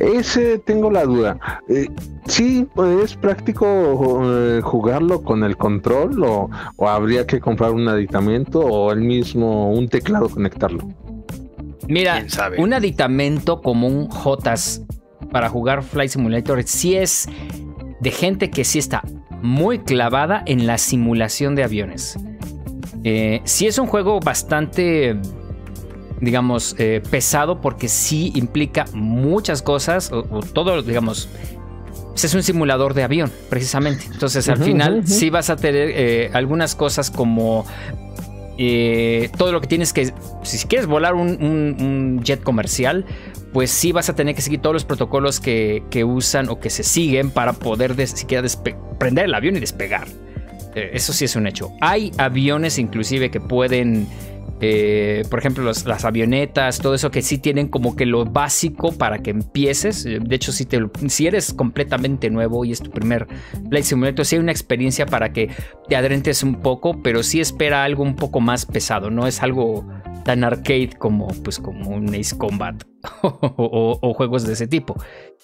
[0.00, 1.38] Ese tengo la duda.
[1.68, 1.88] Eh,
[2.26, 2.66] sí,
[3.02, 8.92] es práctico eh, jugarlo con el control o, o habría que comprar un aditamento o
[8.92, 10.86] el mismo un teclado conectarlo.
[11.88, 12.24] Mira,
[12.58, 14.82] un aditamento como un JOTAS
[15.30, 17.28] para jugar Flight Simulator sí es
[18.00, 19.02] de gente que sí está
[19.42, 22.16] muy clavada en la simulación de aviones.
[23.04, 25.16] Eh, sí es un juego bastante,
[26.20, 31.28] digamos, eh, pesado porque sí implica muchas cosas, o, o todo, digamos,
[32.14, 34.04] es un simulador de avión, precisamente.
[34.10, 35.08] Entonces, al final, ujú, ujú.
[35.08, 37.64] sí vas a tener eh, algunas cosas como
[38.58, 40.12] eh, todo lo que tienes que.
[40.42, 43.04] Si quieres volar un, un- un jet comercial,
[43.56, 46.82] pues sí vas a tener que seguir todos los protocolos que, usan o que se
[46.82, 48.46] siguen para poder siquiera
[48.98, 50.06] prender el avión y despegar.
[50.74, 51.72] Eh, eso sí es un hecho.
[51.80, 54.08] Hay aviones, inclusive, que pueden.
[54.60, 59.20] eh, por ejemplo, las avionetas, todo eso que sí tienen como que lo básico para
[59.20, 60.04] que empieces.
[60.04, 60.78] Eh, De hecho, si, te,
[61.08, 63.26] si eres completamente nuevo y es tu primer
[63.70, 65.48] Flight Simulator, sí hay una experiencia para que
[65.88, 69.08] te adrentes un poco, pero sí espera algo un poco más pesado.
[69.08, 69.86] No es algo
[70.26, 72.82] tan arcade como, pues, como un Ace Combat
[73.22, 74.94] o, o- o juegos de ese tipo.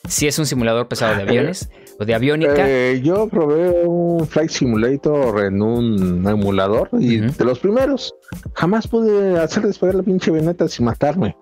[0.08, 2.68] Sí es un simulador pesado de aviones o de aviónica.
[2.68, 8.12] Eh, yo probé un Flight Simulator en un emulador y de los primeros
[8.54, 11.36] jamás pude hacer despegar la pinche veneta sin matarme.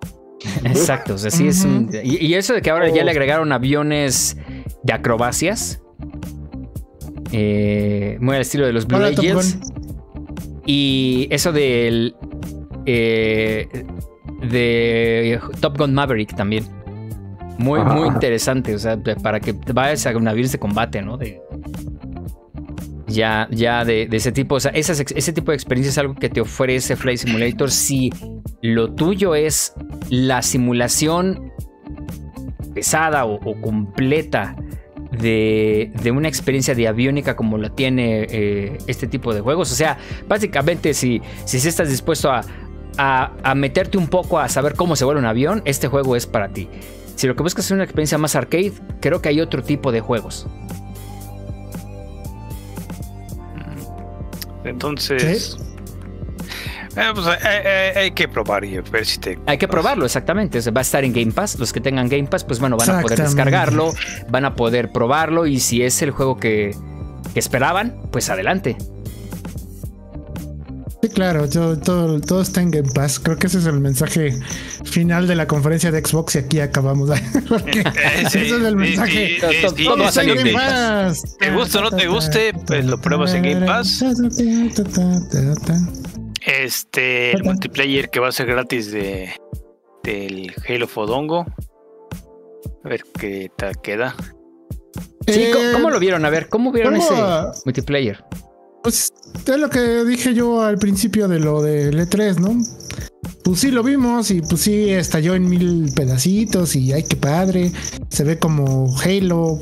[0.63, 3.05] Exacto, o sea, sí es un- y, y eso de que ahora ya Oh.
[3.05, 4.37] le agregaron aviones
[4.83, 5.81] de acrobacias.
[7.31, 9.57] eh, muy al estilo de los Blue Angels.
[10.65, 12.15] Y eso del.
[12.85, 13.67] Eh,
[14.41, 16.65] de Top Gun Maverick también.
[17.57, 18.73] Muy, Ajá, muy interesante.
[18.73, 21.17] O sea, para que vayas a un avión de combate, ¿no?
[21.17, 21.41] De,
[23.07, 24.55] ya, ya de, de ese tipo.
[24.55, 27.69] O sea, esas ese tipo de experiencia es algo que te ofrece Flight Simulator.
[27.69, 28.11] Si
[28.61, 29.73] lo tuyo es
[30.09, 31.51] la simulación
[32.73, 34.55] pesada o, o completa
[35.11, 39.71] de, de una experiencia de aviónica como la tiene eh, este tipo de juegos.
[39.71, 39.97] O sea,
[40.27, 42.41] básicamente si, si estás dispuesto a,
[42.97, 46.25] a- a meterte un poco a saber cómo se vuela un avión, este juego es
[46.27, 46.69] para ti.
[47.15, 50.01] Si lo que buscas es una experiencia más arcade, creo que hay otro tipo de
[50.01, 50.47] juegos.
[54.63, 55.57] Entonces.
[56.95, 59.39] eh, pues, eh, eh, hay que probar y ver si te.
[59.45, 60.59] Hay que probarlo, exactamente.
[60.59, 61.57] O sea, va a estar en Game Pass.
[61.59, 63.93] Los que tengan Game Pass, pues bueno, van a poder descargarlo,
[64.29, 66.75] van a poder probarlo y si es el juego que,
[67.33, 68.77] que esperaban, pues adelante.
[71.01, 73.19] Sí, claro, todo, todo está en Game Pass.
[73.19, 74.39] Creo que ese es el mensaje
[74.85, 77.09] final de la conferencia de Xbox y aquí acabamos.
[77.49, 77.83] Porque Eh,
[78.29, 79.37] sí, ese es el mensaje.
[79.39, 81.37] sí, Todo- está salir en Game Game Pass.
[81.39, 84.03] Te guste o no te guste, pues lo pruebas en Game Pass.
[86.45, 89.29] Este, el multiplayer que va a ser gratis de
[90.03, 91.45] del Halo Fodongo.
[92.83, 94.15] A ver qué tal queda.
[95.27, 96.25] Sí, ¿cómo, Eh, cómo lo vieron?
[96.25, 97.13] A ver, ¿cómo vieron ese
[97.65, 98.23] multiplayer?
[98.83, 99.13] Pues
[99.47, 102.57] es lo que dije yo al principio de lo del E3, ¿no?
[103.43, 107.71] Pues sí lo vimos y pues sí estalló en mil pedacitos y ay qué padre.
[108.09, 109.59] Se ve como Halo.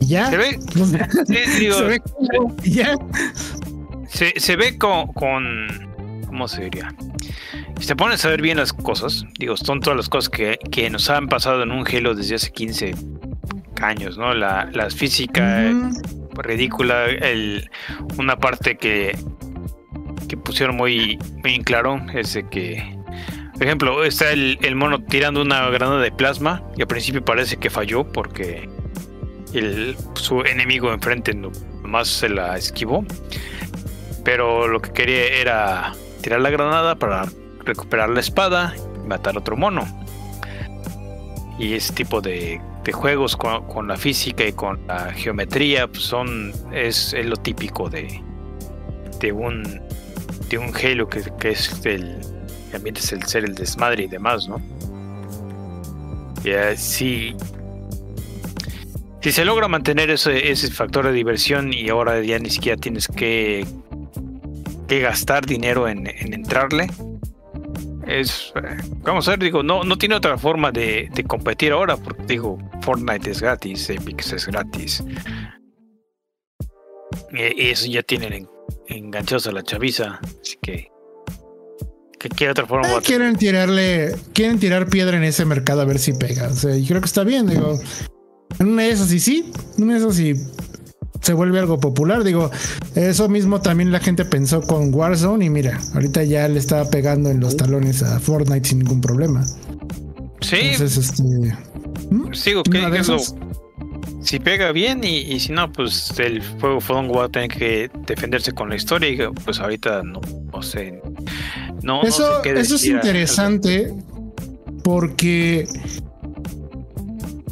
[0.00, 0.30] Y ya.
[0.30, 0.90] Se ve, Pues,
[1.26, 2.94] sí, digo, se ve como- y ya.
[4.08, 5.44] se, se ve con, con.
[6.26, 6.94] ¿Cómo se diría?
[7.80, 10.88] Si te pones a ver bien las cosas, digo, son todas las cosas que, que
[10.90, 12.94] nos han pasado en un Halo desde hace 15
[13.82, 14.32] años, ¿no?
[14.34, 16.25] La, la física Ujú.
[16.44, 17.70] Ridícula, el,
[18.18, 19.16] una parte que,
[20.28, 22.96] que pusieron muy, muy en claro es de que,
[23.54, 27.56] por ejemplo, está el, el mono tirando una granada de plasma y al principio parece
[27.56, 28.68] que falló porque
[29.54, 31.52] el, su enemigo enfrente no-
[31.82, 33.04] nomás se la esquivó,
[34.24, 37.26] pero lo que quería era tirar la granada para
[37.64, 39.84] recuperar la espada y matar otro mono.
[41.58, 46.04] Y ese tipo de, de juegos con, con la física y con la geometría pues
[46.04, 48.22] son es, lo típico de,
[49.18, 49.80] de un
[50.48, 52.16] de un Halo que, que es el
[52.72, 54.60] ambiente es el ser el desmadre y demás, ¿no?
[56.44, 57.34] Y así
[59.20, 63.08] si se logra mantener ese, ese factor de diversión y ahora ya ni siquiera tienes
[63.08, 63.66] que,
[64.86, 66.86] que gastar dinero en entrarle,
[68.06, 68.52] es
[69.02, 72.58] vamos a ver digo no no tiene otra forma de, de, competir ahora porque digo
[72.82, 75.04] Fortnite es gratis Epic es gratis
[77.32, 78.48] y, eso ya tienen en,
[78.86, 80.90] enganchados a la chaviza así que
[82.18, 85.98] ¿qué, qué otra forma Eh, quieren tirarle, quieren tirar piedra en ese mercado a ver
[85.98, 86.48] si pega.
[86.48, 87.78] O sea, y creo que está bien, digo.
[88.58, 90.34] En una de esas y sí, en una de esas y
[91.26, 92.22] se vuelve algo popular.
[92.22, 92.50] Digo,
[92.94, 97.30] eso mismo también la gente pensó con Warzone y mira, ahorita ya le estaba pegando
[97.30, 99.44] en los talones a Fortnite sin ningún problema.
[100.40, 101.22] sí Entonces, este.
[102.10, 102.32] ¿hmm?
[102.32, 103.18] sigo que lo-
[104.22, 107.90] si pega bien y, y si no pues el juego Fodongo va a tener que
[108.06, 110.20] defenderse con la historia y pues ahorita no,
[110.52, 111.00] no sé
[111.82, 113.92] no, no sé Eso, qué eso es interesante
[114.82, 115.66] porque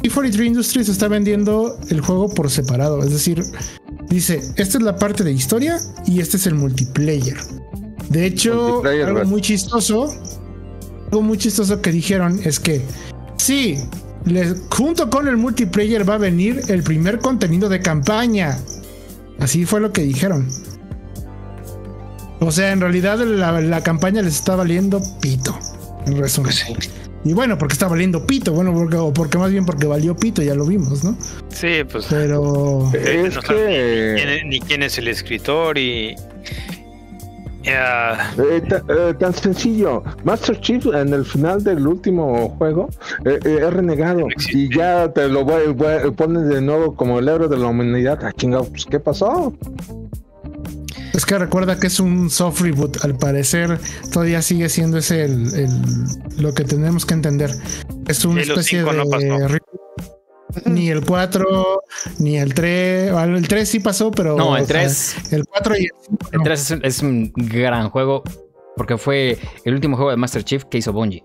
[0.05, 3.01] E43 Industries está vendiendo el juego por separado.
[3.01, 3.43] Es decir,
[4.07, 7.37] dice, esta es la parte de historia y este es el multiplayer.
[8.09, 10.13] De hecho, Multiplayer, algo muy chistoso,
[11.05, 12.81] algo muy chistoso que dijeron es que
[13.37, 13.79] sí,
[14.69, 18.59] junto con el multiplayer va a venir el primer contenido de campaña.
[19.39, 20.47] Así fue lo que dijeron.
[22.41, 25.57] O sea, en realidad la, la campaña les está valiendo pito.
[26.05, 26.53] En resumen.
[26.53, 26.75] Sí.
[27.25, 28.53] Y bueno, porque está valiendo pito.
[28.53, 31.17] Bueno, porque, o porque más bien porque valió pito, ya lo vimos, ¿no?
[31.49, 32.89] sí pues Pero.
[32.93, 36.15] Eh, Es no sabe que quién ni quién es el escritor y
[37.63, 40.03] ya, eh, ta- eh, tan sencillo.
[40.23, 42.89] Master Chief en el final del último juego
[43.25, 47.27] eh, eh, es renegado y ya te lo voy, voy- ponen de nuevo como el
[47.27, 48.19] héroe de la humanidad.
[48.21, 49.51] Ah, chingado, pues, ¿qué pasó?
[51.25, 53.03] Es que recuerda que es un soft reboot.
[53.03, 53.79] Al parecer,
[54.13, 55.81] todavía sigue siendo ese el, el-
[56.37, 57.49] lo que tenemos que entender.
[58.07, 59.47] Es una especie 5 de no.
[60.65, 61.81] Ni el 4,
[62.19, 63.11] ni el 3.
[63.11, 64.37] bueno, El 3 sí pasó, pero.
[64.37, 66.29] No, el o sea, 3, el 4 y el 5.
[66.33, 68.21] el 3 es, un, es un gran juego
[68.77, 71.23] porque fue el último juego de Master Chief que hizo Bungie.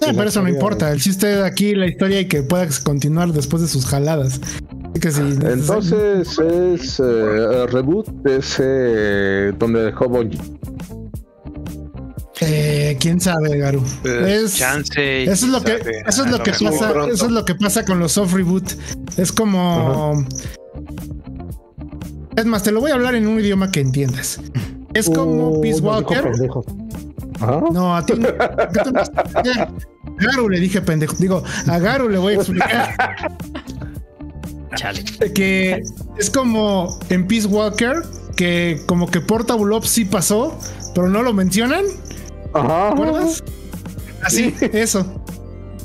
[0.00, 0.90] Pero eso no importa.
[0.92, 4.40] El chiste de aquí, la historia y que pueda continuar después de sus jaladas.
[5.00, 10.38] Que sí, Entonces es eh, reboot es eh, donde dejó Bungie.
[12.42, 13.82] Eh, quién sabe, Garu.
[14.02, 17.14] pues, Es- chance Eso es lo que, sabe, eso es lo que pasa, pronto.
[17.14, 18.72] eso es lo que pasa con los soft reboot.
[19.18, 20.24] Es como.
[22.36, 24.40] Es más, te lo voy a hablar en un idioma que entiendas.
[24.94, 26.24] Es como Uh, Peace Walker.
[27.40, 27.60] Ajá.
[27.72, 28.28] No, a ti no.
[30.18, 31.16] Garu le dije pendejo.
[31.18, 32.94] Digo, a Garu le voy a explicar
[34.76, 35.04] Chale.
[35.34, 35.82] que
[36.18, 38.02] es como en Peace Walker,
[38.36, 40.58] que como que Portable Ops sí pasó,
[40.94, 41.84] pero no lo mencionan.
[42.54, 42.88] Ajá.
[42.88, 43.42] ¿Te acuerdas?
[44.22, 45.16] Así, eso.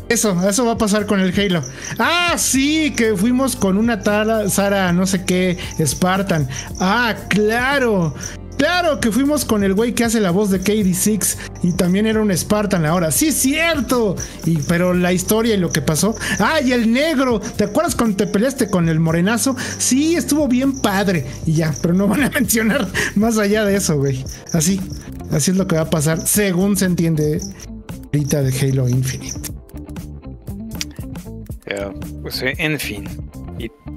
[0.08, 1.64] Eso, eso va a pasar con el Halo.
[1.98, 6.48] Ah, sí, que fuimos con una tara, Sara, no sé qué, Spartan.
[6.80, 8.14] Ah, claro.
[8.58, 12.22] Claro que fuimos con el güey que hace la voz de KD6 y también era
[12.22, 13.12] un Spartan ahora.
[13.12, 14.16] Sí, cierto.
[14.46, 16.16] Y pero la historia y lo que pasó.
[16.40, 17.40] Ah, y el negro.
[17.40, 19.56] ¿Te acuerdas cuando te peleaste con el morenazo?
[19.78, 21.26] Sí, estuvo bien padre.
[21.46, 24.24] Y ya, pero no van a mencionar más allá de eso, güey.
[24.54, 24.80] Así,
[25.32, 27.42] así es lo que va a pasar, según se entiende
[28.06, 29.52] ahorita de Halo Infinite.
[31.68, 31.92] Ya,
[32.22, 33.08] pues, eh, en fin.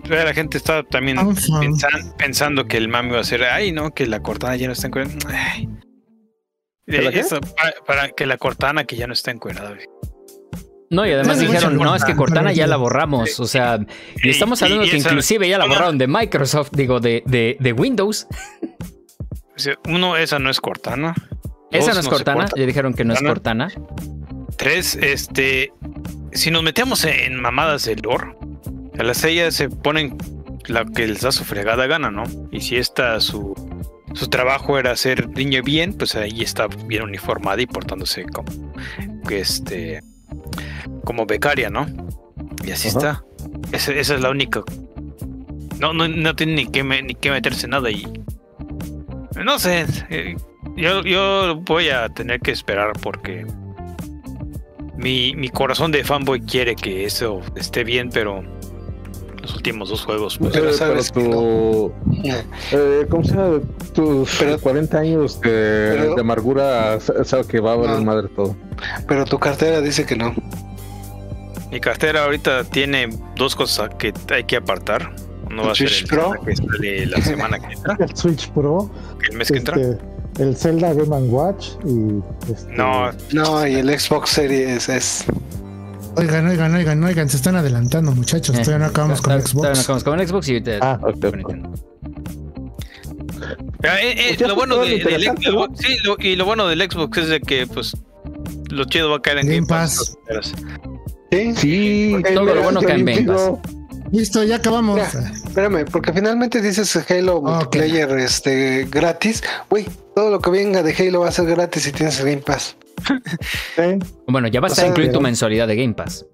[0.09, 4.07] La gente está también pensan- pensando que el mami va a ser, ay, no, que
[4.07, 5.15] la cortana ya no está encuerada.
[5.29, 5.69] Ay.
[6.87, 7.21] ¿Que la qué?
[7.21, 9.77] Eso, para, para que la cortana que ya no está encuerada.
[10.91, 13.39] No, y además dijeron, no, es que Cortana, ya la borramos.
[13.41, 13.79] O sea,
[14.23, 17.23] y estamos y- hablando y que esa- inclusive ya la borraron de Microsoft, digo, de,
[17.27, 18.27] de, de Windows.
[19.87, 21.15] Uno, esa no es cortana.
[21.71, 22.57] Esa no es Cortana, corta.
[22.57, 23.69] ya dijeron que no es Cortana.
[23.75, 24.47] Cortana.
[24.57, 25.71] Tres, este,
[26.33, 28.35] si nos metemos en mamadas de lore,
[28.99, 30.17] a las ellas se ponen
[30.67, 32.25] la que les da su fregada gana, ¿no?
[32.51, 33.55] Y si esta su,
[34.15, 38.51] su trabajo era hacer niño bien, pues ahí está bien uniformada y portándose como
[39.27, 40.01] que este
[41.05, 41.87] como becaria, ¿no?
[42.65, 42.99] Y así Ajá.
[42.99, 43.25] está.
[43.77, 44.63] Esa, esa es la única.
[45.79, 48.05] No, no, no tiene ni que, me- ni que meterse en nada y.
[49.45, 49.87] No sé.
[50.11, 50.37] eh,
[50.77, 53.47] Yo, yo voy a tener que esperar porque
[54.97, 58.43] mi, mi corazón de fanboy quiere que eso esté bien, pero
[59.49, 60.53] los últimos dos juegos, pues.
[60.53, 61.93] Pero Eh, sabes que tu,
[62.73, 63.61] eh, ¿cómo se llama?
[63.95, 68.05] Tus Pero- 40 años de, pero- de amargura, sa- sabe que va a valer No.
[68.05, 68.55] madre todo.
[69.07, 70.35] Pero tu cartera dice que no.
[71.71, 75.15] Mi cartera ahorita tiene dos cosas que hay que apartar.
[75.51, 76.33] No va a ser Switch el Pro.
[76.45, 78.91] Que sale la semana que entra, El Switch Pro,
[79.31, 79.77] el mes que entra.
[79.81, 79.99] este,
[80.43, 82.23] el Zelda Game and Watch y
[82.53, 85.25] este, No, No, y el Xbox Series es.
[86.19, 88.55] Oigan, oigan, oigan, oigan, se están adelantando, muchachos.
[88.57, 89.85] Todavía no acabamos con Todavía- todavía no Xbox.
[89.85, 91.37] acabamos con Xbox y ahorita Ah, ok, con ok.
[91.37, 91.75] Nintendo.
[93.85, 96.67] Ah, eh, eh, Pues lo bueno de, lo del Xbox, sí, lo- y lo bueno
[96.67, 97.97] del Xbox es de que pues
[98.71, 100.17] lo chido va a caer en Game Game Pass.
[101.31, 103.51] Sí, Sí, Porque todo lo bueno cae en Game Pass.
[104.13, 104.97] Listo, ya acabamos.
[104.97, 105.33] Mira.
[105.47, 109.43] Espérame, porque finalmente dices Halo multiplayer este gratis.
[109.69, 112.43] Güey, todo lo que venga de Halo va a ser gratis si tienes el Game
[112.43, 112.77] Pass.
[114.27, 116.27] Bueno, ya va a O incluido tu mensualidad de Game Pass.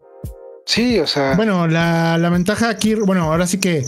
[0.67, 1.35] Sí, o sea.
[1.37, 3.85] Bueno, la, la ventaja aquí, bueno, ahora sí que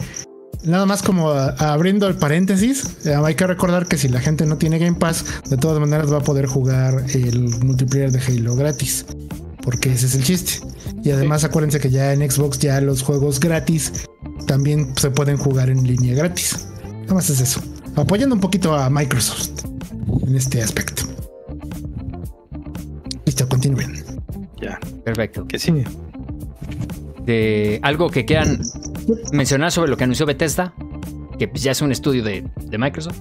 [0.65, 4.45] nada más como a- abriendo el paréntesis, eh, hay que recordar que si la gente
[4.47, 8.57] no tiene Game Pass, de todas maneras va a poder jugar el multiplayer de Halo
[8.57, 9.07] gratis,
[9.63, 10.61] porque ese es el chiste.
[11.03, 13.93] Y además acuérdense que ya en Xbox ya los juegos gratis
[14.47, 16.67] también se pueden jugar en línea gratis.
[17.03, 17.61] Nada más es eso,
[17.95, 19.51] apoyando un poquito a Microsoft
[20.27, 21.03] en este aspecto.
[23.25, 24.05] Listo, continúen.
[24.61, 25.47] Ya, Perfecto.
[25.47, 25.73] que sí.
[27.25, 28.61] De algo que quieran
[29.33, 30.75] mencionar sobre lo que anunció Bethesda,
[31.39, 33.19] que pues ya es un estudio de, de Microsoft.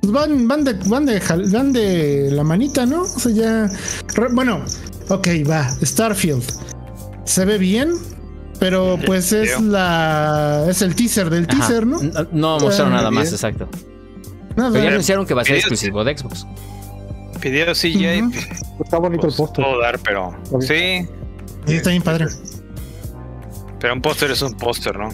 [0.00, 1.20] Pues van, van, de, van, de,
[1.52, 3.02] van de la manita, ¿no?
[3.02, 3.70] O sea, ya.
[4.14, 4.64] re- Bueno,
[5.10, 5.68] ok, va.
[5.84, 6.44] Starfield.
[7.24, 7.92] Se ve bien,
[8.58, 9.60] pero pues es video.
[9.72, 10.66] la.
[10.68, 11.58] Es el teaser del Ajá.
[11.58, 12.02] teaser, ¿no?
[12.02, 13.34] No, no mostraron Ah, nada más, bien.
[13.34, 13.68] exacto.
[14.56, 14.70] Nada.
[14.72, 16.46] Pero ya anunciaron que va a ser exclusivo de Xbox.
[17.40, 18.32] Pidió CGI, Ujú.
[18.84, 19.64] está bonito pues, el póster.
[19.64, 21.06] todo dar, pero sí,
[21.66, 22.26] Sí, está bien padre.
[23.78, 25.08] pero un póster es un póster, ¿no?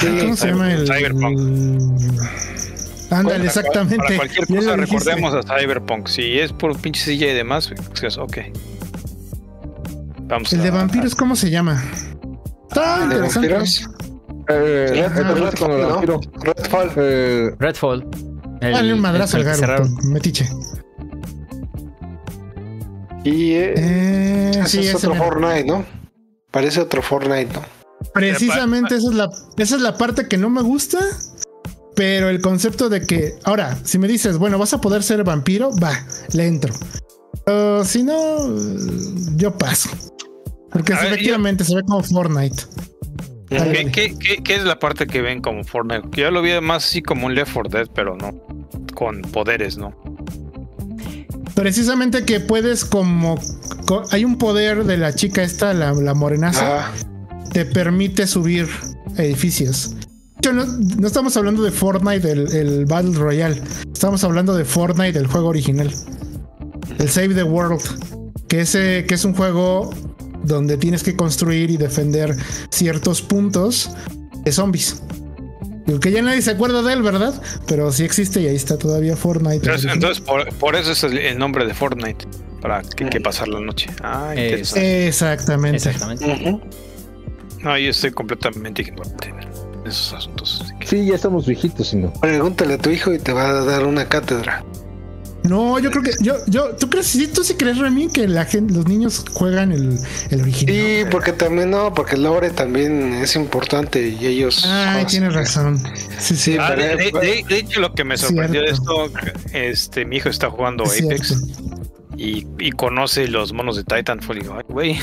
[0.00, 0.86] ¿Cómo se llama el.
[0.86, 1.38] Cyberpunk.
[3.10, 3.96] Ándale, Para- exactamente.
[4.04, 6.06] Para cualquier cosa recordemos a Cyberpunk.
[6.08, 7.70] Si es por pinche CGI y demás,
[8.00, 8.38] pues, ok.
[10.28, 11.82] Vamos El de vampiros, ¿cómo se llama?
[12.68, 13.48] Está ¿De interesante.
[13.48, 13.90] vampiros?
[14.50, 15.06] Eh,
[15.58, 15.88] con el ¿no?
[15.88, 16.20] vampiro.
[16.42, 16.90] Redfall.
[16.96, 18.08] Eh, Redfall.
[18.60, 19.94] El- Dale un madrazo al cerraron.
[20.04, 20.48] Metiche.
[23.24, 25.14] Y eh, Eh, sí, es otro.
[25.14, 25.84] Fortnite, ¿no?
[26.50, 27.62] Parece otro Fortnite, ¿no?
[28.14, 29.28] Precisamente esa es la
[29.58, 30.98] esa es la parte que no me gusta.
[31.94, 35.70] Pero el concepto de que, ahora, si me dices, bueno, vas a poder ser vampiro,
[35.82, 35.90] va,
[36.32, 36.72] le entro.
[37.48, 38.14] Pero si no,
[39.36, 39.88] yo paso.
[40.70, 42.62] Porque A sí, ver, yo- efectivamente se ve como Fortnite.
[43.48, 46.08] ¿Qué, qué, qué- qué es la parte que ven como Fortnite?
[46.12, 48.34] Yo lo vi más así como un Left 4 Dead, pero no
[48.94, 49.94] con poderes, ¿no?
[51.54, 53.38] Precisamente que puedes como...
[53.86, 56.92] co- Hay un poder de la chica esta, la, la morenaza, Ah,
[57.54, 58.68] te permite subir
[59.16, 59.94] edificios.
[59.94, 60.00] De
[60.36, 63.62] hecho, no, no estamos hablando de Fortnite, el, el Battle Royale.
[63.90, 65.90] Estamos hablando de Fortnite, el juego original.
[66.98, 67.82] El Save the World.
[68.48, 69.90] Que, ese, que es un juego
[70.42, 72.34] donde tienes que construir y defender
[72.70, 73.90] ciertos puntos
[74.44, 75.02] de zombies.
[75.86, 77.40] Digo que ya nadie se acuerda de él, ¿verdad?
[77.66, 79.70] Pero sí existe y ahí está todavía Fortnite.
[79.90, 82.26] Entonces, por, por eso es el, el nombre de Fortnite.
[82.60, 83.88] Para que, que pasar la noche.
[84.02, 85.06] Ah, interesante.
[85.08, 85.76] Exactamente.
[85.76, 86.60] Exactamente.
[87.62, 90.64] No, yo estoy completamente ignorante en esos asuntos.
[90.80, 92.12] que- sí, ya estamos viejitos, sino.
[92.14, 94.64] Pregúntale a tu hijo y te va a dar una cátedra.
[95.44, 96.10] No, yo creo que.
[96.20, 97.06] Yo, yo, ¿Tú crees?
[97.06, 99.98] sí, ¿Tú sí crees, Remy, que la gente, los niños juegan el,
[100.30, 100.74] el original?
[100.74, 104.64] Sí, porque también no, porque el lore también es importante y ellos.
[104.66, 105.80] Ay, tienes razón.
[106.18, 106.56] Sí, sí.
[106.60, 109.10] Ah, de, de- pero- de- de hecho, lo que me sorprendió de esto,
[109.54, 111.42] este, mi hijo está jugando es Apex
[112.16, 114.38] y, y conoce los monos de Titanfall.
[114.38, 114.98] Y digo, "Ay, güey,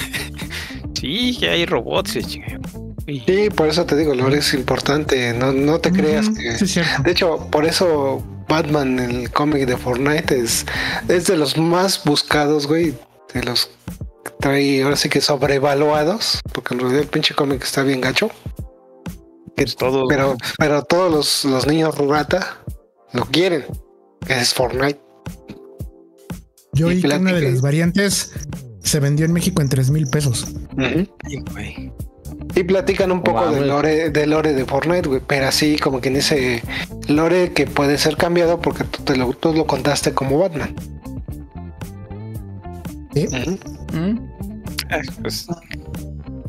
[1.00, 2.16] sí, que hay robots.
[2.18, 2.60] y chinga".
[3.08, 5.34] Y- Sí, por eso te digo, el lore es importante.
[5.34, 6.58] No, no te creas que.
[6.68, 6.82] Sí.
[7.04, 10.66] De hecho, por eso Batman, el cómic de Fortnite, es,
[11.08, 12.94] es de los más buscados, güey.
[13.34, 13.70] De los
[14.24, 16.40] que trae ahora sí que sobrevaluados.
[16.54, 18.30] Porque en realidad el pinche cómic está bien gacho.
[19.56, 22.60] Que- Pues todos- pero, pero todos los, los niños rata
[23.14, 23.66] lo quieren.
[24.26, 25.00] Que es Fortnite.
[26.74, 28.34] Yo y oí que una de las variantes
[28.84, 30.46] se vendió en México en 3 mil pesos.
[31.54, 31.92] Güey.
[32.56, 33.54] Y platican un poco Wow.
[33.54, 36.64] del lore, del lore de Fortnite, güey, pero así como que en ese
[37.08, 40.74] lore que puede ser cambiado porque tú, te lo, tú lo contaste como Batman.
[43.16, 43.60] Ujú.
[43.98, 44.20] Mm.
[44.90, 45.48] Eh, pues,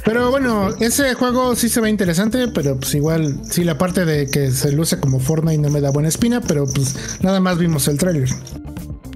[0.05, 4.28] Pero bueno, ese juego sí se ve interesante, pero pues igual, sí, la parte de
[4.28, 7.89] que se luce como Fortnite no me da buena espina, pero pues nada más vimos
[7.89, 8.28] el tráiler.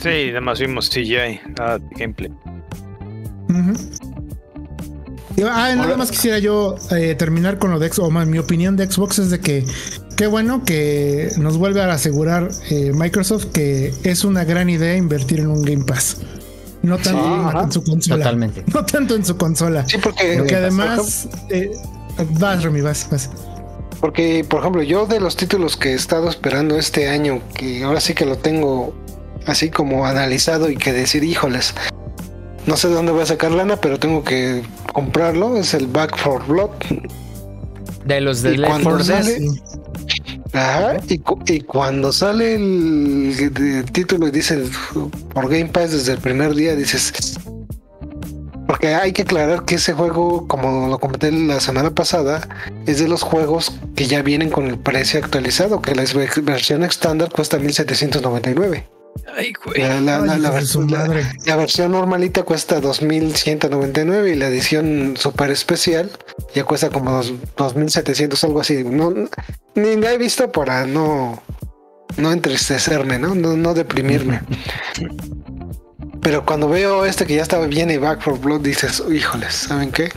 [0.03, 2.33] sí, nada más vimos CGI, nada de gameplay.
[5.49, 8.77] Ah, nada más quisiera yo eh, terminar con lo de Xbox, o más, mi opinión
[8.77, 9.65] de Xbox es de que
[10.17, 15.41] qué bueno que nos vuelve a asegurar eh, Microsoft que es una gran idea invertir
[15.41, 16.19] en un Game Pass.
[16.83, 18.17] No tanto en- su consola.
[18.25, 18.65] Totalmente.
[18.75, 19.87] No tanto en su consola.
[19.87, 21.29] Sí, porque, Porque eh, además...
[21.51, 21.71] eh,
[22.39, 23.31] vas, Remy, vas, vas.
[24.01, 28.01] Porque, por ejemplo, yo de los títulos que he estado esperando este año, que ahora
[28.01, 28.95] sí que lo tengo
[29.47, 31.75] así como analizado y que decir, híjoles,
[32.67, 34.63] no sé de dónde voy a sacar lana, pero tengo que
[34.93, 36.71] comprarlo, es el Back for Blood.
[38.05, 39.23] De los de Left cuando 4 Dead.
[39.23, 39.49] sale-
[40.53, 44.65] Ajá, y, cu- y cuando sale el, el título y dice
[45.33, 47.13] por Game Pass desde el primer día, dices.
[48.67, 52.49] Porque hay que aclarar que ese juego, como lo comenté la semana pasada,
[52.87, 56.83] es de los juegos que ya vienen con el precio actualizado, que la ve- versión
[56.85, 58.89] estándar cuesta 1799.
[59.37, 59.81] Ay, güey.
[60.03, 66.11] La, versión normalita cuesta 2199 y la edición super especial
[66.55, 68.83] ya cuesta como dos- 2700, algo así.
[68.85, 69.13] No,
[69.75, 71.43] ni la he visto para no,
[72.17, 73.35] no entristecerme, ¿no?
[73.35, 74.41] No, no deprimirme.
[76.23, 79.91] Pero cuando veo este que ya estaba bien y Back for Blood, dices, híjoles, ¿saben
[79.91, 80.11] qué?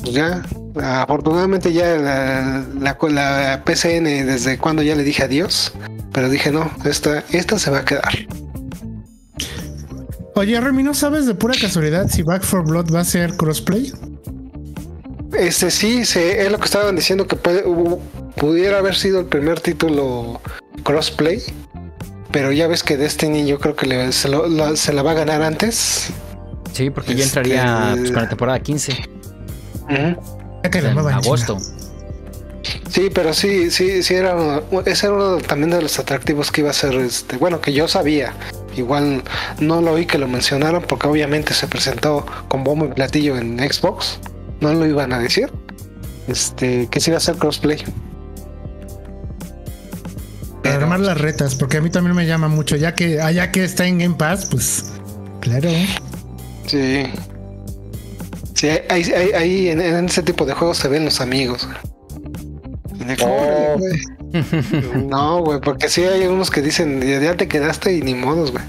[0.00, 0.42] Pues ya,
[0.82, 5.72] afortunadamente ya la, la, la PCN desde cuando ya le dije adiós,
[6.12, 8.12] pero dije no, esta, esta se va a quedar.
[10.34, 13.92] Oye, Remy, ¿no sabes de pura casualidad si Back for Blood va a ser crossplay?
[15.36, 17.64] Este sí, se, es lo que estaban diciendo que puede-
[18.36, 20.40] pudiera haber sido el primer título
[20.84, 21.42] crossplay,
[22.30, 25.10] pero ya ves que Destiny yo creo que le- se, lo- la, se la va
[25.10, 26.10] a ganar antes.
[26.72, 28.92] Sí, porque ya Este- entraría pues, con la temporada 15
[29.90, 31.58] Ya que la en agosto.
[32.98, 36.62] Sí, pero sí, sí, sí era uno- ese era uno también de los atractivos que
[36.62, 38.34] iba a ser, este, bueno, que yo sabía.
[38.76, 39.22] Igual
[39.60, 43.56] no lo oí que lo mencionaron porque obviamente se presentó con bombo y platillo en
[43.60, 44.18] Xbox.
[44.60, 45.48] No lo iban a decir.
[46.26, 47.84] Este, que sí iba a ser crossplay.
[50.64, 53.62] Pero- armar las retas, porque a mí también me llama mucho, ya que allá que
[53.62, 54.86] está en Game Pass, pues
[55.40, 55.70] claro.
[56.66, 57.04] Sí.
[58.54, 61.68] Sí, ahí, ahí- ahí en, en ese tipo de juegos se ven los amigos.
[65.08, 68.64] No, güey, porque sí hay unos que dicen, ya te quedaste y ni modos, güey.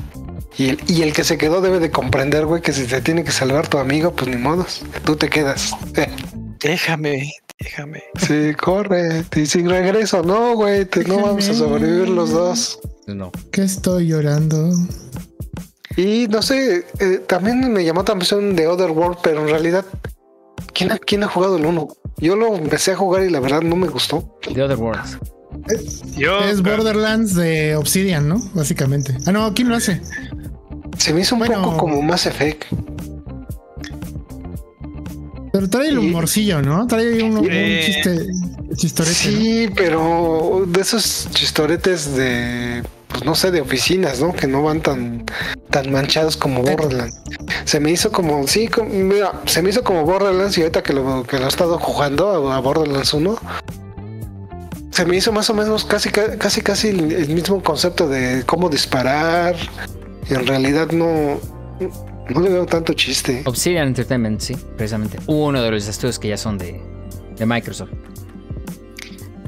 [0.58, 3.24] Y el, y el que se quedó debe de comprender, güey, que si te tiene
[3.24, 4.84] que salvar tu amigo, pues ni modos.
[5.06, 5.72] Tú te quedas.
[6.60, 8.04] Déjame, déjame.
[8.20, 9.24] Sí, corre.
[9.36, 12.80] Y sin regreso, no, güey, no vamos a sobrevivir los dos.
[13.08, 13.32] No.
[13.52, 14.70] Que estoy llorando.
[15.96, 19.86] Y no sé, eh, también me llamó la atención de Otherworld, pero en realidad,
[20.74, 21.88] ¿quién ha, quién ha jugado el 1?
[22.18, 24.38] Yo lo empecé a jugar y la verdad no me gustó.
[24.54, 25.18] The Other Worlds.
[26.18, 28.40] Yo, Es Borderlands de Obsidian, ¿no?
[28.54, 29.18] Básicamente.
[29.26, 30.02] Ah, no, ¿quién lo hace?
[30.98, 31.62] Se me hizo un Bueno.
[31.64, 32.66] poco como Mass Effect.
[35.52, 36.86] Pero trae el humorcillo, ¿no?
[36.86, 38.28] Trae un, un chiste,
[38.76, 39.16] chistorete.
[39.16, 44.34] Sí, pero de esos chistoretes de, pues no sé, de oficinas, ¿no?
[44.34, 45.26] Que no van tan,
[45.70, 47.20] tan manchados como Borderlands.
[47.66, 50.94] Se me hizo como, sí, como- mira, se me hizo como Borderlands y ahorita que
[50.94, 53.36] lo, que lo he estado jugando a, Borderlands 1,
[54.92, 58.44] se me hizo más o menos casi, ca- casi, casi el, el mismo concepto de
[58.46, 59.56] cómo disparar.
[60.30, 61.40] En realidad no,
[62.30, 63.42] no le veo tanto chiste.
[63.46, 65.18] Obsidian Entertainment, sí, precisamente.
[65.28, 66.80] Uno de los estudios que ya son de,
[67.38, 67.90] de Microsoft.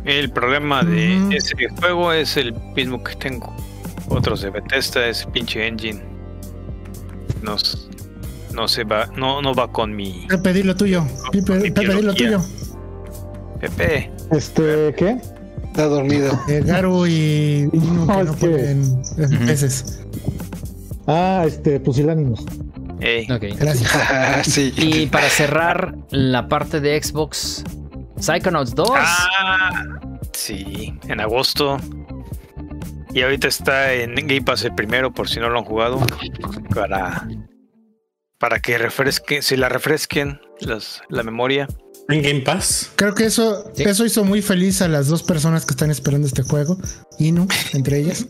[0.05, 1.31] El problema de Ujú.
[1.31, 3.55] ese juego es el mismo que tengo.
[4.09, 6.01] Otros de Bethesda, ese pinche engine.
[7.43, 7.77] No, s-
[8.53, 11.05] no se va, no, no va con mi Pepe, lo tuyo.
[11.31, 12.41] Pepe, Mi Pepe, di lo tuyo.
[13.59, 14.11] PP.
[14.31, 15.17] Este, ¿qué?
[15.65, 16.37] Está dormido.
[16.49, 19.01] Eh, Garu y que No, no que- ponen
[19.45, 20.01] peces.
[21.07, 22.43] Ah, este, pusilánimos.
[22.99, 23.43] Ey, Ok.
[23.59, 23.89] Gracias.
[23.95, 24.73] Ah, sí.
[24.77, 27.63] Y para cerrar la parte de Xbox,
[28.21, 28.89] Psychonauts 2.
[28.93, 29.83] Ah,
[30.33, 31.77] sí, en agosto.
[33.13, 35.99] Y ahorita está en Game Pass el primero, por si no lo han jugado.
[36.73, 37.27] Para,
[38.37, 41.67] para que refresquen, si la refresquen los, la memoria.
[42.09, 42.91] En Game Pass.
[42.95, 43.83] Creo que eso, Sí.
[43.83, 46.77] eso hizo muy feliz a las dos personas que están esperando este juego.
[47.19, 48.25] Inu, entre ellas.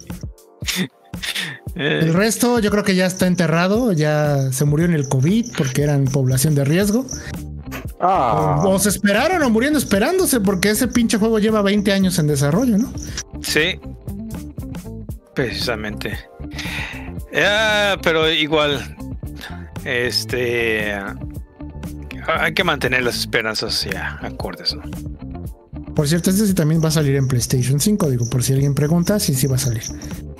[1.75, 5.51] Eh, El resto, yo creo que ya está enterrado, ya se murió en el COVID
[5.57, 7.05] porque eran población de riesgo.
[8.01, 12.27] Ah, O se esperaron o muriendo esperándose porque ese pinche juego lleva 20 años en
[12.27, 12.91] desarrollo, ¿no?
[13.41, 13.79] sí,
[15.35, 16.17] precisamente.
[17.35, 18.95] Ah, pero igual,
[19.85, 20.93] este,
[22.27, 24.83] hay que mantener las esperanzas ya acordes, ¿no?
[25.95, 28.73] Por cierto, este sí también va a salir en PlayStation 5, digo, por si alguien
[28.73, 29.83] pregunta, sí, sí va a salir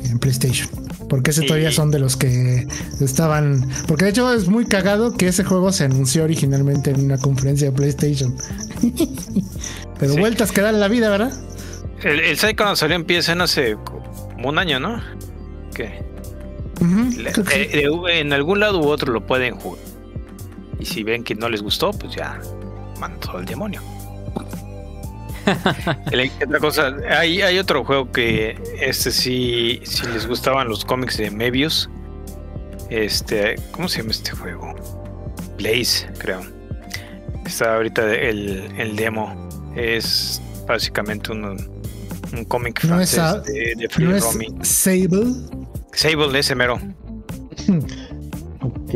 [0.06, 0.70] en PlayStation.
[1.10, 2.68] Porque ese todavía son de los que
[3.02, 3.68] estaban...
[3.88, 7.70] Porque de hecho es muy cagado que ese juego se anunció originalmente en una conferencia
[7.70, 8.36] de PlayStation.
[10.00, 10.20] Pero Sí.
[10.20, 11.32] vueltas que dan la vida, ¿verdad?
[12.04, 15.02] El, el Psychonauts salió en PSN hace como un año, ¿no?
[17.18, 17.42] Le- sí.
[17.54, 17.70] eh,
[18.08, 19.80] de- en algún lado u otro lo pueden jugar.
[20.80, 22.40] Y si ven que no les gustó, pues ya
[23.20, 23.82] todo el demonio.
[26.46, 31.32] Otra cosa, hay, hay otro juego que este sí, si les gustaban los cómics de
[31.32, 31.90] Mebius.
[32.90, 34.74] Este, ¿cómo se llama este juego?
[35.58, 36.42] Blaze, creo.
[37.46, 39.50] Está ahorita el, el demo.
[39.76, 41.44] Es básicamente un,
[42.34, 44.24] un cómic No es francés a- de, de Free ¿No es.
[44.68, 45.34] Sable?
[45.94, 46.80] Sable, ese mero.
[48.62, 48.94] Ok.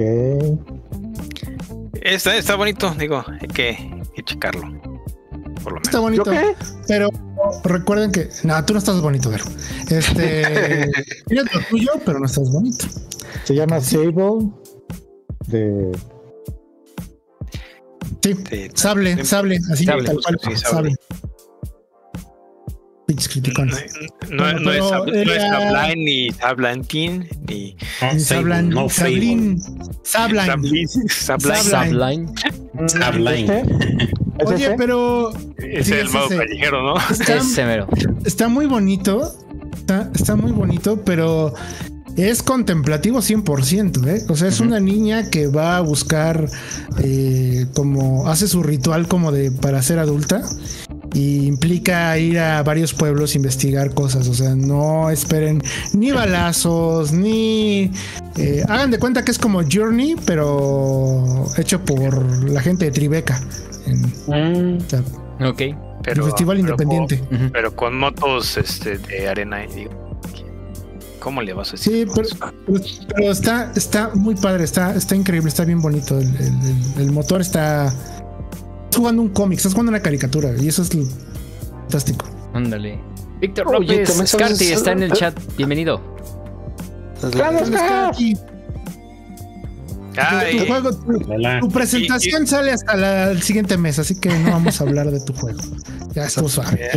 [2.01, 4.69] Está, está bonito, digo, hay que, hay que checarlo.
[5.65, 6.23] Por lo Está bonito.
[6.87, 7.09] Pero
[7.63, 8.29] recuerden que.
[8.43, 9.45] No, tú no estás bonito, Vero.
[9.89, 10.91] Este.
[11.27, 12.85] Mira lo tuyo, pero no estás bonito.
[13.45, 14.51] Se llama Sable.
[15.47, 15.91] De.
[18.21, 18.35] Sí.
[18.47, 20.39] Sí, Sable, sable, así Sable, tal cual.
[20.43, 20.91] sí, sable.
[20.91, 20.95] sable.
[23.07, 23.85] Pinches criticones.
[24.29, 24.83] No, no, Bueno, no es,
[25.25, 29.59] pero no es ni Sablantin ni No, Ni Sable, Sablan, no Sabline.
[32.87, 33.63] Sabline.
[34.39, 34.75] ¿Es Oye, ese?
[34.77, 36.37] pero Es Sí, el es mago ese.
[36.37, 36.95] callejero, ¿no?
[37.09, 37.87] está, Ese mero.
[38.25, 39.33] está muy bonito.
[39.75, 41.53] Está, está muy bonito, pero
[42.17, 44.23] es contemplativo 100%, ¿eh?
[44.29, 46.49] O sea, es una niña que va a buscar
[47.03, 50.41] eh, como hace su ritual como de para ser adulta
[51.13, 54.27] y implica ir a varios pueblos investigar cosas.
[54.27, 55.61] O sea, no esperen
[55.93, 57.91] ni balazos, ni
[58.37, 63.39] eh, hagan de cuenta que es como Journey, pero hecho por la gente de Tribeca.
[63.87, 65.01] En, o sea,
[65.47, 65.61] Ok.
[65.61, 67.19] el Festival pero Independiente.
[67.19, 69.63] Con, pero con motos este, de arena.
[69.65, 69.91] y digo,
[71.19, 72.07] ¿Cómo le vas a Sí, decir?
[72.13, 72.27] pero,
[72.67, 72.83] pero-
[73.15, 76.19] pero está, está muy padre, está, está increíble, está bien bonito.
[76.19, 76.41] El, el-
[76.97, 77.87] el- el motor está.
[77.87, 81.03] Estás jugando un cómic, estás jugando una caricatura y eso es lo-
[81.81, 82.25] fantástico.
[82.53, 82.99] Ándale.
[83.41, 85.35] Víctor Oye, López sabes- Scarty está en el chat.
[85.57, 85.99] Bienvenido.
[88.09, 88.37] Aquí,
[90.15, 94.83] Tu, juego- tu- presentación sale hasta la- el siguiente mes, así que no vamos a
[94.85, 95.59] hablar de tu juego.
[96.13, 96.89] Ya estuvo suave.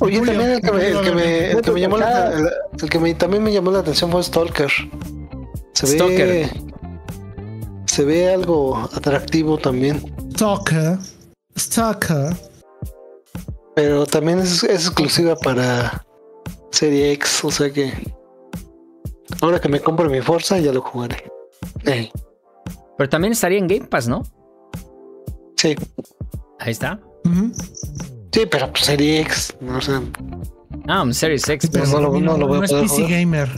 [0.00, 2.48] oye, también el que me, el que me, el que me llamó la, el,
[2.82, 4.70] el que me, también me llamó la atención fue Stalker.
[5.72, 6.26] Se Stalker.
[6.26, 6.50] ve,
[7.86, 10.02] se ve algo atractivo también,
[10.34, 10.98] Stalker.
[11.58, 12.34] Stalker.
[13.74, 16.04] pero también es, es exclusiva para
[16.70, 17.92] Serie X, o sea que
[19.40, 21.24] ahora que me compre mi Forza ya lo jugaré.
[21.84, 22.10] Eh,
[22.96, 24.22] Pero también estaría en Game Pass, ¿no?
[25.56, 25.74] sí,
[26.58, 27.00] Ahí está.
[28.32, 30.02] Sí, pero pues Serie X, o sea,
[30.88, 31.68] Ah, un Series X.
[31.72, 33.10] Pero Pues no lo- no lo voy a es poder PC jugar.
[33.10, 33.48] Gamer.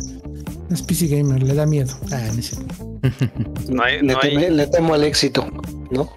[0.68, 1.92] No es PC Gamer, le da miedo.
[2.12, 2.58] Ah, no es.
[3.70, 5.46] No hay, le, no hay- teme- le temo al éxito,
[5.90, 6.10] ¿no?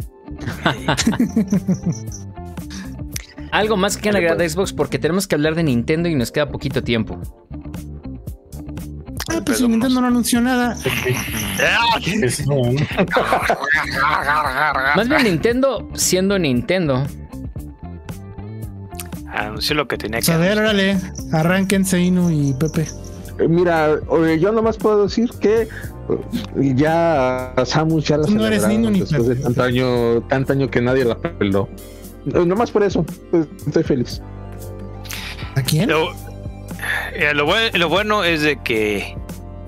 [3.52, 6.49] Algo más que agregar de Xbox porque tenemos que hablar de Nintendo y nos queda
[6.49, 7.19] poquito tiempo.
[9.34, 10.76] Ah, pues si Nintendo no anunció nada.
[14.95, 17.06] Más bien Nintendo siendo Nintendo.
[19.34, 20.60] Anunció lo que tenía que a ver.
[21.32, 22.88] Arránquense Inu y Pepe.
[23.40, 23.95] Eh, Mira,
[24.40, 28.99] yo nomás puedo decir que eh, ya Samus ya la no eres celebraron niño ni
[28.99, 31.70] después de tanto año, tanto año que nadie la peló.
[32.26, 34.22] Eh, Nomás por eso, pues, estoy feliz.
[35.56, 35.90] ¿A quién?
[35.90, 36.12] Lo,
[37.14, 39.16] eh, lo buen- lo bueno es de que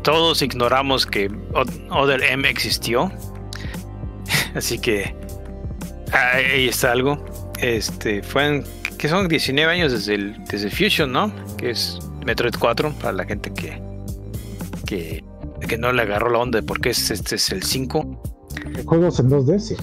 [0.03, 1.31] todos ignoramos que
[1.89, 3.11] Other M existió.
[4.55, 5.15] Así que
[6.11, 7.23] ah, ahí está algo.
[7.59, 8.63] Este fue en,
[8.97, 11.33] que son 19 años desde el desde Fusion, ¿no?
[11.57, 13.81] Que es Metroid 4 para la gente que
[14.85, 15.23] que,
[15.67, 18.21] que no le agarró la onda de por qué es, este es el 5.
[18.85, 19.75] Juegos en 2D, sí.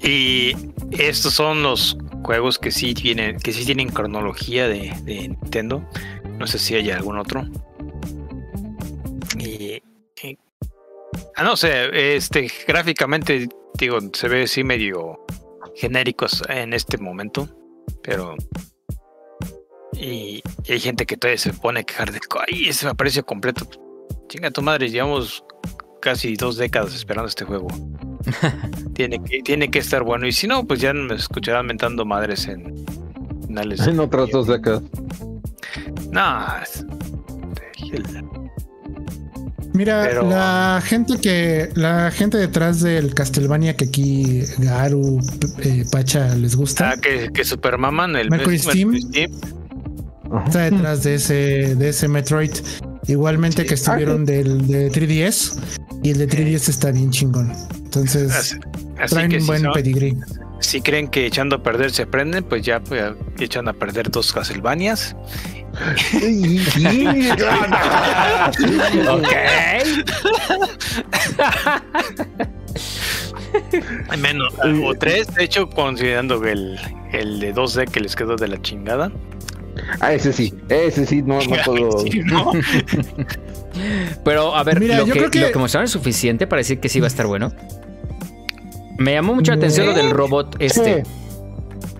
[0.00, 0.56] Y
[0.90, 5.82] estos son los juegos que sí tienen, que sí tienen cronología de, de Nintendo.
[6.38, 7.44] No sé si hay algún otro.
[9.38, 9.82] Y,
[10.22, 10.38] y-
[11.36, 13.48] ah, no sé, este gráficamente
[13.78, 15.24] digo, se ve así medio
[15.76, 17.48] genéricos en este momento.
[18.02, 18.34] Pero
[19.94, 23.22] y, y hay gente que todavía se pone a quejar de ay, ese me parece
[23.22, 23.66] completo.
[24.28, 25.44] Chinga tu madre, llevamos
[26.00, 27.68] casi dos décadas esperando este juego.
[28.94, 30.26] tiene, que, tiene que estar bueno.
[30.26, 32.84] Y si no, pues ya me escucharán mentando madres en
[33.46, 33.86] finales.
[33.86, 34.82] En otras dos décadas.
[36.10, 36.84] No, es-
[37.92, 38.24] el-
[39.74, 45.20] Mira, Pero- la gente que la gente detrás del Castlevania que aquí Garu,
[45.62, 49.00] eh, Pacha les gusta, ah, que, que Supermaman, el Mercury Steam.
[49.00, 49.30] Steam,
[50.30, 50.44] Ajá.
[50.46, 52.52] está detrás de ese de ese Metroid.
[53.08, 53.68] Igualmente Sí.
[53.68, 55.58] que estuvieron del de 3DS
[56.02, 57.52] y el de 3DS está bien chingón.
[57.84, 58.56] Entonces Así,
[59.00, 60.16] así traen que un si, buen pedigrí.
[60.60, 64.10] si creen que echando a perder se aprenden, pues ya, pues, ya echan a perder
[64.10, 65.16] dos Castlevanias.
[69.08, 69.32] Ok.
[74.18, 74.54] Menos,
[74.84, 76.78] o tres, de hecho, considerando que el,
[77.12, 79.10] el de 2D que les quedó de la chingada.
[80.00, 81.98] Ah, ese sí, ese sí, no, no puedo.
[82.00, 82.52] Sí, ¿no?
[84.24, 86.58] Pero a ver, Mira, lo, yo que, creo que- lo que mostraron es suficiente para
[86.60, 87.52] decir que sí va a estar bueno.
[88.98, 91.02] Me llamó mucho la atención lo del robot este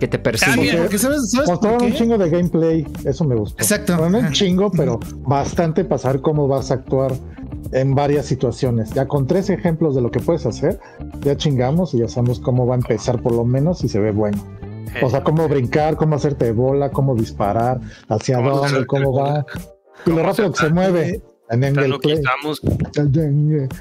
[0.03, 0.77] que te persigue.
[0.77, 3.63] Porque sabes, ¿sabes por un chingo de gameplay, eso me gustó.
[3.63, 4.09] Exacto.
[4.09, 7.13] No un chingo, pero bastante para saber cómo vas a actuar
[7.71, 8.89] en varias situaciones.
[8.93, 10.77] Ya con tres ejemplos de lo que puedes hacer,
[11.21, 14.11] ya chingamos y ya sabemos cómo va a empezar por lo menos y se ve
[14.11, 14.43] bueno.
[15.01, 19.45] O sea, cómo brincar, cómo hacerte bola, cómo disparar, hacia Cómo dónde, cómo va.
[20.05, 22.61] Y lo rápido que se mueve Ya lo quitamos.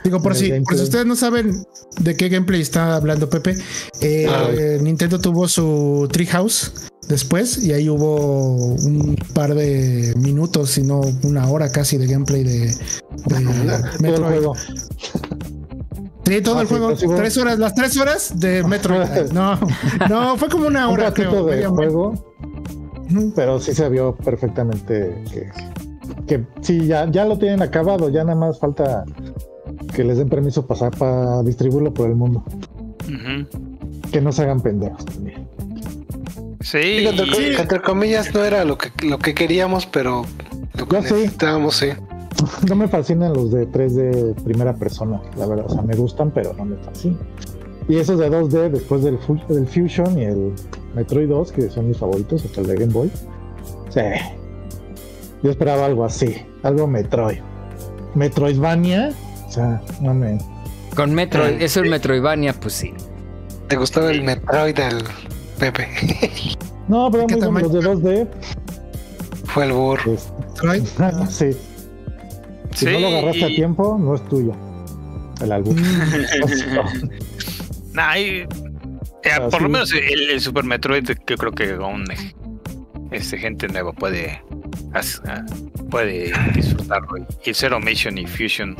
[0.04, 1.64] Digo, por si, por si ustedes no saben
[2.00, 3.54] de qué gameplay está hablando Pepe,
[4.00, 4.48] eh, Ah.
[4.80, 6.72] Nintendo tuvo su Treehouse
[7.08, 12.44] después y ahí hubo un par de minutos, si no una hora casi de gameplay
[12.44, 12.74] de, de
[13.28, 14.20] Todo el Metroid.
[14.28, 14.54] juego.
[16.24, 16.96] Sí, todo Ah, el juego.
[16.96, 19.32] sí, tres horas, las tres horas de Metroid.
[19.32, 19.58] No,
[20.08, 21.46] no, fue como una Un hora, ratito creo.
[21.46, 22.34] de juego,
[23.34, 25.48] pero sí se vio perfectamente que,
[26.26, 29.04] que sí, ya, ya lo tienen acabado, ya nada más falta
[29.94, 32.42] que les den permiso pasar para distribuirlo por el mundo.
[34.10, 35.48] Que no se hagan pendejos también.
[36.60, 40.24] Sí, Digo, entre, entre comillas no era lo que, lo que queríamos, pero
[40.78, 41.88] lo que Ya necesitábamos, sí.
[42.68, 45.66] No me fascinan los de 3D primera persona, la verdad.
[45.68, 47.18] O sea, me gustan, pero no me fascinan.
[47.88, 49.18] Y esos de 2D, después del,
[49.48, 50.52] del Fusion y el
[50.94, 53.10] Metroid 2, que son mis favoritos, hasta el de Game Boy.
[53.90, 54.00] Sí.
[55.42, 57.38] Yo esperaba algo así, algo Metroid.
[58.14, 59.10] Metroidvania,
[59.46, 60.38] o sea, no me.
[60.94, 62.92] Con Metroid, Eh, eso es Metroidvania, pues sí.
[63.68, 65.02] ¿Te gustaba el Metroid del
[65.58, 65.88] Pepe?
[66.88, 67.68] No, pero ¿Qué muy tamaño?
[67.68, 68.28] los de 2D.
[69.46, 70.02] Fue el burro.
[70.04, 70.82] pues, Metroid.
[71.28, 71.52] sí.
[72.74, 74.52] Si sí, no lo agarraste a tiempo, no es tuyo.
[75.40, 75.76] El álbum.
[77.92, 78.46] Nah, y- eh,
[79.34, 82.34] Ah, por lo menos el, el Super Metroid, que creo que aún eh,
[83.12, 84.42] este, gente nueva puede,
[84.94, 85.44] ah,
[85.90, 87.08] puede disfrutarlo.
[87.44, 88.76] Y Zero Mission y Fusion.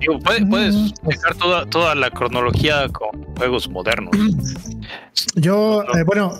[0.00, 4.10] Digo, puede- puedes dejar toda, toda la cronología con juegos modernos.
[5.34, 6.32] Yo, eh, bueno,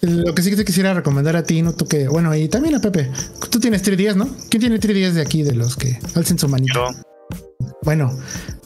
[0.00, 2.74] lo que sí que te quisiera recomendar a ti, no tú que, bueno, y también
[2.76, 3.10] a Pepe.
[3.50, 4.28] Tú tienes 3DS, ¿no?
[4.50, 6.74] ¿Quién tiene 3DS de aquí, de los que alcen su manita?
[6.74, 6.88] Yo,
[7.82, 8.16] Bueno,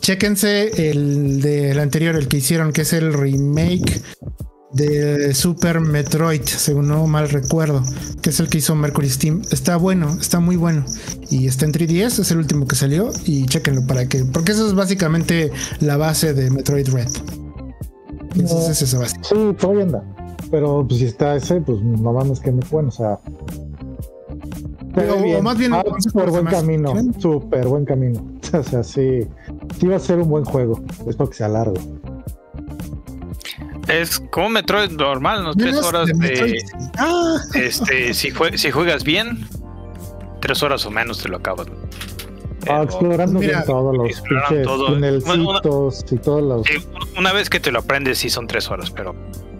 [0.01, 4.01] chéquense el del anterior, el que hicieron, que es el remake
[4.73, 7.83] de Super Metroid, según no mal recuerdo,
[8.23, 9.43] que es el que hizo Mercury Steam.
[9.51, 10.85] Está bueno, está muy bueno.
[11.31, 13.11] Y está en 3DS, es el último que salió.
[13.25, 15.51] Y chéquenlo para que, porque eso es básicamente
[15.81, 17.09] la base de Metroid Red.
[18.35, 19.17] Entonces es esa base.
[19.23, 20.05] Sí, todavía anda.
[20.51, 23.19] Pero pues si está ese, pues no mames que me bueno, o sea.
[24.95, 25.45] se Digo, ve o bien.
[25.45, 28.25] más bien, sé por buen camino, súper buen camino.
[28.51, 29.27] O sea, sí,
[29.79, 30.81] sí va a ser un buen juego.
[31.07, 31.75] Espero que sea largo.
[33.89, 35.55] Es como Metroid normal, ¿no?
[35.55, 36.59] Tres horas de.
[36.99, 39.47] Ah, Este, si, jue- si juegas bien,
[40.41, 41.67] tres horas o menos te lo acabas.
[41.69, 41.75] Ah,
[42.65, 44.87] Pero- explorando mira, bien todos los pinches todo.
[44.95, 46.67] tunelcitos y todos los.
[46.67, 46.75] Sí,
[47.19, 49.15] una vez que te lo aprendes, sí son tres horas, pero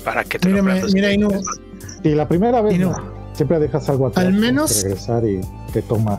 [0.05, 0.95] para que te Mírame, lo aprendas.
[0.95, 1.31] mira, Inu,
[2.05, 2.91] Y la primera vez Y no.
[2.93, 4.27] no, siempre dejas algo atrás.
[4.27, 5.41] Al menos- regresar y
[5.73, 6.19] te toma.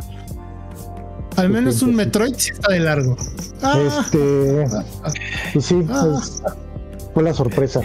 [1.38, 1.95] al menos un.
[1.95, 3.15] Metroid sí está de largo.
[3.61, 4.65] Ah, Este.
[5.53, 6.18] Pues sí, Ah.
[6.18, 6.44] es-
[7.14, 7.81] fue la sorpresa.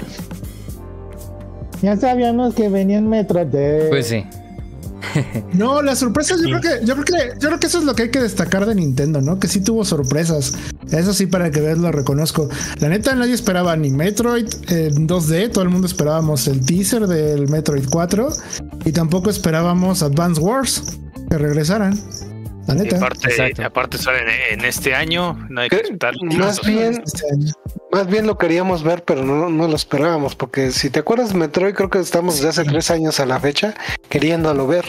[1.82, 3.86] Ya sabíamos que venían Metro de.
[3.90, 4.24] Pues sí.
[5.54, 7.94] No, las sorpresas, yo creo que, yo creo que, yo creo que eso es lo
[7.94, 9.38] que hay que destacar de Nintendo, ¿no?
[9.38, 10.54] Que sí tuvo sorpresas.
[10.90, 12.48] Eso sí, para que veas, lo reconozco.
[12.80, 17.48] La neta, nadie esperaba ni Metroid en 2D, todo el mundo esperábamos el teaser del
[17.48, 18.28] Metroid 4
[18.84, 20.98] y tampoco esperábamos Advance Wars
[21.30, 21.98] que regresaran.
[22.66, 22.96] La Y neta.
[22.96, 24.18] aparte, aparte sale
[24.52, 25.82] en, en este año, no hay que.
[26.38, 27.52] Más bien, Este año.
[27.92, 31.74] más bien lo queríamos ver, pero no, no lo esperábamos, porque si te acuerdas, Metroid
[31.74, 33.74] creo que estamos desde hace tres años a la fecha
[34.08, 34.84] queriéndolo ver,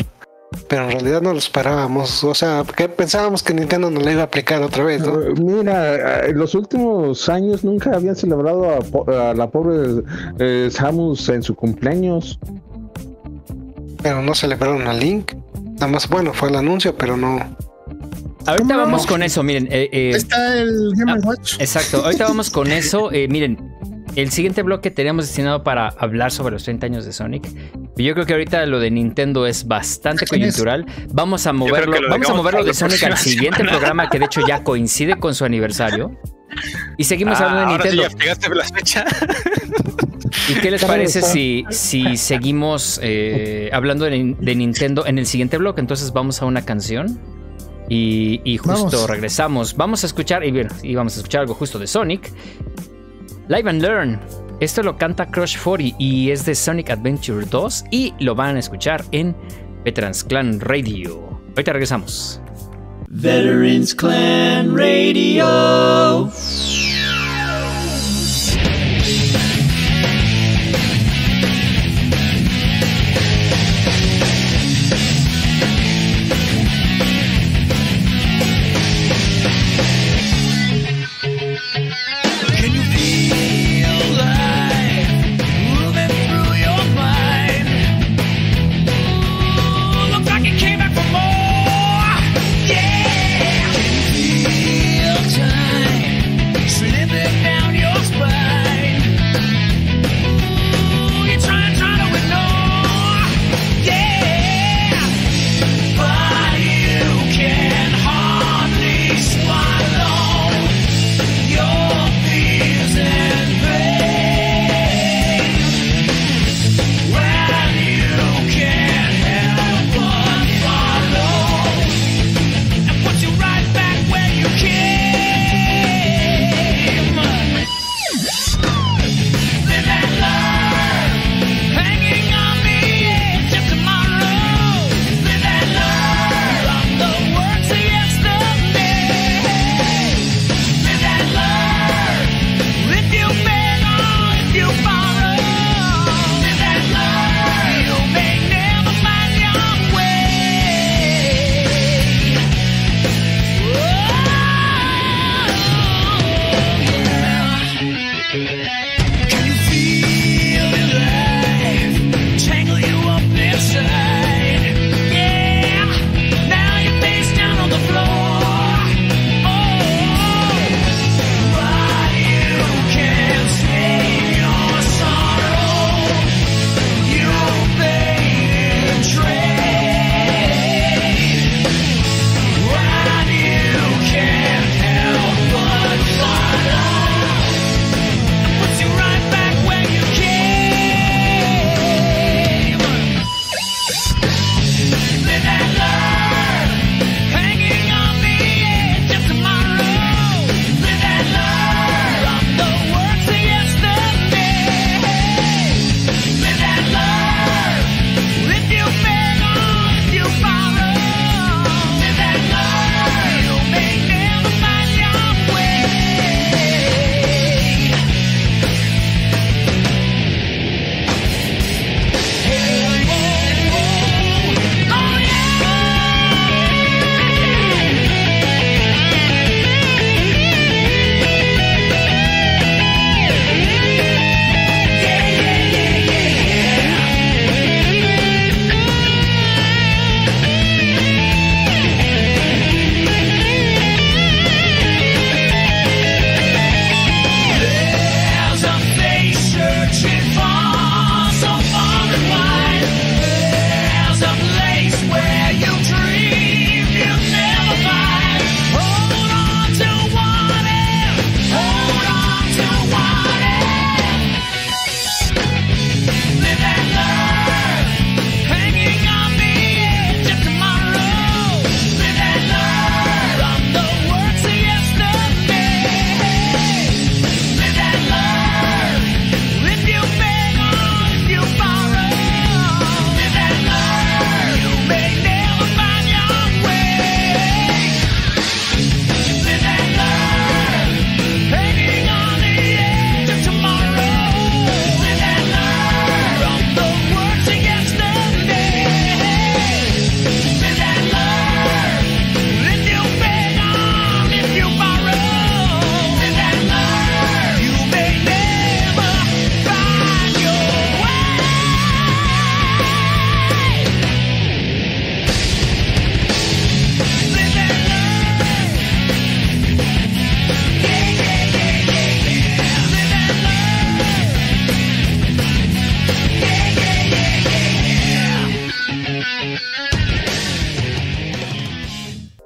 [0.70, 2.24] pero en realidad no lo esperábamos.
[2.24, 5.22] O sea, que pensábamos que Nintendo nos lo iba a aplicar otra vez, ¿no?
[5.22, 10.02] Eh, Mira, en los últimos años nunca habían celebrado a, po- a la pobre
[10.40, 12.40] eh, Samus en su cumpleaños.
[14.02, 15.34] Pero no celebraron a Link.
[15.76, 17.40] Nada más, bueno, fue el anuncio, pero no.
[18.48, 19.68] Ahorita vamos con eso, miren.
[19.72, 21.56] eh, eh, Está el Game ah, Watch.
[21.60, 23.12] Exacto, ahorita vamos con eso.
[23.12, 23.74] Eh, miren,
[24.16, 27.48] el siguiente bloque teníamos destinado para hablar sobre los 30 años de Sonic.
[27.98, 30.86] Y yo creo que ahorita lo de Nintendo es bastante coyuntural.
[31.12, 33.78] Vamos a moverlo, vamos a moverlo de Sonic al siguiente semana.
[33.78, 36.12] programa que de hecho ya coincide con su aniversario.
[36.98, 38.10] Y seguimos Ah, hablando de ahora sí Nintendo.
[38.14, 39.06] ya pegaste la fecha.
[40.50, 45.58] ¿Y qué les parece si, si seguimos eh, hablando de, de Nintendo en el siguiente
[45.58, 45.82] bloque?
[45.82, 47.20] Entonces vamos a una canción
[47.90, 49.10] y, y justo Vamos.
[49.10, 49.76] regresamos.
[49.76, 52.32] Vamos a escuchar, y bien, y vamos a escuchar algo justo de Sonic.
[53.48, 54.20] Live and Learn.
[54.60, 58.60] Esto lo canta Crush 40 y es de Sonic Adventure 2 y lo van a
[58.60, 59.36] escuchar en
[59.84, 61.40] Veterans Clan Radio.
[61.50, 62.42] Ahorita regresamos.
[63.10, 66.32] Veterans Clan Radio.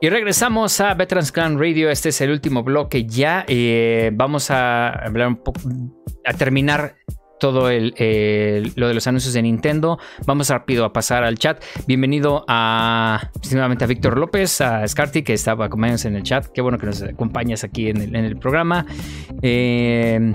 [0.09, 1.91] Regresamos a Veterans Clan Radio.
[1.91, 3.45] Este es el último bloque ya.
[3.47, 5.59] Eh, vamos a hablar un poco,
[6.25, 6.95] a terminar
[7.39, 7.93] todo el,
[8.75, 9.99] lo de los anuncios de Nintendo.
[10.25, 11.63] Vamos rápido a pasar al chat.
[11.87, 16.47] Bienvenido a, nuevamente a Víctor López, a Scarty, que estaba acompañándonos en el chat.
[16.47, 18.87] Qué bueno que nos acompañas aquí en el, en el programa.
[19.43, 20.33] Eh,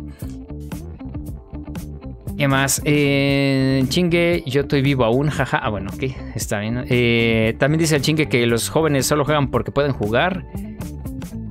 [2.37, 2.83] ¿Qué más?
[2.85, 5.59] Eh, chingue, yo estoy vivo aún, jaja.
[5.59, 6.03] Ah, bueno, ok,
[6.35, 6.85] está bien.
[6.89, 10.45] Eh, también dice el chingue que los jóvenes solo juegan porque pueden jugar.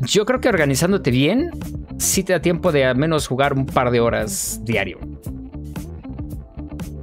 [0.01, 1.51] Yo creo que organizándote bien,
[1.97, 4.99] sí te da tiempo de al menos jugar un par de horas diario.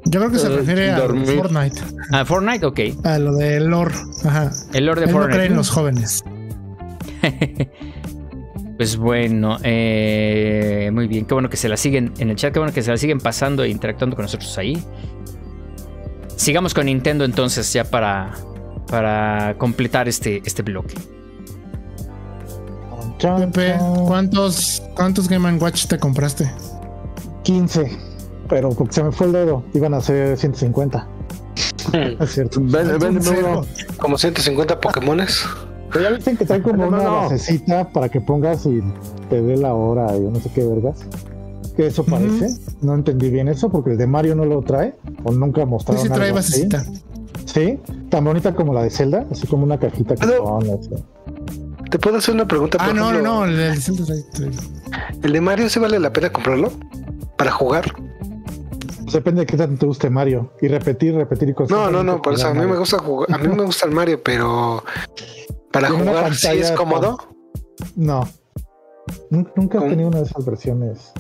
[0.05, 0.99] Yo creo que se refiere a.
[0.99, 1.81] Fortnite,
[2.13, 2.81] Ah, Fortnite, ok.
[3.05, 3.95] a lo del lore.
[4.25, 4.51] Ajá.
[4.75, 5.37] El Lord de Él no Fortnite.
[5.39, 6.25] cree en los jóvenes.
[8.81, 11.27] Pues bueno, eh, muy bien.
[11.27, 12.51] Qué bueno que se la siguen en el chat.
[12.51, 14.83] Qué bueno que se la siguen pasando e interactuando con nosotros ahí.
[16.35, 18.31] Sigamos con Nintendo entonces ya para,
[18.89, 20.95] para completar este, este bloque.
[23.19, 23.75] Pepe.
[24.07, 26.51] ¿cuántos, ¿cuántos Game Watch te compraste?
[27.43, 27.99] 15.
[28.49, 31.07] Pero porque se me fue el dedo, iban a ser 150.
[32.19, 32.61] Es cierto.
[32.63, 33.67] Ven, ven, Cero.
[33.99, 35.45] Como 150 Pokémones.
[35.93, 37.17] Pero ya dicen que trae como No, no, una no.
[37.23, 38.81] basecita para que pongas y
[39.29, 41.01] te dé la hora y no sé qué vergas.
[41.77, 42.49] Que eso parece.
[42.83, 44.95] No entendí bien eso porque el de Mario no lo trae.
[45.25, 46.67] O nunca Sí, mostraron sí trae algo así.
[46.69, 46.85] basecita.
[47.47, 47.81] Sí,
[48.11, 50.89] tan bonita como la de Zelda, así como una cajita que pones.
[51.91, 52.79] ¿Te puedo hacer una pregunta?
[52.81, 53.45] Ah, no, no, no.
[53.47, 54.51] El del centro trae- trae-
[55.23, 56.71] ¿El de Mario sí vale la pena comprarlo?
[57.37, 57.93] ¿Para jugar?
[59.03, 60.53] Pues depende de qué tanto te guste Mario.
[60.61, 63.33] Y repetir, repetir y No, constantemente no, no, por eso a mí me gusta jugar,
[63.33, 64.85] a mí me gusta el Mario, pero
[65.73, 67.19] para jugar sí es cómodo.
[67.97, 68.23] No.
[69.31, 71.13] Nun- Nunca he tenido una de esas versiones.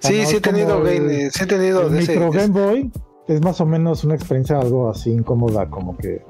[0.00, 2.12] Sí, Ah, no, sí he tenido el- game, sí he tenido El de ese.
[2.12, 2.92] micro Game Boy
[3.28, 6.24] es más o menos una experiencia algo así incómoda, como que.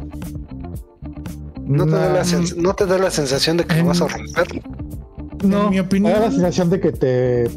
[1.64, 4.08] no, te da la sens- no te da la sensación de que lo vas a
[4.08, 4.62] romper.
[5.44, 7.50] no, en mi opinión- me da la sensación de que te,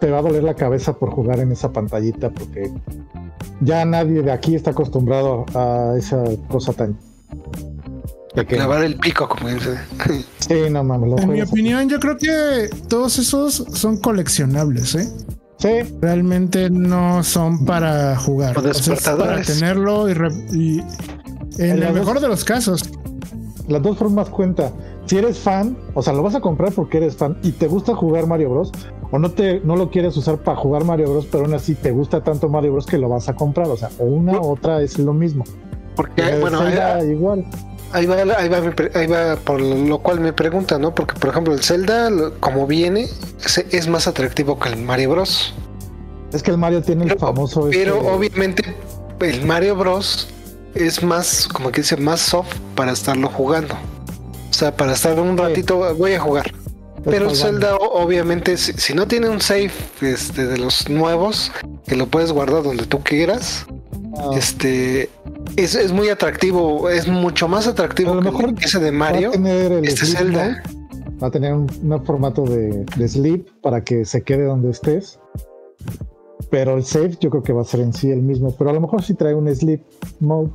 [0.00, 2.70] te va a doler la cabeza por jugar en esa pantallita, porque
[3.60, 6.98] ya nadie de aquí está acostumbrado a esa cosa tan.
[8.46, 9.76] Clavar el pico, como dice.
[10.38, 15.08] Sí, no mames, lo En mi opinión, yo creo que todos esos son coleccionables, ¿eh?
[15.58, 18.56] Sí, Realmente no son para jugar.
[18.58, 19.46] O O sea, es para despertadores.
[19.46, 20.78] tenerlo y, re- y
[21.58, 22.82] en En el mejor dos- de los casos.
[23.68, 24.72] las dos formas cuenta.
[25.06, 27.94] Si eres fan, o sea, lo vas a comprar porque eres fan y te gusta
[27.94, 28.72] jugar Mario Bros.
[29.12, 31.92] O no te no lo quieres usar para jugar Mario Bros, pero aún así te
[31.92, 33.68] gusta tanto Mario Bros que lo vas a comprar.
[33.68, 35.44] O sea, o una u otra es lo mismo.
[35.94, 37.44] Porque, de bueno, Zelda igual.
[37.92, 38.58] Ahí va, ahí va,
[38.94, 40.94] ahí va por lo cual me pregunta, ¿no?
[40.94, 42.10] Porque, por ejemplo, el Zelda,
[42.40, 43.08] como viene,
[43.70, 45.54] es, más atractivo que el Mario Bros.
[46.32, 47.68] Es que el Mario tiene el Pero- famoso.
[47.70, 48.76] Pero este- obviamente
[49.20, 50.28] el Mario Bros
[50.74, 53.74] es más, como que dice, más soft para estarlo jugando.
[54.50, 56.52] O sea, para estar un ratito voy a jugar.
[57.04, 57.36] Pero el.
[57.36, 61.50] Zelda obviamente si, si no tiene un save este, de los nuevos
[61.86, 63.66] que lo puedes guardar donde tú quieras,
[64.14, 65.08] Ah, este
[65.56, 68.96] es, es muy atractivo, es mucho más atractivo A lo que mejor ese de va
[68.98, 69.28] Mario.
[69.28, 70.62] a tener el Este sleep Zelda.
[71.22, 75.18] Va a tener un, un formato de, de sleep para que se quede donde estés.
[76.50, 78.54] Pero el save yo creo que va a ser en sí el mismo.
[78.56, 79.82] Pero a lo mejor sí trae un sleep
[80.20, 80.50] mode.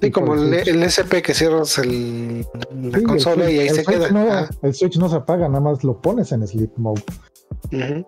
[0.00, 2.40] Sí, como el, el SP que cierras el,
[2.82, 4.10] la Sí, consola y ahí se Switch queda.
[4.10, 7.02] No, Ah, el Switch no se apaga, nada más lo pones en sleep mode.
[7.70, 8.06] Entonces,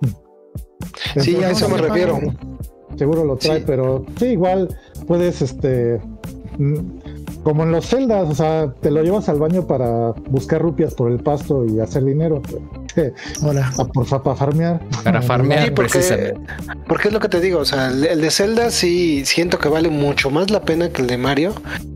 [1.25, 2.17] Sí, a eso me refiero.
[2.17, 2.35] apaga.
[2.97, 3.65] Seguro lo trae, Sí.
[3.67, 4.69] pero sí, igual
[5.07, 6.01] puedes, este,
[6.59, 6.77] mm,
[7.43, 11.11] como en los celdas, o sea, te lo llevas al baño para buscar rupias por
[11.11, 12.41] el pasto y hacer dinero,
[13.43, 14.81] Ahora, a- por para farmear.
[15.03, 16.41] Para farmear, Sí, porque, precisamente.
[16.87, 19.69] porque es lo que te digo, o sea, el, el de Zelda sí siento que
[19.69, 21.53] vale mucho más la pena que el de Mario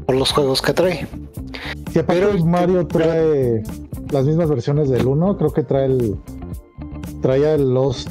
[0.06, 1.06] por los juegos que trae.
[1.92, 3.62] Si aparte Pero- Mario trae
[4.10, 6.16] las mismas versiones del 1, creo que trae el,
[7.22, 8.08] traía el Lost,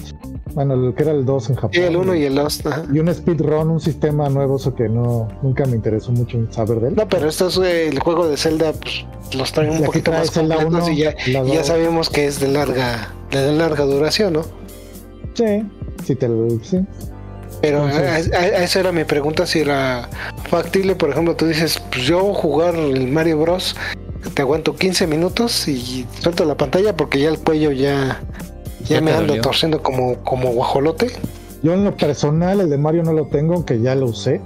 [0.56, 1.72] bueno, el que era el 2 en Japón.
[1.74, 2.66] Y el 1 y el Lost.
[2.66, 2.84] ajá.
[2.92, 6.88] y un speedrun, un sistema nuevo, eso que no, nunca me interesó mucho saber de
[6.90, 6.96] él.
[6.96, 9.06] No, pero esto es el juego de Zelda, pues,
[9.38, 11.14] los trae Y un poquito más completos 1, y ya,
[11.46, 14.42] ya sabemos que es de larga, de larga duración, ¿no?
[15.34, 15.64] Sí,
[16.06, 16.80] sí, te lo, sí.
[17.62, 20.10] Pero a, a- a eso era mi pregunta, si era
[20.50, 23.76] factible, por ejemplo, tú dices, pues yo jugar el Mario Bros,
[24.34, 28.22] te aguanto 15 minutos y suelto la pantalla porque ya el cuello ya,
[28.86, 29.42] ya Ya me ando dolió.
[29.42, 31.08] torciendo como, como guajolote.
[31.64, 34.42] Yo en lo personal, el de Mario no lo tengo, aunque ya lo usé.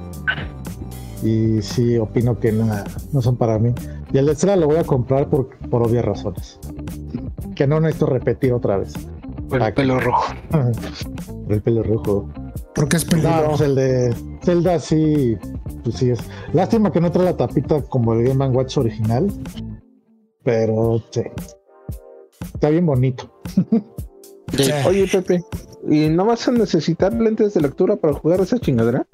[1.22, 3.74] Y sí, opino que nada, no son para mí.
[4.14, 6.60] Y el de Zelda lo voy a comprar por, por obvias razones.
[7.56, 8.94] Que no necesito repetir otra vez.
[9.50, 10.34] Con el Ah, pelo rojo.
[11.46, 12.30] Por el pelo rojo.
[12.76, 13.48] porque es No, peligroso.
[13.50, 15.36] pues el de Zelda sí,
[15.84, 16.20] pues sí es.
[16.54, 19.28] Lástima que no trae la tapita como el Game Watch original.
[20.44, 21.24] Pero sí.
[22.54, 23.30] Está bien bonito.
[24.58, 24.72] Sí.
[24.88, 25.44] Oye, Pepe,
[25.90, 29.06] ¿y no vas a necesitar lentes de lectura para jugar esa chingadera?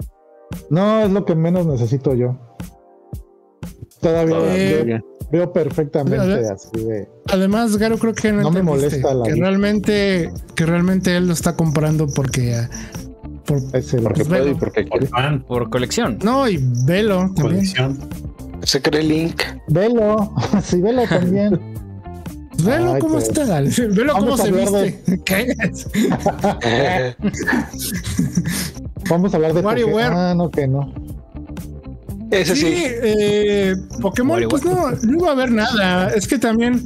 [0.70, 2.36] No, es lo que menos necesito yo.
[4.00, 6.52] Todavía Eh, veo, veo perfectamente ¿verdad?
[6.52, 7.08] así de.
[7.32, 11.32] Además, Garo creo que no, No me molesta la que realmente que realmente él lo
[11.32, 12.60] está comprando porque
[13.46, 15.06] Por, Ese Porque Pues puede y porque Por quiere.
[15.06, 16.18] fan, Por colección.
[16.22, 17.42] no, y velo también.
[17.42, 17.98] colección.
[18.62, 19.42] Se cree Link.
[19.68, 20.32] Velo,
[20.62, 21.60] sí, velo también.
[22.64, 23.44] Velo Ay, cómo está.
[23.90, 25.20] Velo cómo se de- viste.
[25.24, 25.54] ¿Qué?
[29.08, 30.06] Vamos a hablar de WarioWare.
[30.06, 30.18] Pokémon.
[30.26, 30.92] Ah, no, que no.
[32.30, 32.84] Ese Sí, sí.
[32.86, 36.08] eh, Pokémon, pues no, no iba a haber nada.
[36.10, 36.84] Es que también.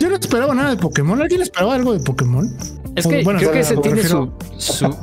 [0.00, 1.20] Yo no esperaba nada de Pokémon.
[1.20, 2.54] ¿Alguien esperaba algo de Pokémon?
[2.96, 4.30] Es que Bueno, creo que ese tiene su,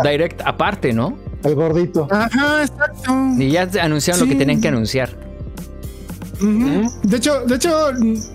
[0.03, 1.17] direct aparte, ¿no?
[1.43, 2.07] El gordito.
[2.09, 3.11] Ajá, exacto.
[3.37, 5.09] Y ya anunciaron lo que tenían que anunciar.
[6.41, 6.91] Ujú.
[7.03, 7.69] De hecho, de hecho,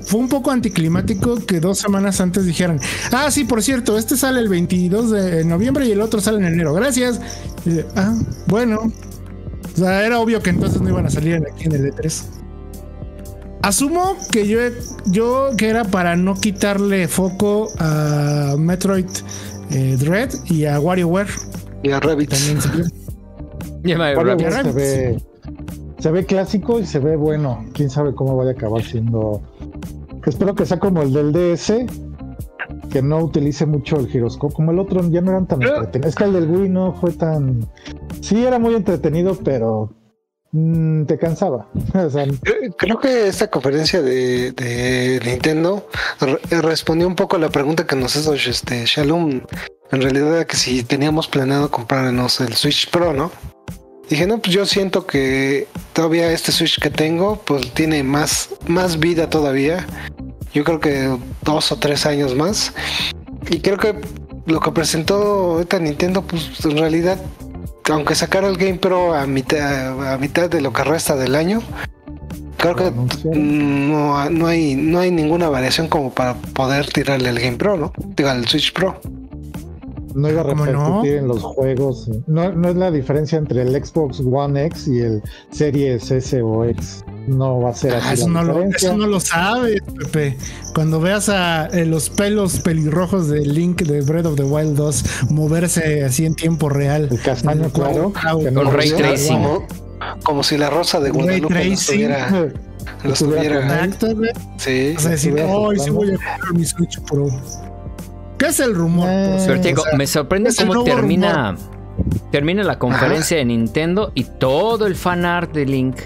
[0.02, 2.78] fue un poco anticlimático que dos semanas antes dijeran,
[3.12, 6.44] ah, sí, por cierto, este sale el 22 de noviembre y el otro sale en
[6.46, 6.72] enero.
[6.74, 7.20] Gracias.
[7.64, 8.14] Y ah,
[8.46, 8.92] bueno.
[9.74, 12.22] O sea, era obvio que entonces no iban a salir en- aquí en el E3.
[13.62, 14.60] Asumo que yo,
[15.06, 19.06] yo que era para no quitarle foco a Metroid
[19.70, 21.28] eh, Dread y a WarioWare.
[21.82, 22.30] Y a Rabbits.
[22.38, 22.84] También salió.
[23.82, 25.22] Llama WarioWare Rabbit.
[25.98, 27.64] Se ve, clásico y se ve bueno.
[27.72, 29.42] Quién sabe cómo vaya a acabar siendo.
[30.24, 31.72] Espero que sea como el del DS,
[32.90, 34.56] que no utilice mucho el giroscopio.
[34.56, 36.08] Como el otro, ya no eran tan entretenidos.
[36.10, 37.68] Es que el del Wii no fue tan.
[38.20, 39.92] Sí, era muy entretenido, pero
[40.52, 41.68] mm, te cansaba.
[41.94, 42.26] O sea,
[42.76, 45.86] Creo- que esta conferencia de, de Nintendo
[46.20, 49.40] re- respondió un poco a la pregunta que nos hizo este Shalom.
[49.92, 53.30] En realidad era que si teníamos planeado comprarnos el Switch Pro, ¿no?
[54.08, 59.00] Dije, no, pues yo siento que todavía este Switch que tengo, pues tiene más, más
[59.00, 59.84] vida todavía.
[60.54, 62.72] Yo creo que dos o tres años más.
[63.50, 63.94] Y creo que
[64.46, 65.16] lo que presentó
[65.54, 67.18] ahorita Nintendo, pues en realidad,
[67.90, 71.60] aunque sacara el Game Pro a mitad, a mitad de lo que resta del año,
[72.56, 72.92] creo que
[73.36, 77.92] no, no hay no hay ninguna variación como para poder tirarle al Game Pro, ¿no?
[78.16, 79.00] Digo, al Switch Pro.
[80.16, 80.72] No iba a ¿Cómo no?
[80.72, 82.10] repercutir en los juegos.
[82.26, 86.64] No, no es la diferencia entre el Xbox One X y el Series S o
[86.64, 87.04] X.
[87.28, 88.06] No va a ser así.
[88.08, 90.36] Ah, eso, la no lo, eso no lo sabes, Pepe.
[90.74, 95.04] Cuando veas a eh, los pelos pelirrojos de Link de Breath of the Wild 2
[95.30, 97.08] moverse así en tiempo real.
[97.10, 98.12] El castaño, claro.
[98.24, 99.34] No Con lo ray tracing.
[99.42, 99.66] Como,
[100.24, 101.72] como si la rosa de Ray Guadalupe lo tracing.
[101.74, 102.30] estuviera,
[103.04, 103.84] lo Estuviera estuviera- con él.
[103.84, 104.30] Exacto, güey.
[104.58, 104.94] Sí.
[104.96, 107.28] O sea, decir, hoy sí voy a comprar mi Switch Pro.
[108.38, 109.08] ¿Qué es el rumor?
[109.10, 111.56] Eh, Pero O sea, me sorprende cómo termina,
[112.30, 115.96] termina la conferencia de Nintendo y todo el fanart de Link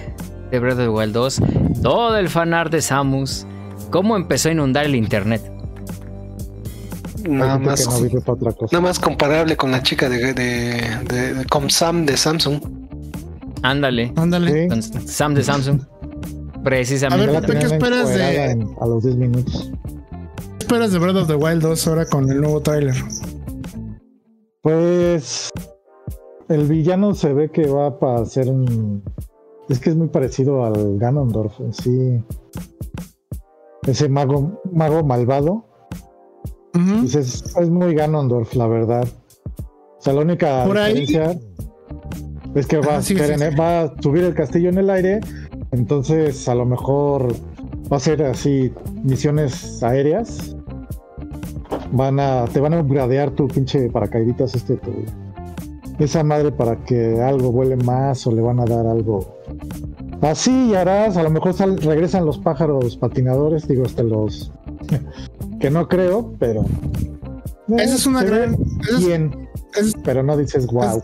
[0.50, 1.42] de Breath of the Wild 2,
[1.82, 3.46] todo el fanart de Samus,
[3.90, 5.42] cómo empezó a inundar el internet.
[7.28, 8.68] Nada gente más, que no otra cosa.
[8.76, 12.60] nada más comparable con la chica de, de, de, de Comsam de Samsung.
[13.62, 14.62] Ándale, Ándale.
[14.62, 15.80] Sí, con Sam de Samsung.
[16.64, 17.36] Precisamente.
[17.36, 19.70] A ver, ¿qué esperas de- a los 10 minutos.
[20.70, 22.94] ¿Qué esperas de Breath of the Wild 2 ahora con el nuevo tráiler?
[24.62, 25.50] Pues
[26.48, 29.02] el villano se ve que va para ser un.
[29.68, 32.24] Es que es muy parecido al Ganondorf en sí.
[33.84, 35.64] Ese mago, mago malvado.
[36.72, 39.08] Pues es, es muy Ganondorf, la verdad.
[39.98, 41.40] O sea, la única Por ahí- diferencia
[42.54, 43.56] es que va, Ah, a sí, caer sí, en- sí.
[43.58, 45.18] va a subir el castillo en el aire.
[45.72, 47.32] Entonces, a lo mejor
[47.92, 48.72] va a ser así
[49.02, 50.54] misiones aéreas.
[51.92, 55.04] Van a, te van a upgradear tu pinche paracaíditas este tu-
[55.98, 59.36] esa madre para que algo vuele más o le van a dar algo.
[60.22, 64.52] Así harás, a lo mejor sal- regresan los pájaros patinadores, digo, hasta los
[65.60, 68.56] que no creo, pero eh, Esa es una gran.
[68.90, 69.48] Es, bien,
[69.78, 71.02] es- pero no dices wow.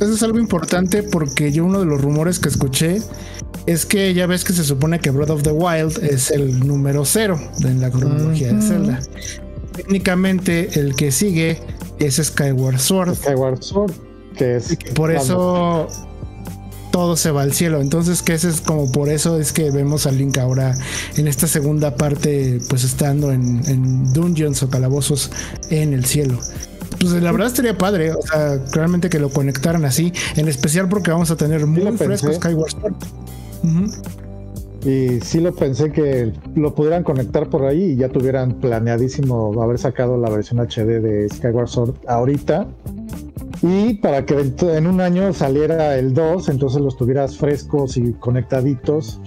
[0.00, 3.00] eso es algo importante porque yo uno de los rumores que escuché
[3.66, 7.04] es que ya ves que se supone que Breath of the Wild es el número
[7.04, 8.62] cero en la cronología de.
[8.62, 9.00] Zelda.
[9.82, 11.58] Técnicamente el que sigue
[11.98, 13.14] es Skyward Sword.
[13.14, 13.92] Skyward Sword,
[14.36, 15.88] que es por eso
[16.90, 17.80] todo se va al cielo.
[17.80, 20.74] Entonces, que ese es como por eso es que vemos a Link ahora
[21.16, 25.30] en esta segunda parte, pues estando en, en dungeons o calabozos
[25.70, 26.38] en el cielo.
[26.98, 31.10] Pues la verdad estaría padre, o sea, realmente que lo conectaran así, en especial porque
[31.10, 32.30] vamos a tener muy fresco.
[32.34, 32.94] Skyward Sword.
[33.62, 33.90] Ujú.
[34.84, 39.78] Y sí lo pensé que lo pudieran conectar por ahí y ya tuvieran planeadísimo haber
[39.78, 42.66] sacado la versión HD de Skyward Sword ahorita.
[43.62, 49.20] Y para que en un año saliera el 2, entonces los tuvieras frescos y conectaditos.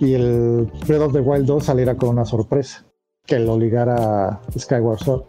[0.00, 2.84] Y el Breath of the Wild 2 saliera con una sorpresa.
[3.26, 5.24] Que lo ligara a Skyward Sword.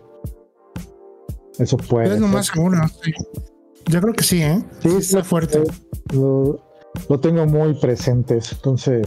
[1.60, 2.14] Eso puede.
[2.14, 2.36] Es lo ser.
[2.36, 3.12] más seguro, sí.
[3.88, 4.62] Yo creo que sí, ¿eh?
[4.82, 5.64] Sí, Sí, está fuerte.
[6.14, 6.60] Lo,
[7.10, 8.52] lo tengo muy presentes.
[8.52, 9.02] Entonces.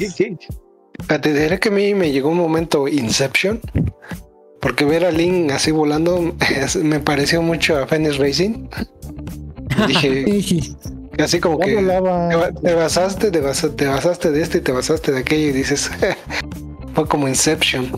[1.08, 3.60] Ah, Te diré que a mí me llegó un momento Inception.
[4.60, 6.32] Porque ver a Link así volando
[6.82, 8.68] me pareció mucho a Phoenix Racing.
[9.76, 10.62] Y dije,
[11.18, 14.72] así como que te, ba- te basaste, te, basa- te basaste de este y te
[14.72, 15.90] basaste de aquello y dices,
[16.94, 17.90] fue como Inception.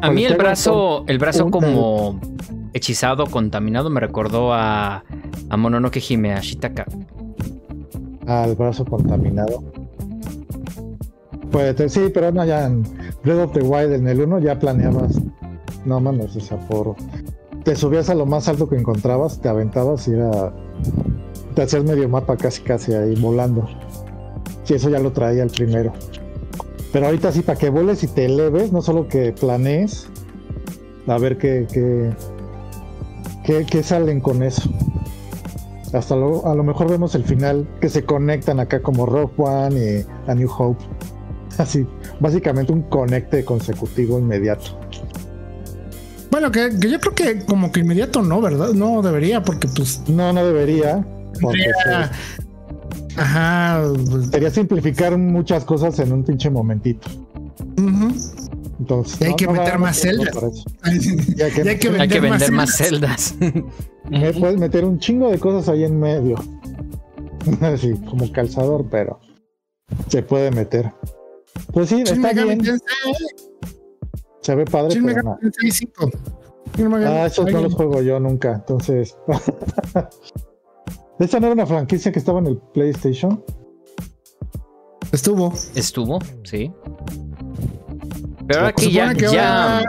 [0.00, 2.20] A mí el brazo, el brazo como
[2.72, 5.02] hechizado, contaminado, me recordó a,
[5.50, 6.86] a Mononoke Hime, a Shitaka.
[8.28, 9.62] Al brazo contaminado.
[11.50, 12.82] Pues te- sí, pero no, ya en
[13.24, 15.18] Breath of the Wild en el 1 ya planeabas.
[15.84, 16.94] No mames, o sea, por.
[17.64, 20.52] Te subías a lo más alto que encontrabas, te aventabas y era.
[21.54, 23.66] Te hacías medio mapa casi casi ahí volando.
[24.64, 25.92] Sí, eso ya lo traía el primero.
[26.92, 30.06] Pero ahorita sí, para que vueles y te eleves, no solo que planees,
[31.06, 32.10] a ver qué, qué,
[33.44, 34.70] qué, qué salen con eso.
[35.92, 39.80] Hasta luego, a lo mejor vemos el final que se conectan acá como Rogue One
[40.00, 40.84] y A New Hope.
[41.58, 41.86] Así,
[42.20, 44.78] básicamente un conecte consecutivo inmediato.
[46.30, 48.72] Bueno, que, que yo creo que como que inmediato no, ¿verdad?
[48.74, 50.02] No debería, porque pues.
[50.08, 51.04] No, no debería,
[51.40, 51.64] porque
[53.16, 53.82] Ajá.
[54.10, 57.08] pues, se- sería simplificar muchas cosas en un pinche momentito.
[57.78, 58.12] ujú.
[58.78, 60.64] Entonces, Y hay no- que no meter no más celdas.
[61.36, 63.34] Ya que- hay que Hay que vender más celdas.
[64.10, 66.36] Me puedes meter un chingo de cosas ahí en medio.
[67.60, 69.18] Así, como calzador, pero
[70.08, 70.92] se puede meter.
[71.72, 72.62] Pues sí, Shin está bien.
[74.42, 75.38] Se ve padre, Shin pero Megami no.
[75.38, 76.10] Tensei 5.
[76.76, 79.16] Shin Megami- Ah, esos no los juego yo nunca, entonces.
[81.18, 83.42] ¿Esta no era una franquicia que estaba en el PlayStation?
[85.12, 85.52] Estuvo.
[85.74, 86.70] Estuvo, sí.
[88.48, 89.84] Pero ahora que ya, supone que ya- ahora-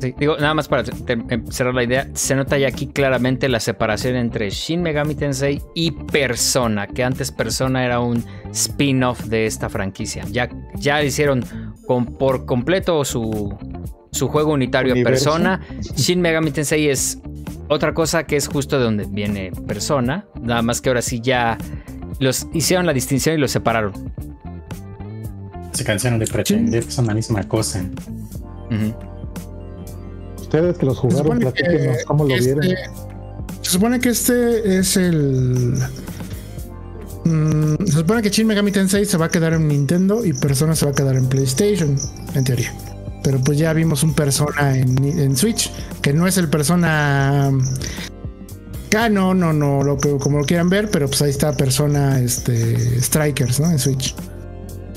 [0.00, 3.58] Sí, digo, nada más para em, cerrar la idea, se nota ya aquí claramente la
[3.58, 8.22] separación entre Shin Megami Tensei y Persona, que antes Persona era un
[8.52, 10.24] spin-off de esta franquicia.
[10.30, 11.42] Ya, ya hicieron
[11.86, 13.56] con, por completo su,
[14.12, 15.30] su juego unitario a Universo.
[15.30, 15.60] Persona.
[15.96, 17.18] Shin Megami Tensei es
[17.68, 21.56] otra cosa que es justo de donde viene Persona, nada más que ahora sí ya
[22.18, 24.12] los hicieron la distinción y los separaron.
[25.74, 27.84] Se cansaron de pretender que son la misma cosa.
[30.40, 32.76] Ustedes que los jugaron, supone que platíquenos cómo lo este- vieron.
[33.62, 35.74] Se supone que este es el.
[37.24, 40.76] Mm, se supone que Shin Megami Tensei se va a quedar en Nintendo y Persona
[40.76, 41.96] se va a quedar en PlayStation,
[42.34, 42.72] en teoría.
[43.22, 45.72] Pero pues ya vimos un Persona en, en Switch,
[46.02, 47.50] que no es el Persona
[48.90, 53.00] canon o no, lo que, como lo quieran ver, pero pues ahí está Persona este,
[53.00, 53.70] Strikers, ¿no?
[53.70, 54.14] En Switch.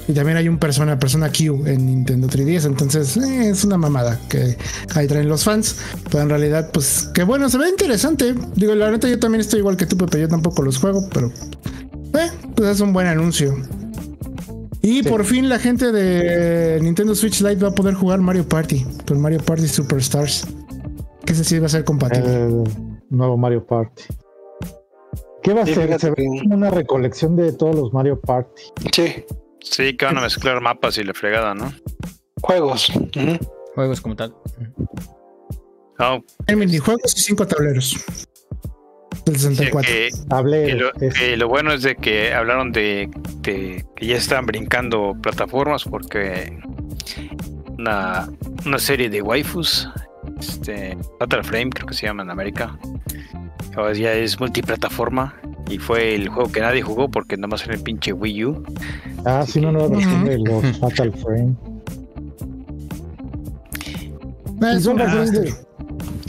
[0.07, 4.17] Y también hay un Persona, Persona Q en Nintendo 3DS, entonces eh, es una mamada
[4.29, 4.55] que
[4.95, 5.75] ahí traen los fans.
[6.09, 8.34] Pero en realidad, pues, que bueno, se ve interesante.
[8.55, 10.21] Digo, la neta, yo también estoy igual que tú, Pepe.
[10.21, 13.55] Yo tampoco los juego, pero eh, pues es un buen anuncio.
[14.81, 15.09] Y Sí.
[15.09, 19.19] por fin la gente de Nintendo Switch Lite va a poder jugar Mario Party con
[19.19, 20.47] Mario Party Superstars.
[21.25, 22.34] Que ese sí va a ser compatible.
[22.45, 22.63] El
[23.09, 24.03] nuevo Mario Party.
[25.43, 25.99] ¿Qué va a Sí, ser?
[25.99, 28.61] Se ve que- una recolección de todos los Mario Party.
[28.93, 29.25] Sí,
[29.72, 31.73] Sí, que van a mezclar mapas y la fregada, ¿no?
[32.41, 32.91] juegos.
[33.76, 34.34] Juegos como tal.
[35.99, 37.95] No, Hay minijuegos y cinco tableros.
[39.26, 39.91] Del sí, 64.
[39.91, 40.65] que, Hablé.
[40.68, 43.10] que lo, es- que lo bueno es de que hablaron de,
[43.41, 46.57] de que ya están brincando plataformas porque
[47.77, 48.30] una,
[48.65, 49.89] una serie de waifus,
[50.39, 50.98] este,
[51.44, 52.77] Frame creo que se llama en América,
[53.76, 55.35] ahora ya es multiplataforma
[55.69, 58.64] y fue el juego que nadie jugó porque nada más era el pinche Wii U.
[59.26, 61.56] Ah, sí, una nueva versión de los Fatal Frame.
[64.76, 65.49] Es ¿Y un remaster.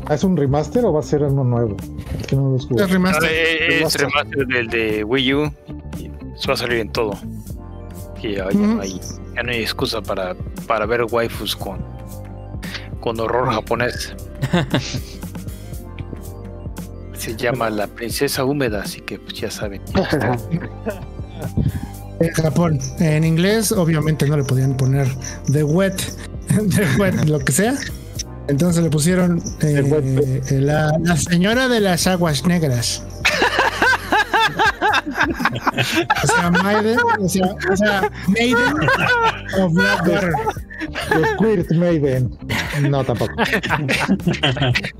[0.06, 1.76] ah, ¿Es un remaster o va a ser uno nuevo?
[2.20, 2.84] Es que no los jugué.
[2.84, 3.30] Es remaster.
[3.30, 4.00] Es Remaster.
[4.02, 5.52] remaster del de Wii U
[5.98, 7.12] y eso va a salir en todo.
[8.22, 9.00] Y ya, no hay,
[9.34, 10.34] ya no hay excusa para,
[10.66, 11.78] para ver waifus con,
[13.00, 14.14] con horror japonés.
[17.18, 19.82] Se llama la princesa húmeda, así que pues ya saben.
[22.20, 22.78] En Japón.
[22.98, 25.08] En inglés, obviamente no le podían poner
[25.52, 26.00] The Wet,
[26.48, 27.74] The Wet, lo que sea.
[28.48, 33.02] Entonces le pusieron eh, eh, la, la señora de las aguas negras.
[36.24, 38.74] o sea, Maiden, o sea, o sea, Maiden
[39.58, 39.72] of
[40.86, 41.64] Blackwater.
[41.64, 42.38] Squirt Maiden.
[42.88, 43.34] No, tampoco.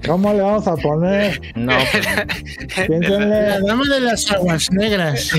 [0.06, 1.40] ¿Cómo le vamos a poner?
[1.54, 1.72] No,
[2.86, 3.48] Piénsenle.
[3.48, 5.30] La dama de las aguas negras.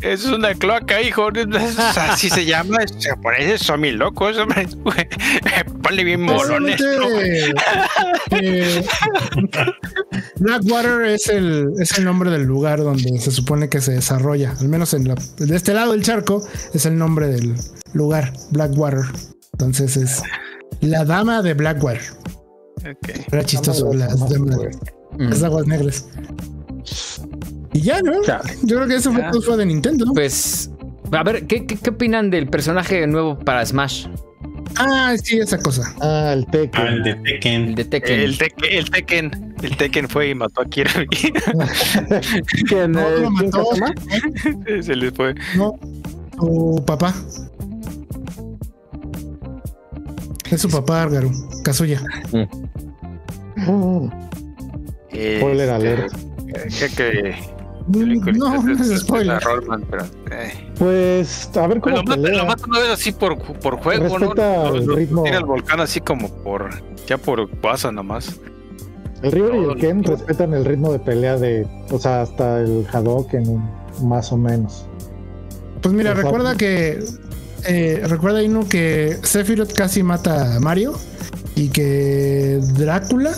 [0.00, 1.28] Es una cloaca, hijo.
[1.96, 2.78] Así se llama.
[2.80, 4.68] Los japoneses son mil locos, hombre.
[5.82, 6.80] Ponle bien molones.
[8.30, 8.84] Eh,
[10.36, 14.54] Blackwater es el, es el nombre del lugar donde se supone que se desarrolla.
[14.60, 17.54] Al menos en la, de este lado del charco es el nombre del
[17.92, 19.04] lugar, Blackwater.
[19.54, 20.22] Entonces es
[20.80, 22.00] la dama de Blackwater.
[22.78, 23.08] Ok.
[23.32, 24.68] Era chistoso, las, damas-
[25.12, 25.28] mm.
[25.28, 26.08] las aguas negras.
[27.72, 28.20] Y ya, ¿no?
[28.22, 28.52] Chale.
[28.64, 29.30] Yo creo que eso fue, Ya.
[29.30, 30.06] todo fue de Nintendo.
[30.12, 30.70] Pues,
[31.12, 34.06] a ver, ¿qué, qué, qué opinan del personaje nuevo para Smash?
[34.76, 35.94] Ah, sí, esa cosa.
[36.00, 36.82] Ah, el Tekken.
[36.82, 37.74] Ah, el de El Tekken.
[37.76, 38.20] de Tekken.
[38.20, 39.54] El, Tekken, el Tekken.
[39.62, 41.06] El Tekken fue y mató a Kirby.
[42.68, 43.64] ¿Quién, No, eh, lo mató.
[43.70, 43.94] Kazama?
[44.82, 45.34] Se les fue.
[45.56, 45.78] No,
[46.38, 47.14] su papá.
[50.54, 51.30] Es su papá, Argaru.
[51.64, 52.00] Kazuya.
[55.10, 56.12] Spoiler alert.
[56.78, 57.54] Que, que,
[57.86, 59.38] Mm, No, no es spoiler.
[59.42, 60.70] Rollman, pero, eh.
[60.78, 64.18] Pues, a ver cómo lo matan, lo matan una vez así por, por juego, ¿no?
[64.20, 65.22] Respeta Lo- el lo- ritmo.
[65.24, 66.70] Tira el volcán así como por.
[67.06, 68.40] Ya por WhatsApp nomás.
[69.22, 70.12] El River y No, el Ken no.
[70.12, 73.62] respetan el ritmo de pelea de, o sea, hasta el Hadoken,
[74.02, 74.86] más o menos.
[75.82, 76.30] Pues mira, Exacto.
[76.30, 77.04] recuerda que.
[77.66, 80.98] Eh, recuerda, Inu, que Sephiroth casi mata a Mario.
[81.56, 83.32] Y que Drácula.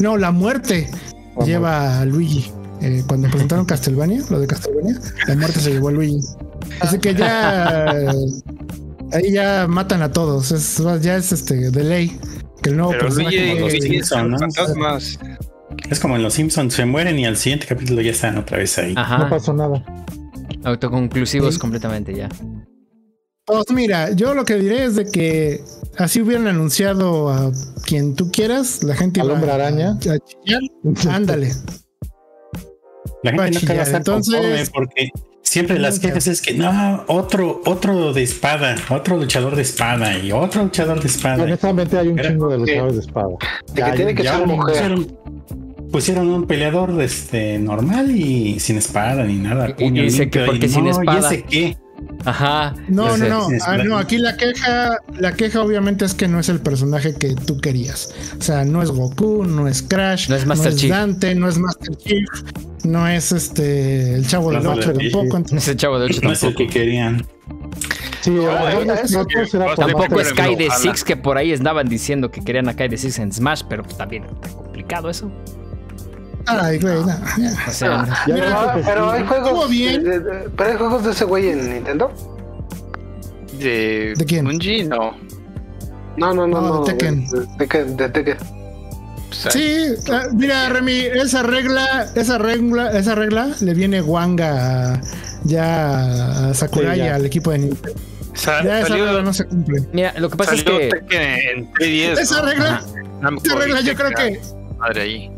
[0.00, 0.88] No, la muerte
[1.36, 1.46] Ajá.
[1.46, 2.50] lleva a Luigi.
[2.82, 6.20] Eh, cuando presentaron Castlevania, lo de Castlevania, la muerte se llevó a Luigi.
[6.80, 8.10] Así que ya.
[9.12, 10.50] ahí ya matan a todos.
[10.52, 12.18] Es, ya es este de ley.
[12.62, 13.36] Que el nuevo Pero personaje.
[13.36, 14.38] Luigi, como los Luigi Simpson, son ¿no?
[14.38, 15.18] fantasmas.
[15.90, 18.76] Es como en los Simpsons, se mueren y al siguiente capítulo ya están otra vez
[18.78, 18.94] ahí.
[18.94, 19.82] No pasó nada.
[20.64, 21.60] Autoconclusivos Sí.
[21.60, 22.28] completamente ya.
[23.46, 25.60] Pues mira, yo lo que diré es de que
[25.98, 27.52] así hubieran anunciado a
[27.84, 29.90] quien tú quieras, la gente Al iba hombre araña.
[29.90, 30.62] a chillar.
[31.14, 31.50] Ándale.
[33.22, 35.10] La a gente a chillar, estar entonces- porque
[35.42, 40.32] siempre las quejas es que no, otro, otro de espada, otro luchador de espada y
[40.32, 41.42] otro luchador de espada.
[41.42, 43.28] Honestamente hay un Era- chingo de luchadores de espada.
[43.74, 44.72] De que tiene que Ya ser mujer.
[44.74, 45.18] pusieron,
[45.92, 49.74] pusieron un peleador este, normal y sin espada ni nada.
[49.78, 51.20] Y- dice que porque y sin no, espada.
[51.20, 51.76] ¿Y ese qué?
[52.24, 52.74] Ajá.
[52.88, 53.50] No, no, no.
[53.50, 57.14] es Ah, no, aquí la queja, la queja obviamente es que no es el personaje
[57.14, 58.14] que tú querías.
[58.38, 60.90] O sea, no es Goku, no es Crash, No es Master Chief.
[60.90, 62.24] Dante, no es Master Chief,
[62.84, 65.12] no es este el chavo No del es 8 Master Chief.
[65.12, 65.36] tampoco.
[65.36, 66.72] entonces- Ese chavo de 8 No es el tampoco.
[66.72, 67.26] que querían.
[68.22, 70.70] Sí, a lo Ah, que- Tampoco es Kai de.
[70.70, 73.82] Six que por ahí andaban diciendo que querían a Kai de Six en Smash, pero
[73.82, 75.30] pues también está complicado eso.
[76.46, 77.06] Ay, güey, no.
[77.68, 79.70] O sea, Mira, Pero, hay juegos.
[79.70, 80.04] Bien.
[80.04, 82.12] de- de- pero hay juegos de ese güey en Nintendo.
[83.58, 84.44] De, ¿De quién?
[84.44, 85.16] Bungie, no.
[86.16, 86.84] No, no, no, No, no.
[86.84, 87.26] de Tekken.
[87.28, 88.36] De, de Tekken, de Tekken.
[89.50, 95.00] Sí, ah, mira, Remy, esa regla, esa regla, esa regla le viene Wanga a-
[95.42, 97.14] ya a Sakurai Sí, ya.
[97.16, 98.00] al equipo de Nintendo.
[98.64, 99.82] Ya esa regla no se cumple.
[99.92, 102.20] mira, lo que pasa es que Tekken en 3DS.
[102.20, 102.46] Esa ¿no?
[102.48, 102.82] regla.
[103.20, 104.40] Namco esa regla yo creo que
[104.78, 105.30] Madre ahí.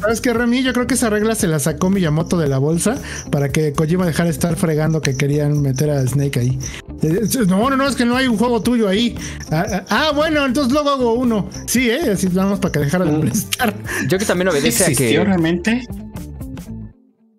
[0.00, 0.62] ¿Sabes qué, Remy?
[0.62, 2.96] Yo creo que esa regla se la sacó Miyamoto de la bolsa
[3.30, 6.58] para que Kojima dejara de estar fregando que querían meter a Snake ahí.
[7.02, 9.14] Eh, No, no, no, es que no hay un juego tuyo ahí.
[9.50, 11.48] Ah, ah, ah, bueno, entonces luego hago uno.
[11.66, 12.12] Sí, ¿eh?
[12.12, 13.74] Así más para que dejara de molestar.
[14.08, 15.24] yo que también obedece a ¿Existió que.
[15.26, 15.82] realmente?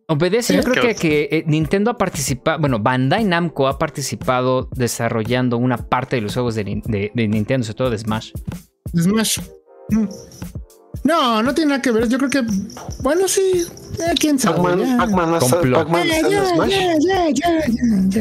[0.07, 0.63] Obedece, yo ¿Eh?
[0.63, 6.17] creo que, que eh, Nintendo ha participado, bueno, Bandai Namco ha participado desarrollando una parte
[6.17, 8.31] de los juegos de, Nin- de- de Nintendo, sobre todo de Smash.
[8.95, 9.39] Smash.
[9.89, 10.05] Mm.
[11.03, 12.07] No, no tiene nada que ver.
[12.07, 12.43] Yo creo que.
[13.01, 13.65] Bueno, sí.
[13.99, 14.57] eh, ¿Quién sabe?
[14.61, 14.97] Pac-Man.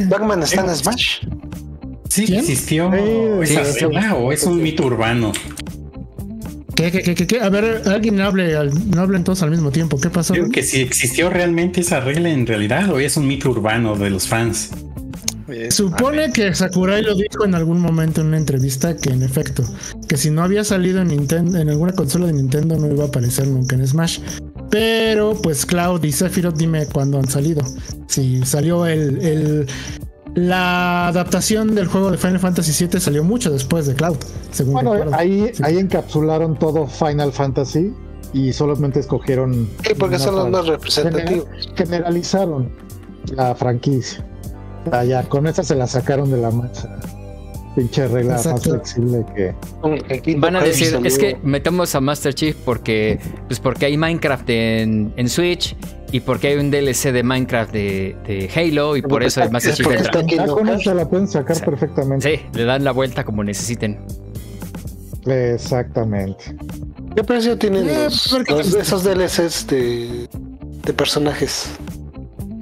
[0.08, 1.18] Pac-Man está, en Smash.
[2.08, 2.40] Sí, ¿Quién?
[2.40, 2.92] existió
[3.42, 5.32] esa sí, regla o es un mito urbano.
[6.74, 7.40] ¿Qué, qué, qué, qué, qué?
[7.40, 10.00] A ver, alguien hable, al- no hablen todos al mismo tiempo.
[10.00, 10.32] ¿Qué pasó?
[10.32, 14.10] Digo que si existió realmente esa regla en realidad o es un mito urbano de
[14.10, 14.70] los fans.
[15.52, 19.62] Es- Supone que Sakurai lo dijo en algún momento en una entrevista que en efecto,
[20.08, 23.08] que si no había salido en Nintendo, en alguna consola de Nintendo no iba a
[23.08, 24.20] aparecer nunca en Smash.
[24.70, 27.62] Pero pues Cloud y Sephiroth dime cuándo han salido.
[28.06, 29.66] Si salió el, el-
[30.34, 34.16] la adaptación del juego de Final Fantasy VII salió mucho después de Cloud,
[34.52, 35.16] según Bueno, recuerdo.
[35.16, 35.62] ahí, Sí.
[35.64, 37.92] ahí encapsularon todo Final Fantasy
[38.32, 39.68] y solamente escogieron.
[39.84, 41.46] Sí, porque son los más representativos.
[41.76, 42.70] Generalizaron
[43.34, 44.24] la franquicia.
[45.06, 46.88] Ya con esa se la sacaron de la mancha.
[47.76, 49.54] Pinche regla más flexible que.
[50.38, 55.12] Van a decir, es que metemos a Master Chief porque, pues porque hay Minecraft en,
[55.16, 55.76] en Switch
[56.10, 59.74] y porque hay un DLC de Minecraft de, de Halo y por eso el Master
[59.74, 60.22] Chief entra.
[60.26, 61.62] Ya con eso la pueden sacar Sí.
[61.64, 62.36] perfectamente.
[62.38, 63.98] Sí, le dan la vuelta como necesiten.
[65.26, 66.56] Exactamente.
[67.14, 70.28] ¿Qué precio tienen Eh, los, porque- los- esos DLCs de,
[70.84, 71.70] de personajes?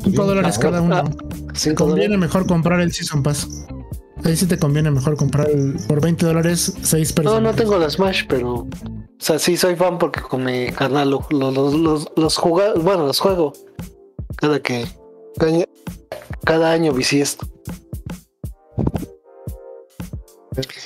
[0.04, 1.02] 5 dólares cada uno.
[1.58, 2.20] Te ¿Cinco conviene dólares?
[2.34, 3.66] mejor comprar el Season Pass.
[4.24, 7.42] Ahí sí te conviene mejor comprar el, por 20 dólares 6 No, personas.
[7.42, 8.54] no tengo la Smash, pero.
[8.54, 8.68] O
[9.18, 13.06] sea, sí soy fan porque con mi canal lo- lo- los, los, los juga- bueno,
[13.06, 13.52] los juego.
[14.36, 14.86] Cada que.
[15.36, 15.64] Cada, año-
[16.44, 17.46] cada año bisiesto.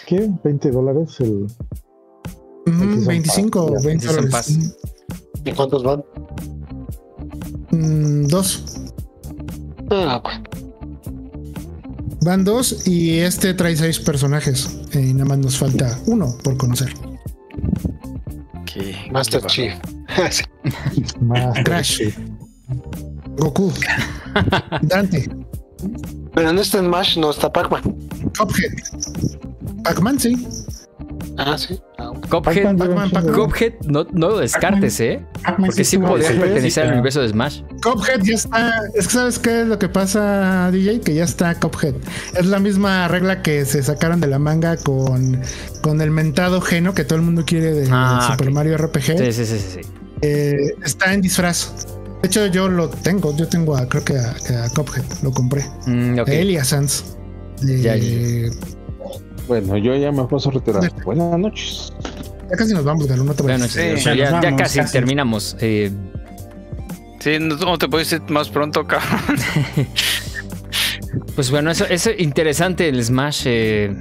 [0.07, 0.29] ¿Qué?
[0.45, 1.17] ¿20 dólares?
[1.21, 1.47] El...
[2.67, 4.33] Season 25 o Pass, 20 Season dólares.
[4.33, 4.77] Pass.
[5.45, 6.05] ¿Y cuántos van?
[7.71, 8.65] Mm, dos.
[9.91, 10.43] Ah, bueno.
[12.23, 14.69] Van dos y este trae seis personajes.
[14.93, 16.93] eh, Y nada más nos falta uno por conocer.
[18.61, 19.43] Ok, Master.
[19.47, 19.75] Chief.
[21.65, 22.03] Crash.
[23.37, 23.73] Goku.
[24.83, 25.29] Dante.
[26.35, 27.83] Pero en este Smash no está Pac-Man.
[28.39, 28.73] Cuphead.
[29.85, 30.47] Pac-Man, sí.
[31.37, 31.79] Ah, sí.
[32.33, 32.77] Cuphead,
[33.35, 35.23] Cuphead, no, no lo descartes, ¿eh?
[35.59, 37.61] Porque sí podría pertenecer al universo de Smash.
[37.83, 38.73] Cuphead ya está.
[38.95, 41.95] Es que sabes qué es lo que pasa, DJ, que ya está Cuphead.
[42.35, 45.43] Es la misma regla que se sacaron de la manga con,
[45.83, 48.51] con el mentado Geno que todo el mundo quiere de, Ah, Super.
[48.51, 49.19] Mario RPG.
[49.19, 49.81] Sí, sí, sí, sí.
[50.23, 51.87] Eh, está en disfraz.
[52.23, 53.37] De hecho, yo lo tengo.
[53.37, 54.31] Yo tengo a, creo que a,
[54.65, 55.05] a Cuphead.
[55.23, 55.65] Lo compré.
[55.87, 57.17] Mm, él y a Sans.
[57.69, 57.95] Eh, Ya,
[59.49, 60.91] Bueno, yo ya me paso a retirar.
[61.05, 61.93] Buenas noches.
[62.51, 63.69] Ya casi nos vamos, Galo, no te.
[63.69, 64.93] Sí, ya, casi, casi.
[64.93, 65.57] terminamos.
[65.61, 65.91] Eh,
[67.23, 69.39] Sí, no, no te puedes ir más pronto, cabrón.
[71.37, 73.45] pues bueno, eso es interesante el Smash.
[73.47, 73.97] Eh,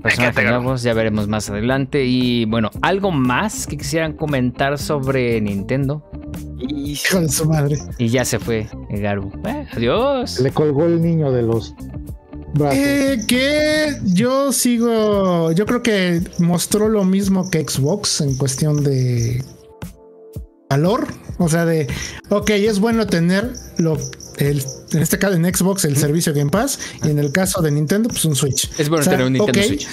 [0.00, 2.04] personajes nuevos, ya veremos más adelante.
[2.04, 6.08] Y bueno, ¿algo más que quisieran comentar sobre Nintendo?
[6.60, 7.76] Hijo de su madre.
[7.98, 9.32] Y ya se fue el Garu.
[9.46, 10.38] Eh, adiós.
[10.38, 11.74] Le colgó el niño de los.
[12.72, 15.52] Eh, que yo sigo.
[15.52, 19.44] Yo creo que mostró lo mismo que Xbox en cuestión de
[20.68, 21.06] valor.
[21.38, 21.86] O sea, de
[22.28, 23.96] ok, es bueno tener lo,
[24.38, 24.62] el,
[24.92, 28.08] en este caso en Xbox el servicio Game Pass y en el caso de Nintendo,
[28.08, 28.70] pues un Switch.
[28.78, 29.62] Es bueno O sea, tener un Nintendo.
[29.62, 29.88] Switch.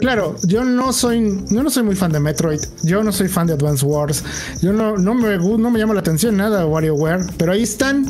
[0.00, 3.46] Claro, yo no soy, yo no soy muy fan de Metroid, yo no soy fan
[3.46, 4.24] de Advance Wars,
[4.60, 8.06] yo no, no me no me llama la atención nada WarioWare, pero ahí están.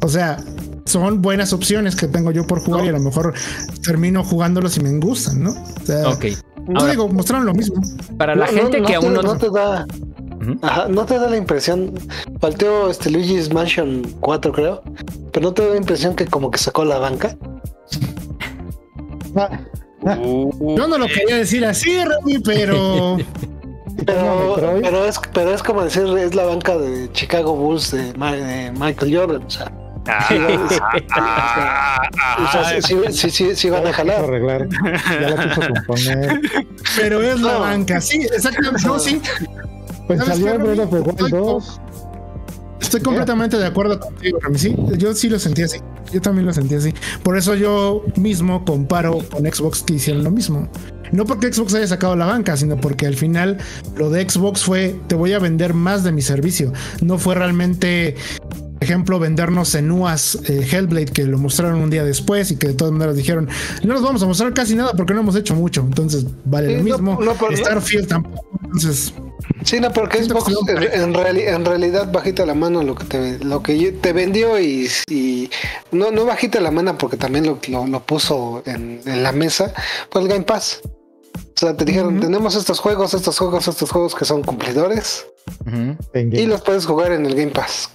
[0.00, 0.38] O sea,
[0.88, 3.34] son buenas opciones que tengo yo por jugar y a lo mejor
[3.84, 5.50] termino jugándolos y me gustan, ¿no?
[5.50, 6.24] O sea, Ok.
[6.66, 7.80] no Ahora- digo, mostraron lo mismo.
[8.16, 9.22] Para la No, gente no, que no aún te, no.
[9.34, 9.86] no te da.
[10.62, 11.92] Ajá, no te da la impresión.
[12.40, 14.82] Falteó este Luigi's Mansion 4, creo.
[15.32, 17.36] Pero no te da la impresión que como que sacó la banca.
[19.36, 19.50] Ah,
[20.04, 23.16] Yo no lo quería decir así, Remy, pero
[24.06, 28.32] Pero, pero, es, pero es como decir, es la banca de Chicago Bulls de, Ma-
[28.36, 29.42] de Michael Jordan.
[29.44, 29.72] O sea,
[30.08, 34.24] Ah, ah, o sea, ah, sí, sí, sí, sí van a jalar.
[34.24, 34.68] arreglar.
[34.68, 36.40] Ya la quiso componer.
[36.96, 37.60] pero es la No.
[37.60, 39.20] banca, sí, exactamente, no, sí.
[40.06, 41.12] Pues ¿Sabes salió qué, Breath of the Rami?
[41.22, 41.80] Wild 2.
[42.80, 44.58] Estoy completamente de acuerdo contigo, Rami.
[44.58, 45.78] Sí, yo sí lo sentí así.
[46.12, 46.94] Yo también lo sentí así.
[47.22, 50.68] Por eso yo mismo comparo con Xbox que hicieron lo mismo.
[51.12, 53.58] No porque Xbox haya sacado la banca, sino porque al final
[53.96, 56.72] lo de Xbox fue te voy a vender más de mi servicio.
[57.02, 58.14] No fue realmente,
[58.88, 62.92] ejemplo, vendernos Senuas eh, Hellblade, que lo mostraron un día después y que de todas
[62.92, 63.48] maneras dijeron,
[63.84, 65.82] no nos vamos a mostrar casi nada porque no hemos hecho mucho.
[65.82, 67.20] Entonces vale Sí, lo no, mismo.
[67.24, 68.44] no, pero- Starfield tampoco.
[68.64, 69.12] Entonces,
[69.64, 73.38] Sí, no, porque Xbox en, en reali- en realidad bajita la mano lo que te,
[73.44, 75.50] lo que te vendió y, y
[75.92, 79.72] no, no bajita la mano porque también lo, lo, lo puso en, en la mesa
[80.10, 80.80] fue el Game Pass.
[80.84, 85.26] O sea, te dijeron, tenemos estos juegos, estos juegos, estos juegos que son cumplidores
[86.14, 87.90] en y los puedes jugar en el Game Pass.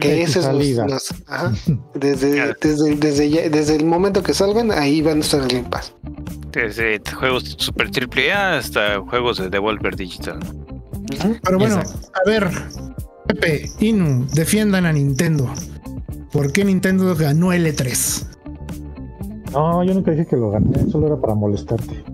[0.00, 0.86] Que De ese es salida.
[0.86, 1.52] los- ajá.
[1.94, 5.94] desde, desde, desde, desde el momento que salgan, ahí van a estar en Pass.
[6.52, 10.38] Desde juegos super triple A hasta juegos de Devolver Digital.
[10.40, 11.36] ¿no?
[11.42, 12.08] Pero bueno, Exacto.
[12.14, 12.50] a ver,
[13.28, 15.50] Pepe, Inu, defiendan a Nintendo.
[16.32, 18.26] ¿Por qué Nintendo ganó el E E3?
[19.52, 22.04] No, yo nunca dije que lo gané, solo era para molestarte.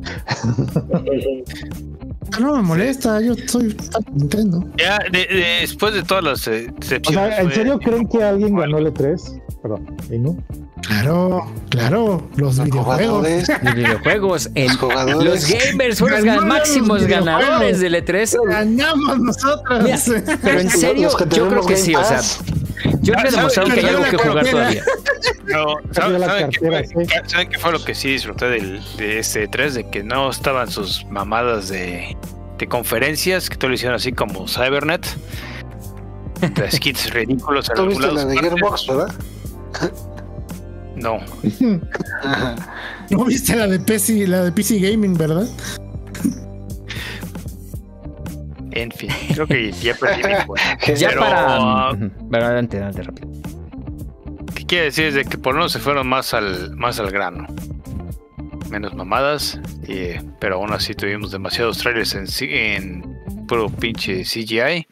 [2.34, 3.76] Ah, No me molesta, yo soy
[4.12, 4.64] Nintendo.
[4.78, 7.28] Ya, de- de- después de todas las eh, O decepciones.
[7.34, 9.40] sea, ¿en fue- serio creen que alguien ganó el E3?
[9.62, 10.36] Perdón, ¿y no?
[10.82, 13.26] Claro, claro, los Los videojuegos.
[13.62, 15.24] Los videojuegos, el- los jugadores.
[15.50, 18.36] los gamers fueron los máximos ganadores del E3.
[18.48, 19.82] Ganamos nosotros.
[19.84, 19.98] Mira,
[20.42, 22.20] pero en serio, yo creo que sí, o sea.
[23.02, 24.84] Yo creo que Ah, demostraron que hay algo que jugar todavía.
[25.46, 26.94] No, ¿saben, qué fue, sí.
[27.26, 29.74] ¿saben qué fue lo que sí disfruté del, de este 3?
[29.74, 32.16] De que no estaban sus mamadas de,
[32.58, 35.06] de conferencias, que todo lo hicieron así como Cybernet.
[36.40, 38.50] De skits ridículos ¿Tú viste la de partes.
[38.50, 39.14] Gearbox, verdad?
[40.96, 41.18] No.
[43.10, 45.46] ¿No viste la de PC, la de PC Gaming, verdad?
[48.72, 50.94] En fin, creo que ya perdí mi cuenta.
[50.94, 51.90] Ya Pero, para.
[51.92, 52.10] Ujú.
[52.30, 53.28] Pero adelante, adelante, rápido.
[54.54, 55.04] ¿Qué quiere decir?
[55.06, 57.46] Es de que por lo menos se fueron más al, más al grano.
[58.70, 64.86] Menos mamadas, y- pero aún así tuvimos demasiados trailers en, en puro pinche CGI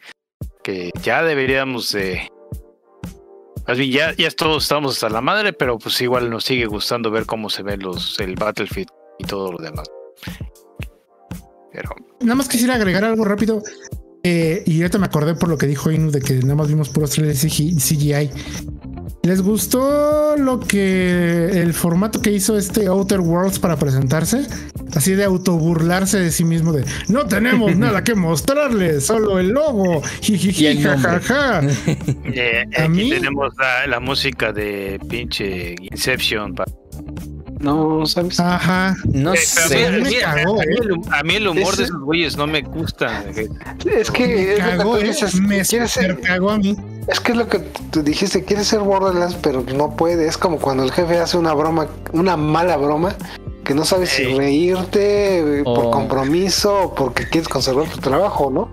[0.63, 2.29] que ya deberíamos de...
[3.67, 7.09] Más bien, ya, ya todos estamos hasta la madre, pero pues igual nos sigue gustando
[7.09, 9.89] ver cómo se ven los el Battlefield y todo lo demás.
[11.71, 11.89] Pero
[12.21, 13.63] Nada más quisiera agregar algo rápido.
[14.23, 16.89] Eh, y ahorita me acordé por lo que dijo Inu de que nada más vimos
[16.89, 18.29] puros trailers CGI.
[19.23, 24.45] ¿Les gustó lo que el formato que hizo este Outer Worlds para presentarse?
[24.95, 30.01] Así de autoburlarse de sí mismo de no tenemos nada que mostrarles, solo el logo.
[30.21, 31.09] Jijiji, el nombre.
[31.19, 31.61] jajaja.
[32.33, 33.09] Eh, ¿A aquí mí?
[33.09, 36.53] tenemos la, la música de pinche Inception.
[36.55, 36.65] pa-
[37.61, 38.39] No, ¿sabes?
[38.39, 38.95] Ajá.
[39.05, 39.85] No Eh, sé.
[39.87, 41.09] a mí- me a mí- cagó, a mí eh.
[41.11, 43.23] A mí el humor de esos güeyes no me gusta.
[43.29, 46.75] Es que es lo que Cagó, tú eh, dices, me quieres ser- cagó a mí.
[47.07, 47.59] Es que es lo que
[47.91, 50.27] tú dijiste, quieres ser Borderlands, pero no puede.
[50.27, 53.15] Es como cuando el jefe hace una broma, una mala broma,
[53.63, 55.91] que no sabes si reírte por Oh.
[55.91, 58.71] compromiso o porque quieres conservar tu trabajo, ¿no?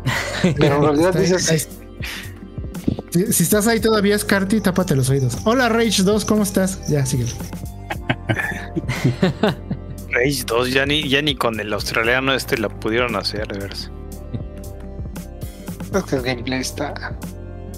[0.56, 1.68] Pero en realidad dices,
[3.10, 5.38] Si, si estás ahí todavía, Scarty, tápate los oídos.
[5.44, 6.86] Hola, Rage 2, ¿cómo estás?
[6.88, 7.24] Ya, sigue.
[10.10, 13.90] Rage 2 ya ni, ya ni con el australiano este la pudieron hacer, de veras.
[15.94, 17.16] es que el gameplay está,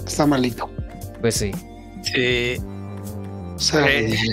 [0.05, 0.69] está malito.
[1.21, 1.51] Pues sí.
[2.15, 2.59] Eh,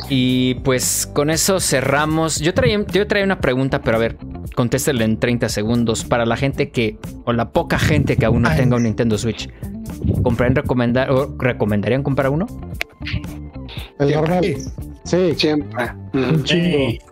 [0.09, 2.41] Y pues con eso cerramos.
[2.41, 4.17] Yo traía, yo traía una pregunta, pero a ver,
[4.55, 6.05] contéstele en 30 segundos.
[6.05, 8.57] Para la gente que, o la poca gente que aún no Ay.
[8.57, 9.51] tenga un Nintendo Switch,
[10.23, 12.47] ¿comprarían recomendar, o recomendarían comprar uno?
[13.99, 14.57] El normal.
[15.09, 15.31] Sí.
[15.31, 15.93] Sí, siempre.
[16.15, 17.05] un chingo.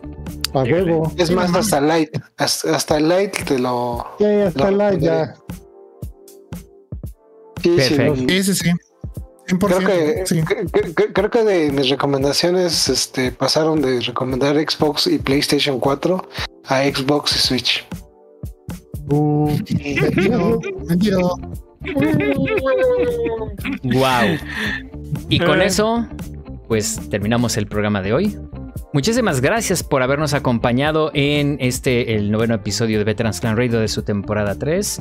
[0.54, 1.12] A huevo.
[1.16, 2.10] Es Sí, más, hasta Light.
[2.36, 4.04] Hasta, hasta Light te lo.
[4.18, 5.34] Ya, ya está lo live, ya.
[7.62, 7.96] Sí, sí,
[8.28, 8.70] Sí, sí, sí.
[9.48, 9.58] 100%.
[9.66, 10.40] Creo que, sí.
[10.42, 16.28] cre- cre- creo que de mis recomendaciones este, pasaron de recomendar Xbox y PlayStation 4
[16.64, 17.86] a Xbox y Switch.
[19.08, 21.36] Uh, Mentido, mentido.
[23.84, 24.36] Wow.
[25.28, 26.06] Y con eso,
[26.68, 28.38] pues terminamos el programa de hoy.
[28.92, 33.88] Muchísimas gracias por habernos acompañado en este, el noveno episodio de Veterans Clan Radio de
[33.88, 35.00] su temporada 3.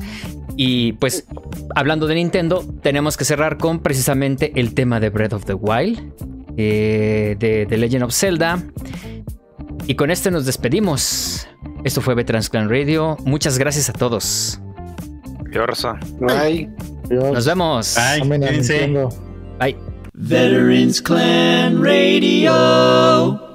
[0.56, 1.26] Y pues,
[1.74, 6.12] hablando de Nintendo, tenemos que cerrar con precisamente el tema de Breath of the Wild,
[6.56, 8.62] eh, de The Legend of Zelda.
[9.86, 11.48] Y con este nos despedimos.
[11.84, 13.16] Esto fue Veterans Clan Radio.
[13.24, 14.60] Muchas gracias a todos.
[16.28, 16.68] Ay,
[17.08, 17.32] Dios.
[17.32, 17.96] Nos vemos.
[17.96, 18.28] Bye.
[19.58, 19.95] Bye.
[20.16, 23.45] Veterans Clan Radio.